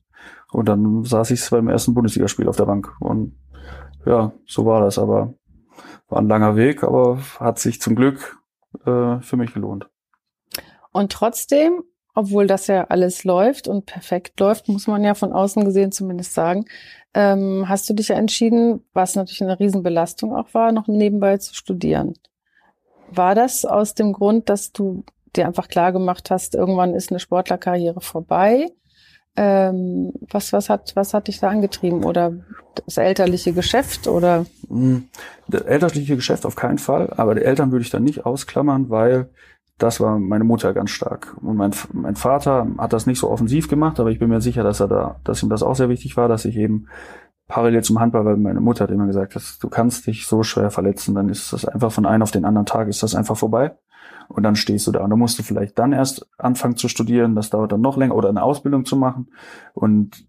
Und 0.52 0.68
dann 0.68 1.04
saß 1.04 1.30
ich 1.30 1.48
beim 1.50 1.68
ersten 1.68 1.94
Bundesligaspiel 1.94 2.48
auf 2.48 2.56
der 2.56 2.66
Bank. 2.66 2.94
Und 3.00 3.36
ja, 4.04 4.32
so 4.46 4.64
war 4.64 4.80
das. 4.80 4.98
Aber 4.98 5.34
war 6.08 6.18
ein 6.18 6.28
langer 6.28 6.56
Weg, 6.56 6.82
aber 6.82 7.18
hat 7.38 7.58
sich 7.58 7.80
zum 7.80 7.96
Glück 7.96 8.38
äh, 8.84 9.20
für 9.20 9.36
mich 9.36 9.52
gelohnt. 9.52 9.88
Und 10.92 11.12
trotzdem, 11.12 11.82
obwohl 12.14 12.46
das 12.46 12.68
ja 12.68 12.84
alles 12.84 13.24
läuft 13.24 13.68
und 13.68 13.86
perfekt 13.86 14.38
läuft, 14.40 14.68
muss 14.68 14.86
man 14.86 15.04
ja 15.04 15.14
von 15.14 15.32
außen 15.32 15.64
gesehen 15.64 15.92
zumindest 15.92 16.32
sagen, 16.32 16.64
ähm, 17.12 17.68
hast 17.68 17.88
du 17.90 17.94
dich 17.94 18.08
ja 18.08 18.16
entschieden, 18.16 18.84
was 18.92 19.16
natürlich 19.16 19.42
eine 19.42 19.58
Riesenbelastung 19.58 20.34
auch 20.34 20.54
war, 20.54 20.72
noch 20.72 20.86
nebenbei 20.86 21.36
zu 21.38 21.54
studieren. 21.54 22.14
War 23.10 23.34
das 23.34 23.64
aus 23.64 23.94
dem 23.94 24.12
Grund, 24.12 24.48
dass 24.48 24.72
du 24.72 25.04
dir 25.36 25.46
einfach 25.46 25.68
klar 25.68 25.92
gemacht 25.92 26.30
hast, 26.30 26.54
irgendwann 26.54 26.94
ist 26.94 27.10
eine 27.10 27.20
Sportlerkarriere 27.20 28.00
vorbei? 28.00 28.68
Ähm, 29.36 30.12
was, 30.30 30.52
was 30.52 30.70
hat, 30.70 30.96
was 30.96 31.12
hat 31.12 31.28
dich 31.28 31.40
da 31.40 31.50
angetrieben? 31.50 32.04
Oder 32.04 32.32
das 32.86 32.96
elterliche 32.96 33.52
Geschäft 33.52 34.08
oder? 34.08 34.46
Hm, 34.68 35.08
das 35.48 35.62
elterliche 35.62 36.16
Geschäft 36.16 36.46
auf 36.46 36.56
keinen 36.56 36.78
Fall, 36.78 37.12
aber 37.16 37.34
die 37.34 37.42
Eltern 37.42 37.70
würde 37.70 37.84
ich 37.84 37.90
dann 37.90 38.04
nicht 38.04 38.24
ausklammern, 38.24 38.88
weil 38.88 39.28
das 39.78 40.00
war 40.00 40.18
meine 40.18 40.44
Mutter 40.44 40.72
ganz 40.72 40.90
stark. 40.90 41.36
Und 41.42 41.56
mein, 41.56 41.72
mein 41.92 42.16
Vater 42.16 42.66
hat 42.78 42.94
das 42.94 43.06
nicht 43.06 43.18
so 43.18 43.30
offensiv 43.30 43.68
gemacht, 43.68 44.00
aber 44.00 44.10
ich 44.10 44.18
bin 44.18 44.30
mir 44.30 44.40
sicher, 44.40 44.62
dass 44.62 44.80
er 44.80 44.88
da, 44.88 45.20
dass 45.24 45.42
ihm 45.42 45.50
das 45.50 45.62
auch 45.62 45.74
sehr 45.74 45.90
wichtig 45.90 46.16
war, 46.16 46.28
dass 46.28 46.46
ich 46.46 46.56
eben 46.56 46.88
parallel 47.46 47.82
zum 47.84 48.00
Handball, 48.00 48.24
weil 48.24 48.36
meine 48.36 48.60
Mutter 48.60 48.84
hat 48.84 48.90
immer 48.90 49.06
gesagt, 49.06 49.36
dass 49.36 49.58
du 49.58 49.68
kannst 49.68 50.06
dich 50.06 50.26
so 50.26 50.42
schwer 50.42 50.70
verletzen, 50.70 51.14
dann 51.14 51.28
ist 51.28 51.52
das 51.52 51.64
einfach 51.64 51.92
von 51.92 52.06
einem 52.06 52.22
auf 52.22 52.30
den 52.30 52.44
anderen 52.44 52.66
Tag 52.66 52.88
ist 52.88 53.02
das 53.02 53.14
einfach 53.14 53.36
vorbei. 53.36 53.76
Und 54.28 54.42
dann 54.42 54.56
stehst 54.56 54.86
du 54.86 54.92
da 54.92 55.00
und 55.04 55.10
dann 55.10 55.18
musst 55.18 55.38
du 55.38 55.42
vielleicht 55.42 55.78
dann 55.78 55.92
erst 55.92 56.28
anfangen 56.38 56.76
zu 56.76 56.88
studieren, 56.88 57.34
das 57.34 57.50
dauert 57.50 57.72
dann 57.72 57.80
noch 57.80 57.96
länger 57.96 58.14
oder 58.14 58.28
eine 58.28 58.42
Ausbildung 58.42 58.84
zu 58.84 58.96
machen. 58.96 59.28
Und 59.72 60.26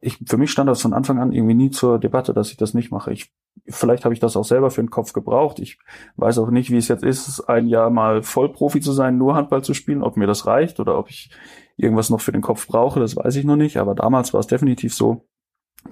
ich, 0.00 0.18
für 0.26 0.36
mich 0.36 0.50
stand 0.50 0.68
das 0.68 0.82
von 0.82 0.92
Anfang 0.92 1.18
an 1.18 1.32
irgendwie 1.32 1.54
nie 1.54 1.70
zur 1.70 1.98
Debatte, 1.98 2.34
dass 2.34 2.50
ich 2.50 2.56
das 2.56 2.74
nicht 2.74 2.90
mache. 2.90 3.12
Ich, 3.12 3.32
vielleicht 3.66 4.04
habe 4.04 4.14
ich 4.14 4.20
das 4.20 4.36
auch 4.36 4.44
selber 4.44 4.70
für 4.70 4.82
den 4.82 4.90
Kopf 4.90 5.12
gebraucht. 5.12 5.58
Ich 5.58 5.78
weiß 6.16 6.38
auch 6.38 6.50
nicht, 6.50 6.70
wie 6.70 6.76
es 6.76 6.88
jetzt 6.88 7.02
ist, 7.02 7.40
ein 7.48 7.66
Jahr 7.66 7.90
mal 7.90 8.22
Vollprofi 8.22 8.80
zu 8.80 8.92
sein, 8.92 9.18
nur 9.18 9.34
Handball 9.34 9.62
zu 9.62 9.74
spielen, 9.74 10.02
ob 10.02 10.16
mir 10.16 10.26
das 10.26 10.46
reicht 10.46 10.80
oder 10.80 10.98
ob 10.98 11.10
ich 11.10 11.30
irgendwas 11.76 12.10
noch 12.10 12.20
für 12.20 12.32
den 12.32 12.42
Kopf 12.42 12.66
brauche, 12.66 13.00
das 13.00 13.16
weiß 13.16 13.36
ich 13.36 13.44
noch 13.44 13.56
nicht. 13.56 13.78
Aber 13.78 13.94
damals 13.94 14.32
war 14.32 14.40
es 14.40 14.46
definitiv 14.46 14.94
so, 14.94 15.26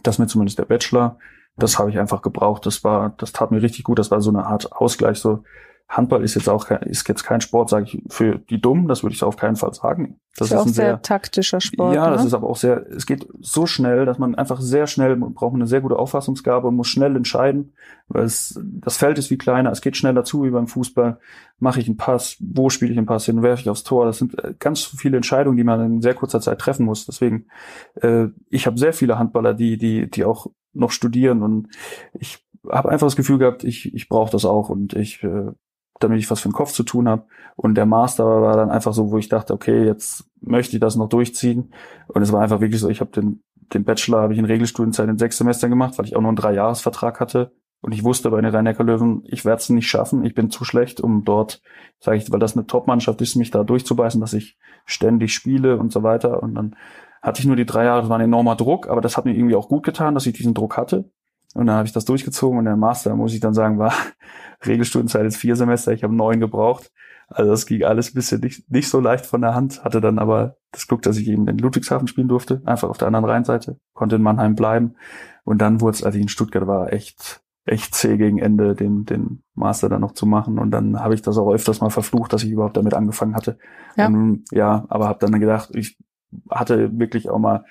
dass 0.02 0.18
mir 0.18 0.26
zumindest 0.26 0.58
der 0.58 0.66
Bachelor, 0.66 1.18
das 1.56 1.78
habe 1.78 1.90
ich 1.90 1.98
einfach 1.98 2.22
gebraucht. 2.22 2.66
Das 2.66 2.84
war, 2.84 3.14
das 3.18 3.32
tat 3.32 3.50
mir 3.50 3.62
richtig 3.62 3.84
gut. 3.84 3.98
Das 3.98 4.11
war 4.11 4.20
so 4.20 4.30
eine 4.30 4.46
Art 4.46 4.72
Ausgleich. 4.72 5.18
So, 5.18 5.42
Handball 5.88 6.22
ist 6.22 6.35
jetzt 6.35 6.51
auch 6.51 6.66
kein, 6.66 6.83
ist 6.83 7.09
jetzt 7.09 7.24
kein 7.24 7.40
Sport, 7.40 7.70
sage 7.70 7.87
ich, 7.87 8.03
für 8.11 8.38
die 8.38 8.61
Dummen, 8.61 8.88
das 8.88 9.03
würde 9.03 9.14
ich 9.14 9.22
auf 9.22 9.37
keinen 9.37 9.57
Fall 9.57 9.72
sagen. 9.72 10.20
Das 10.37 10.48
ist, 10.48 10.53
ist 10.53 10.59
auch 10.59 10.66
ein 10.66 10.72
sehr, 10.72 10.85
sehr, 10.85 11.03
taktischer 11.03 11.62
Sport. 11.62 11.94
Ja, 11.94 12.11
ne? 12.11 12.16
das 12.16 12.27
ist 12.27 12.35
aber 12.35 12.46
auch 12.46 12.57
sehr, 12.57 12.87
es 12.90 13.07
geht 13.07 13.27
so 13.40 13.64
schnell, 13.66 14.05
dass 14.05 14.18
man 14.18 14.35
einfach 14.35 14.61
sehr 14.61 14.87
schnell, 14.87 15.16
man 15.16 15.33
braucht 15.33 15.55
eine 15.55 15.66
sehr 15.66 15.81
gute 15.81 15.98
Auffassungsgabe 15.98 16.68
und 16.68 16.77
muss 16.77 16.88
schnell 16.88 17.16
entscheiden, 17.16 17.72
weil 18.09 18.24
es, 18.24 18.61
das 18.62 18.98
Feld 18.98 19.16
ist 19.16 19.31
wie 19.31 19.38
kleiner, 19.38 19.70
es 19.72 19.81
geht 19.81 19.96
schneller 19.96 20.24
zu 20.24 20.44
wie 20.44 20.51
beim 20.51 20.66
Fußball. 20.66 21.18
Mache 21.59 21.81
ich 21.81 21.87
einen 21.87 21.96
Pass, 21.96 22.37
wo 22.38 22.68
spiele 22.68 22.92
ich 22.92 22.98
einen 22.98 23.07
Pass 23.07 23.24
hin, 23.24 23.42
werfe 23.42 23.62
ich 23.62 23.70
aufs 23.70 23.83
Tor? 23.83 24.05
Das 24.05 24.18
sind 24.18 24.38
äh, 24.44 24.55
ganz 24.59 24.85
viele 24.85 25.16
Entscheidungen, 25.16 25.57
die 25.57 25.64
man 25.64 25.85
in 25.85 26.03
sehr 26.03 26.14
kurzer 26.14 26.42
Zeit 26.42 26.59
treffen 26.59 26.85
muss. 26.85 27.07
Deswegen, 27.07 27.46
äh, 28.03 28.27
ich 28.51 28.66
habe 28.66 28.79
sehr 28.79 28.92
viele 28.92 29.18
Handballer, 29.18 29.55
die, 29.55 29.79
die, 29.79 30.11
die 30.11 30.27
auch 30.27 30.48
noch 30.74 30.90
studieren 30.90 31.42
und 31.42 31.68
ich 32.12 32.46
habe 32.70 32.90
einfach 32.90 33.07
das 33.07 33.16
Gefühl 33.16 33.38
gehabt, 33.38 33.64
ich, 33.64 33.94
ich 33.94 34.09
brauche 34.11 34.31
das 34.31 34.44
auch 34.44 34.68
und 34.68 34.92
ich 34.92 35.22
äh, 35.24 35.53
damit 36.00 36.18
ich 36.18 36.30
was 36.30 36.40
für 36.40 36.48
den 36.48 36.54
Kopf 36.54 36.72
zu 36.72 36.82
tun 36.82 37.08
habe. 37.08 37.24
Und 37.56 37.74
der 37.74 37.87
Master 37.87 38.24
war 38.24 38.56
dann 38.56 38.70
einfach 38.70 38.92
so, 38.92 39.11
wo 39.11 39.18
ich 39.18 39.28
dachte, 39.28 39.52
okay, 39.52 39.84
jetzt 39.84 40.24
möchte 40.40 40.76
ich 40.76 40.80
das 40.80 40.96
noch 40.96 41.08
durchziehen. 41.08 41.72
Und 42.08 42.22
es 42.22 42.32
war 42.32 42.40
einfach 42.40 42.61
wirklich 42.61 42.80
so, 42.80 42.88
ich 42.88 43.00
habe 43.00 43.11
den, 43.11 43.42
den 43.72 43.84
Bachelor 43.84 44.22
habe 44.22 44.32
ich 44.32 44.38
in 44.38 44.44
Regelstudienzeit 44.44 45.08
in 45.08 45.18
sechs 45.18 45.38
Semestern 45.38 45.70
gemacht, 45.70 45.98
weil 45.98 46.06
ich 46.06 46.16
auch 46.16 46.20
nur 46.20 46.28
einen 46.28 46.37
Dreijahresvertrag 46.37 47.20
hatte. 47.20 47.52
Und 47.80 47.92
ich 47.92 48.02
wusste 48.02 48.30
bei 48.30 48.40
den 48.40 48.50
rhein 48.50 48.64
löwen 48.64 49.22
ich 49.24 49.44
werde 49.44 49.61
es 49.61 49.68
nicht 49.68 49.88
schaffen. 49.88 50.24
Ich 50.24 50.34
bin 50.34 50.50
zu 50.50 50.64
schlecht, 50.64 51.00
um 51.00 51.24
dort, 51.24 51.62
sage 52.00 52.16
ich, 52.16 52.30
weil 52.32 52.40
das 52.40 52.56
eine 52.56 52.66
Top-Mannschaft 52.66 53.20
ist, 53.20 53.37
mich 53.37 53.50
da 53.50 53.62
durchzubeißen, 53.62 54.20
dass 54.20 54.32
ich 54.32 54.58
ständig 54.84 55.32
spiele 55.32 55.78
und 55.78 55.92
so 55.92 56.02
weiter. 56.02 56.42
Und 56.42 56.54
dann 56.56 56.76
hatte 57.22 57.40
ich 57.40 57.46
nur 57.46 57.56
die 57.56 57.66
drei 57.66 57.84
Jahre, 57.84 58.00
das 58.00 58.11
war 58.11 58.18
ein 58.18 58.24
enormer 58.24 58.56
Druck, 58.56 58.88
aber 58.88 59.00
das 59.00 59.16
hat 59.16 59.24
mir 59.24 59.34
irgendwie 59.34 59.54
auch 59.54 59.68
gut 59.68 59.84
getan, 59.84 60.14
dass 60.14 60.26
ich 60.26 60.32
diesen 60.32 60.54
Druck 60.54 60.76
hatte. 60.76 61.11
Und 61.54 61.66
dann 61.66 61.76
habe 61.76 61.87
ich 61.87 61.92
das 61.92 62.04
durchgezogen 62.04 62.58
und 62.58 62.64
der 62.66 62.76
Master, 62.76 63.14
muss 63.16 63.34
ich 63.34 63.40
dann 63.40 63.54
sagen, 63.54 63.78
war 63.78 63.92
Regelstudienzeit 64.66 65.26
ist 65.26 65.37
vier 65.37 65.56
Semester, 65.56 65.92
ich 65.92 66.04
habe 66.04 66.14
neun 66.14 66.40
gebraucht. 66.40 66.92
Also 67.28 67.50
das 67.50 67.66
ging 67.66 67.84
alles 67.84 68.11
ein 68.11 68.14
bisschen 68.14 68.40
nicht, 68.40 68.70
nicht 68.70 68.88
so 68.88 69.00
leicht 69.00 69.26
von 69.26 69.42
der 69.42 69.54
Hand, 69.54 69.84
hatte 69.84 70.00
dann 70.00 70.18
aber 70.18 70.56
das 70.72 70.87
Glück, 70.87 71.02
dass 71.02 71.18
ich 71.18 71.28
eben 71.28 71.46
in 71.46 71.58
Ludwigshafen 71.58 72.08
spielen 72.08 72.28
durfte, 72.28 72.62
einfach 72.64 72.88
auf 72.88 72.98
der 72.98 73.06
anderen 73.06 73.26
Rheinseite, 73.26 73.78
konnte 73.92 74.16
in 74.16 74.22
Mannheim 74.22 74.54
bleiben. 74.54 74.94
Und 75.44 75.58
dann 75.58 75.80
wurde 75.80 75.96
es, 75.96 76.02
als 76.02 76.14
ich 76.14 76.22
in 76.22 76.28
Stuttgart 76.28 76.66
war, 76.66 76.92
echt, 76.92 77.42
echt 77.66 77.94
zäh 77.94 78.16
gegen 78.16 78.38
Ende, 78.38 78.74
den, 78.74 79.04
den 79.04 79.42
Master 79.54 79.90
dann 79.90 80.00
noch 80.00 80.12
zu 80.12 80.24
machen. 80.26 80.58
Und 80.58 80.70
dann 80.70 81.00
habe 81.00 81.14
ich 81.14 81.22
das 81.22 81.37
auch 81.37 81.52
öfters 81.52 81.80
mal 81.80 81.90
verflucht, 81.90 82.32
dass 82.32 82.44
ich 82.44 82.50
überhaupt 82.50 82.78
damit 82.78 82.94
angefangen 82.94 83.34
hatte. 83.34 83.58
Ja, 83.96 84.06
und, 84.06 84.44
ja 84.50 84.87
aber 84.88 85.06
habe 85.06 85.18
dann 85.20 85.38
gedacht, 85.38 85.70
ich 85.74 85.98
hatte 86.50 86.98
wirklich 86.98 87.28
auch 87.28 87.38
mal 87.38 87.64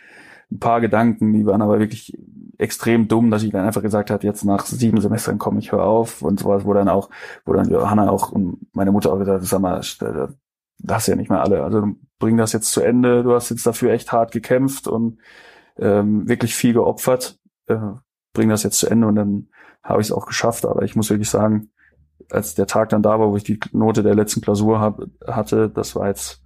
ein 0.51 0.59
paar 0.59 0.81
Gedanken, 0.81 1.33
die 1.33 1.45
waren 1.45 1.61
aber 1.61 1.79
wirklich 1.79 2.17
extrem 2.57 3.07
dumm, 3.07 3.29
dass 3.29 3.43
ich 3.43 3.51
dann 3.51 3.65
einfach 3.65 3.81
gesagt 3.81 4.09
habe, 4.09 4.25
jetzt 4.25 4.43
nach 4.43 4.65
sieben 4.65 4.99
Semestern 4.99 5.37
komme 5.37 5.59
ich 5.59 5.71
hör 5.71 5.83
auf. 5.83 6.21
Und 6.21 6.39
sowas, 6.39 6.65
wo 6.65 6.73
dann 6.73 6.89
auch, 6.89 7.09
wo 7.45 7.53
dann 7.53 7.69
Johanna 7.69 8.09
auch 8.09 8.31
und 8.31 8.67
meine 8.73 8.91
Mutter 8.91 9.11
auch 9.11 9.19
gesagt 9.19 9.41
hat, 9.41 9.47
sag 9.47 9.61
mal, 9.61 9.77
das 9.77 9.97
hast 10.87 11.07
ja 11.07 11.15
nicht 11.15 11.29
mehr 11.29 11.41
alle, 11.41 11.63
also 11.63 11.87
bring 12.19 12.37
das 12.37 12.53
jetzt 12.53 12.71
zu 12.71 12.81
Ende, 12.81 13.23
du 13.23 13.33
hast 13.33 13.49
jetzt 13.49 13.65
dafür 13.65 13.91
echt 13.91 14.11
hart 14.11 14.31
gekämpft 14.31 14.87
und 14.87 15.19
ähm, 15.77 16.27
wirklich 16.27 16.55
viel 16.55 16.73
geopfert, 16.73 17.39
äh, 17.67 17.77
bring 18.33 18.49
das 18.49 18.63
jetzt 18.63 18.79
zu 18.79 18.87
Ende. 18.87 19.07
Und 19.07 19.15
dann 19.15 19.47
habe 19.83 20.01
ich 20.01 20.07
es 20.07 20.11
auch 20.11 20.25
geschafft, 20.25 20.65
aber 20.65 20.81
ich 20.81 20.95
muss 20.95 21.09
wirklich 21.09 21.29
sagen, 21.29 21.69
als 22.29 22.55
der 22.55 22.67
Tag 22.67 22.89
dann 22.89 23.03
da 23.03 23.19
war, 23.19 23.29
wo 23.29 23.37
ich 23.37 23.43
die 23.43 23.59
Note 23.71 24.03
der 24.03 24.15
letzten 24.15 24.41
Klausur 24.41 24.79
hab, 24.79 25.01
hatte, 25.25 25.69
das 25.69 25.95
war 25.95 26.07
jetzt 26.07 26.43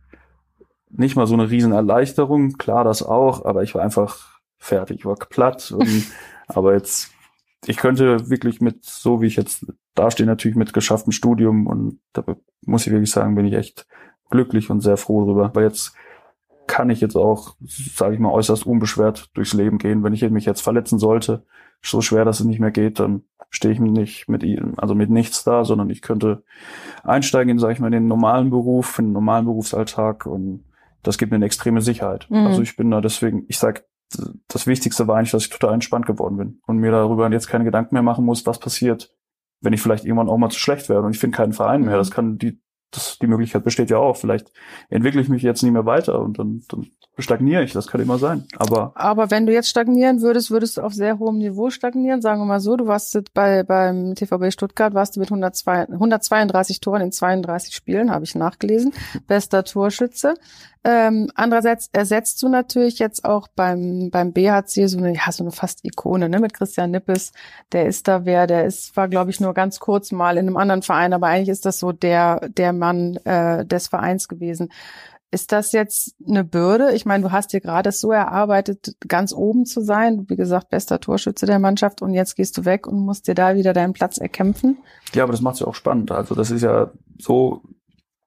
nicht 0.89 1.15
mal 1.15 1.25
so 1.25 1.33
eine 1.33 1.49
Riesenerleichterung, 1.49 2.53
klar 2.57 2.83
das 2.83 3.01
auch, 3.01 3.45
aber 3.45 3.63
ich 3.63 3.73
war 3.73 3.81
einfach 3.81 4.30
fertig, 4.61 5.05
war 5.05 5.15
platt. 5.15 5.71
Und, 5.71 6.05
aber 6.47 6.73
jetzt, 6.73 7.11
ich 7.65 7.77
könnte 7.77 8.29
wirklich 8.29 8.61
mit, 8.61 8.85
so 8.85 9.21
wie 9.21 9.27
ich 9.27 9.35
jetzt 9.35 9.65
dastehe, 9.95 10.25
natürlich 10.25 10.55
mit 10.55 10.71
geschafftem 10.71 11.11
Studium 11.11 11.67
und 11.67 11.99
da 12.13 12.23
muss 12.61 12.85
ich 12.87 12.93
wirklich 12.93 13.11
sagen, 13.11 13.35
bin 13.35 13.45
ich 13.45 13.55
echt 13.55 13.87
glücklich 14.29 14.69
und 14.69 14.81
sehr 14.81 14.97
froh 14.97 15.25
drüber. 15.25 15.51
Weil 15.53 15.65
jetzt 15.65 15.93
kann 16.67 16.89
ich 16.89 17.01
jetzt 17.01 17.17
auch, 17.17 17.55
sage 17.59 18.13
ich 18.13 18.19
mal, 18.19 18.31
äußerst 18.31 18.65
unbeschwert 18.65 19.29
durchs 19.33 19.53
Leben 19.53 19.77
gehen. 19.77 20.03
Wenn 20.03 20.13
ich 20.13 20.21
mich 20.29 20.45
jetzt 20.45 20.61
verletzen 20.61 20.99
sollte, 20.99 21.43
so 21.81 22.01
schwer, 22.01 22.23
dass 22.23 22.39
es 22.39 22.45
nicht 22.45 22.59
mehr 22.59 22.71
geht, 22.71 22.99
dann 22.99 23.23
stehe 23.49 23.73
ich 23.73 23.79
nicht 23.79 24.29
mit 24.29 24.43
ihm, 24.43 24.75
also 24.77 24.95
mit 24.95 25.09
nichts 25.09 25.43
da, 25.43 25.65
sondern 25.65 25.89
ich 25.89 26.01
könnte 26.01 26.43
einsteigen 27.03 27.49
in, 27.49 27.59
sage 27.59 27.73
ich 27.73 27.79
mal, 27.79 27.91
den 27.91 28.07
normalen 28.07 28.51
Beruf, 28.51 28.99
in 28.99 29.07
den 29.07 29.13
normalen 29.13 29.45
Berufsalltag 29.45 30.25
und 30.25 30.63
das 31.03 31.17
gibt 31.17 31.31
mir 31.31 31.37
eine 31.37 31.45
extreme 31.45 31.81
Sicherheit. 31.81 32.27
Mhm. 32.29 32.45
Also 32.47 32.61
ich 32.61 32.75
bin 32.77 32.91
da 32.91 33.01
deswegen, 33.01 33.45
ich 33.49 33.57
sag, 33.57 33.83
das 34.47 34.67
Wichtigste 34.67 35.07
war 35.07 35.17
eigentlich, 35.17 35.31
dass 35.31 35.43
ich 35.43 35.49
total 35.49 35.73
entspannt 35.73 36.05
geworden 36.05 36.37
bin 36.37 36.61
und 36.67 36.77
mir 36.77 36.91
darüber 36.91 37.29
jetzt 37.31 37.47
keine 37.47 37.63
Gedanken 37.63 37.95
mehr 37.95 38.03
machen 38.03 38.25
muss, 38.25 38.45
was 38.45 38.59
passiert, 38.59 39.13
wenn 39.61 39.73
ich 39.73 39.81
vielleicht 39.81 40.05
irgendwann 40.05 40.29
auch 40.29 40.37
mal 40.37 40.49
zu 40.49 40.59
schlecht 40.59 40.89
werde 40.89 41.05
und 41.05 41.13
ich 41.13 41.19
finde 41.19 41.37
keinen 41.37 41.53
Verein 41.53 41.81
mehr. 41.81 41.95
Mhm. 41.95 41.99
Das 41.99 42.11
kann 42.11 42.37
die, 42.37 42.61
das, 42.91 43.19
die 43.19 43.27
Möglichkeit 43.27 43.63
besteht 43.63 43.89
ja 43.89 43.97
auch. 43.97 44.17
Vielleicht 44.17 44.51
entwickle 44.89 45.21
ich 45.21 45.29
mich 45.29 45.43
jetzt 45.43 45.63
nicht 45.63 45.71
mehr 45.71 45.85
weiter 45.85 46.19
und 46.19 46.39
dann, 46.39 46.63
dann 46.67 46.87
stagniere 47.17 47.63
ich. 47.63 47.73
Das 47.73 47.87
kann 47.87 48.01
immer 48.01 48.17
sein. 48.17 48.45
Aber 48.57 48.93
aber 48.95 49.31
wenn 49.31 49.45
du 49.45 49.53
jetzt 49.53 49.69
stagnieren 49.69 50.21
würdest, 50.21 50.49
würdest 50.49 50.77
du 50.77 50.81
auf 50.81 50.93
sehr 50.93 51.19
hohem 51.19 51.37
Niveau 51.37 51.69
stagnieren. 51.69 52.21
Sagen 52.21 52.41
wir 52.41 52.45
mal 52.45 52.59
so, 52.59 52.77
du 52.77 52.87
warst 52.87 53.17
bei 53.33 53.63
beim 53.63 54.15
TVB 54.15 54.51
Stuttgart 54.51 54.93
warst 54.93 55.15
du 55.15 55.19
mit 55.19 55.29
102, 55.29 55.89
132 55.89 56.79
Toren 56.79 57.01
in 57.01 57.11
32 57.11 57.75
Spielen, 57.75 58.11
habe 58.11 58.23
ich 58.23 58.35
nachgelesen, 58.35 58.93
bester 59.27 59.63
Torschütze. 59.63 60.35
Ähm, 60.83 61.29
andererseits 61.35 61.89
ersetzt 61.93 62.41
du 62.41 62.49
natürlich 62.49 62.97
jetzt 62.97 63.23
auch 63.23 63.47
beim 63.55 64.09
beim 64.09 64.33
BHC 64.33 64.87
so 64.87 64.97
eine 64.97 65.13
ja 65.13 65.31
so 65.31 65.43
eine 65.43 65.51
fast 65.51 65.85
Ikone 65.85 66.27
ne 66.27 66.39
mit 66.39 66.53
Christian 66.53 66.91
Nippes. 66.91 67.33
Der 67.71 67.85
ist 67.85 68.07
da 68.07 68.25
wer, 68.25 68.47
der 68.47 68.65
ist 68.65 68.95
war 68.97 69.07
glaube 69.07 69.29
ich 69.31 69.39
nur 69.39 69.53
ganz 69.53 69.79
kurz 69.79 70.11
mal 70.11 70.37
in 70.37 70.47
einem 70.47 70.57
anderen 70.57 70.81
Verein, 70.81 71.13
aber 71.13 71.27
eigentlich 71.27 71.49
ist 71.49 71.65
das 71.65 71.77
so 71.77 71.91
der 71.91 72.49
der 72.49 72.73
Mann 72.73 73.17
äh, 73.25 73.65
des 73.65 73.89
Vereins 73.89 74.27
gewesen. 74.27 74.69
Ist 75.33 75.53
das 75.53 75.71
jetzt 75.71 76.13
eine 76.27 76.43
Bürde? 76.43 76.91
Ich 76.93 77.05
meine, 77.05 77.23
du 77.23 77.31
hast 77.31 77.53
dir 77.53 77.61
gerade 77.61 77.93
so 77.93 78.11
erarbeitet, 78.11 78.97
ganz 79.07 79.31
oben 79.31 79.65
zu 79.65 79.79
sein. 79.81 80.25
Wie 80.27 80.35
gesagt, 80.35 80.69
bester 80.69 80.99
Torschütze 80.99 81.45
der 81.45 81.57
Mannschaft 81.57 82.01
und 82.01 82.13
jetzt 82.13 82.35
gehst 82.35 82.57
du 82.57 82.65
weg 82.65 82.85
und 82.85 82.99
musst 82.99 83.29
dir 83.29 83.33
da 83.33 83.55
wieder 83.55 83.71
deinen 83.71 83.93
Platz 83.93 84.17
erkämpfen. 84.17 84.79
Ja, 85.13 85.23
aber 85.23 85.31
das 85.31 85.41
macht 85.41 85.53
es 85.53 85.61
ja 85.61 85.67
auch 85.67 85.75
spannend. 85.75 86.11
Also 86.11 86.35
das 86.35 86.51
ist 86.51 86.63
ja 86.63 86.91
so, 87.17 87.61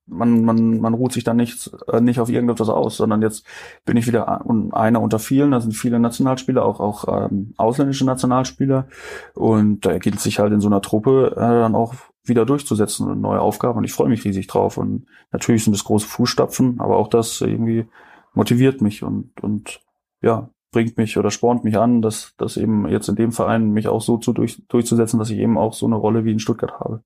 man, 0.07 0.45
man, 0.45 0.81
man 0.81 0.95
ruht 0.95 1.13
sich 1.13 1.25
da 1.25 1.35
nicht, 1.35 1.71
äh, 1.89 2.01
nicht 2.01 2.21
auf 2.21 2.31
irgendetwas 2.31 2.71
aus, 2.71 2.97
sondern 2.97 3.21
jetzt 3.21 3.45
bin 3.85 3.99
ich 3.99 4.07
wieder 4.07 4.43
einer 4.73 5.03
unter 5.03 5.19
vielen. 5.19 5.51
Da 5.51 5.61
sind 5.61 5.73
viele 5.73 5.99
Nationalspieler, 5.99 6.65
auch, 6.65 6.81
auch 6.81 7.31
ähm, 7.31 7.53
ausländische 7.59 8.07
Nationalspieler. 8.07 8.89
Und 9.35 9.85
da 9.85 9.99
gilt 9.99 10.21
sich 10.21 10.39
halt 10.39 10.53
in 10.53 10.61
so 10.61 10.69
einer 10.69 10.81
Truppe 10.81 11.33
äh, 11.37 11.41
dann 11.41 11.75
auch 11.75 11.95
wieder 12.25 12.47
durchzusetzen 12.47 13.09
und 13.09 13.21
neue 13.21 13.41
Aufgaben. 13.41 13.79
Und 13.79 13.85
ich 13.85 13.93
freue 13.93 14.09
mich 14.09 14.25
riesig 14.25 14.47
drauf. 14.47 14.77
Und 14.77 15.07
natürlich 15.33 15.65
sind 15.65 15.75
es 15.75 15.85
große 15.85 16.07
Fußstapfen, 16.07 16.81
aber 16.81 16.97
auch 16.97 17.09
das 17.09 17.41
irgendwie 17.41 17.87
motiviert 18.33 18.81
mich 18.81 19.03
und, 19.03 19.31
und 19.43 19.81
ja, 20.21 20.51
bringt 20.73 20.97
mich 20.97 21.17
oder 21.17 21.31
spornt 21.31 21.63
mich 21.65 21.79
an, 21.79 22.03
dass, 22.03 22.35
dass 22.37 22.57
eben 22.57 22.89
jetzt 22.89 23.09
in 23.09 23.15
dem 23.15 23.31
Verein 23.31 23.71
mich 23.71 23.87
auch 23.89 24.03
so 24.03 24.19
zu 24.19 24.33
durch, 24.33 24.63
durchzusetzen, 24.69 25.19
dass 25.19 25.31
ich 25.31 25.39
eben 25.39 25.57
auch 25.57 25.73
so 25.73 25.87
eine 25.87 25.95
Rolle 25.95 26.25
wie 26.25 26.33
in 26.33 26.41
Stuttgart 26.41 26.73
habe. 26.81 27.03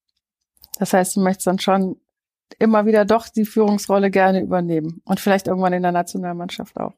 Das 0.78 0.92
heißt, 0.92 1.16
du 1.16 1.20
möchtest 1.20 1.46
dann 1.46 1.58
schon 1.58 1.96
immer 2.58 2.86
wieder 2.86 3.04
doch 3.04 3.28
die 3.28 3.44
Führungsrolle 3.44 4.10
gerne 4.10 4.40
übernehmen 4.40 5.02
und 5.04 5.20
vielleicht 5.20 5.48
irgendwann 5.48 5.74
in 5.74 5.82
der 5.82 5.92
Nationalmannschaft 5.92 6.78
auch. 6.78 6.94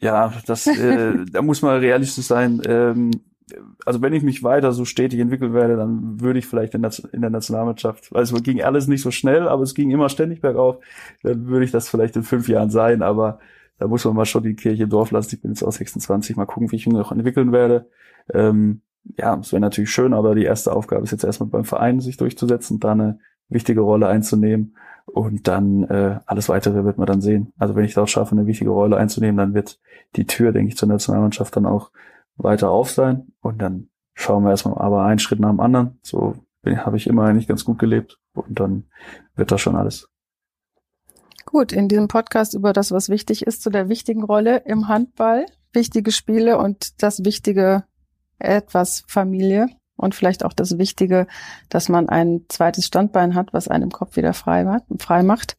Ja, 0.00 0.32
das, 0.46 0.66
äh, 0.66 1.24
da 1.32 1.42
muss 1.42 1.62
man 1.62 1.78
realistisch 1.78 2.26
sein. 2.26 2.62
Ähm, 2.66 3.10
also 3.84 4.02
wenn 4.02 4.12
ich 4.12 4.22
mich 4.22 4.42
weiter 4.42 4.72
so 4.72 4.84
stetig 4.84 5.20
entwickeln 5.20 5.54
werde, 5.54 5.76
dann 5.76 6.20
würde 6.20 6.38
ich 6.38 6.46
vielleicht 6.46 6.74
in 6.74 6.82
der, 6.82 6.92
in 7.12 7.20
der 7.20 7.30
Nationalmannschaft, 7.30 8.10
also 8.14 8.36
es 8.36 8.42
ging 8.42 8.60
alles 8.62 8.88
nicht 8.88 9.02
so 9.02 9.10
schnell, 9.10 9.46
aber 9.46 9.62
es 9.62 9.74
ging 9.74 9.90
immer 9.90 10.08
ständig 10.08 10.40
bergauf, 10.40 10.78
dann 11.22 11.46
würde 11.46 11.64
ich 11.64 11.70
das 11.70 11.88
vielleicht 11.88 12.16
in 12.16 12.24
fünf 12.24 12.48
Jahren 12.48 12.70
sein, 12.70 13.02
aber 13.02 13.38
da 13.78 13.86
muss 13.86 14.04
man 14.04 14.14
mal 14.14 14.24
schon 14.24 14.42
die 14.42 14.54
Kirche 14.54 14.84
im 14.84 14.90
Dorf 14.90 15.10
lassen. 15.10 15.34
Ich 15.34 15.42
bin 15.42 15.50
jetzt 15.50 15.62
auch 15.62 15.72
26, 15.72 16.36
mal 16.36 16.46
gucken, 16.46 16.72
wie 16.72 16.76
ich 16.76 16.86
mich 16.86 16.96
noch 16.96 17.12
entwickeln 17.12 17.52
werde. 17.52 17.88
Ähm, 18.32 18.80
ja, 19.18 19.38
es 19.38 19.52
wäre 19.52 19.60
natürlich 19.60 19.90
schön, 19.90 20.14
aber 20.14 20.34
die 20.34 20.44
erste 20.44 20.72
Aufgabe 20.72 21.04
ist 21.04 21.12
jetzt 21.12 21.24
erstmal 21.24 21.48
beim 21.48 21.64
Verein 21.64 22.00
sich 22.00 22.16
durchzusetzen, 22.16 22.80
da 22.80 22.92
eine 22.92 23.18
wichtige 23.48 23.82
Rolle 23.82 24.08
einzunehmen 24.08 24.76
und 25.04 25.46
dann 25.46 25.84
äh, 25.84 26.18
alles 26.26 26.48
weitere 26.48 26.84
wird 26.84 26.98
man 26.98 27.06
dann 27.06 27.20
sehen. 27.20 27.52
Also 27.58 27.76
wenn 27.76 27.84
ich 27.84 27.94
dort 27.94 28.10
schaffe, 28.10 28.32
eine 28.32 28.46
wichtige 28.46 28.70
Rolle 28.70 28.96
einzunehmen, 28.96 29.36
dann 29.36 29.54
wird 29.54 29.78
die 30.16 30.26
Tür, 30.26 30.50
denke 30.52 30.68
ich, 30.68 30.76
zur 30.76 30.88
Nationalmannschaft 30.88 31.54
dann 31.54 31.66
auch 31.66 31.90
weiter 32.36 32.70
auf 32.70 32.90
sein 32.90 33.32
und 33.40 33.60
dann 33.60 33.88
schauen 34.14 34.44
wir 34.44 34.50
erstmal 34.50 34.78
aber 34.78 35.04
einen 35.04 35.18
Schritt 35.18 35.40
nach 35.40 35.50
dem 35.50 35.60
anderen. 35.60 35.98
So 36.02 36.36
habe 36.64 36.96
ich 36.96 37.06
immer 37.06 37.24
eigentlich 37.24 37.46
ganz 37.46 37.64
gut 37.64 37.78
gelebt 37.78 38.18
und 38.34 38.58
dann 38.58 38.84
wird 39.34 39.52
das 39.52 39.60
schon 39.60 39.76
alles. 39.76 40.08
Gut, 41.44 41.72
in 41.72 41.88
diesem 41.88 42.08
Podcast 42.08 42.54
über 42.54 42.72
das, 42.72 42.90
was 42.90 43.08
wichtig 43.08 43.46
ist, 43.46 43.62
zu 43.62 43.70
der 43.70 43.88
wichtigen 43.88 44.24
Rolle 44.24 44.58
im 44.64 44.88
Handball, 44.88 45.46
wichtige 45.72 46.10
Spiele 46.10 46.58
und 46.58 47.02
das 47.02 47.24
wichtige 47.24 47.84
etwas 48.38 49.04
Familie 49.06 49.68
und 49.96 50.14
vielleicht 50.14 50.44
auch 50.44 50.52
das 50.52 50.76
Wichtige, 50.76 51.26
dass 51.68 51.88
man 51.88 52.08
ein 52.08 52.44
zweites 52.48 52.86
Standbein 52.86 53.34
hat, 53.34 53.52
was 53.52 53.68
einen 53.68 53.84
im 53.84 53.92
Kopf 53.92 54.16
wieder 54.16 54.34
frei 54.34 54.64
macht. 54.64 55.56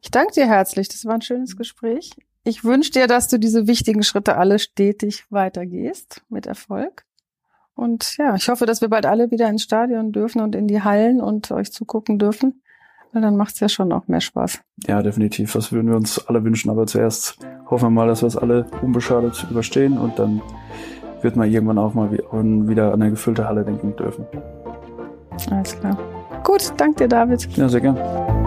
Ich 0.00 0.10
danke 0.10 0.32
dir 0.32 0.46
herzlich. 0.46 0.88
Das 0.88 1.04
war 1.04 1.14
ein 1.14 1.22
schönes 1.22 1.56
Gespräch. 1.56 2.16
Ich 2.44 2.64
wünsche 2.64 2.90
dir, 2.90 3.06
dass 3.06 3.28
du 3.28 3.38
diese 3.38 3.66
wichtigen 3.66 4.02
Schritte 4.02 4.36
alle 4.36 4.58
stetig 4.58 5.24
weitergehst 5.30 6.22
mit 6.28 6.46
Erfolg. 6.46 7.04
Und 7.74 8.16
ja, 8.18 8.34
ich 8.34 8.48
hoffe, 8.48 8.66
dass 8.66 8.80
wir 8.80 8.88
bald 8.88 9.06
alle 9.06 9.30
wieder 9.30 9.48
ins 9.48 9.62
Stadion 9.62 10.12
dürfen 10.12 10.40
und 10.40 10.54
in 10.54 10.66
die 10.66 10.82
Hallen 10.82 11.20
und 11.20 11.50
euch 11.52 11.72
zugucken 11.72 12.18
dürfen. 12.18 12.62
Weil 13.12 13.22
dann 13.22 13.36
macht 13.36 13.54
es 13.54 13.60
ja 13.60 13.68
schon 13.68 13.92
auch 13.92 14.08
mehr 14.08 14.20
Spaß. 14.20 14.60
Ja, 14.86 15.02
definitiv. 15.02 15.52
Das 15.52 15.70
würden 15.70 15.88
wir 15.88 15.96
uns 15.96 16.26
alle 16.26 16.42
wünschen. 16.42 16.70
Aber 16.70 16.86
zuerst 16.86 17.38
hoffen 17.70 17.86
wir 17.86 17.90
mal, 17.90 18.08
dass 18.08 18.22
wir 18.22 18.26
es 18.26 18.36
alle 18.36 18.66
unbeschadet 18.82 19.46
überstehen 19.50 19.98
und 19.98 20.18
dann 20.18 20.42
wird 21.20 21.36
man 21.36 21.50
irgendwann 21.50 21.78
auch 21.78 21.94
mal 21.94 22.10
wieder 22.10 22.92
an 22.92 23.02
eine 23.02 23.10
gefüllte 23.10 23.46
Halle 23.46 23.64
denken 23.64 23.94
dürfen. 23.94 24.26
Alles 25.50 25.78
klar. 25.78 25.96
Gut, 26.42 26.72
danke 26.76 27.04
dir, 27.04 27.08
David. 27.08 27.46
Ja, 27.56 27.68
sehr 27.68 27.80
gern. 27.80 28.41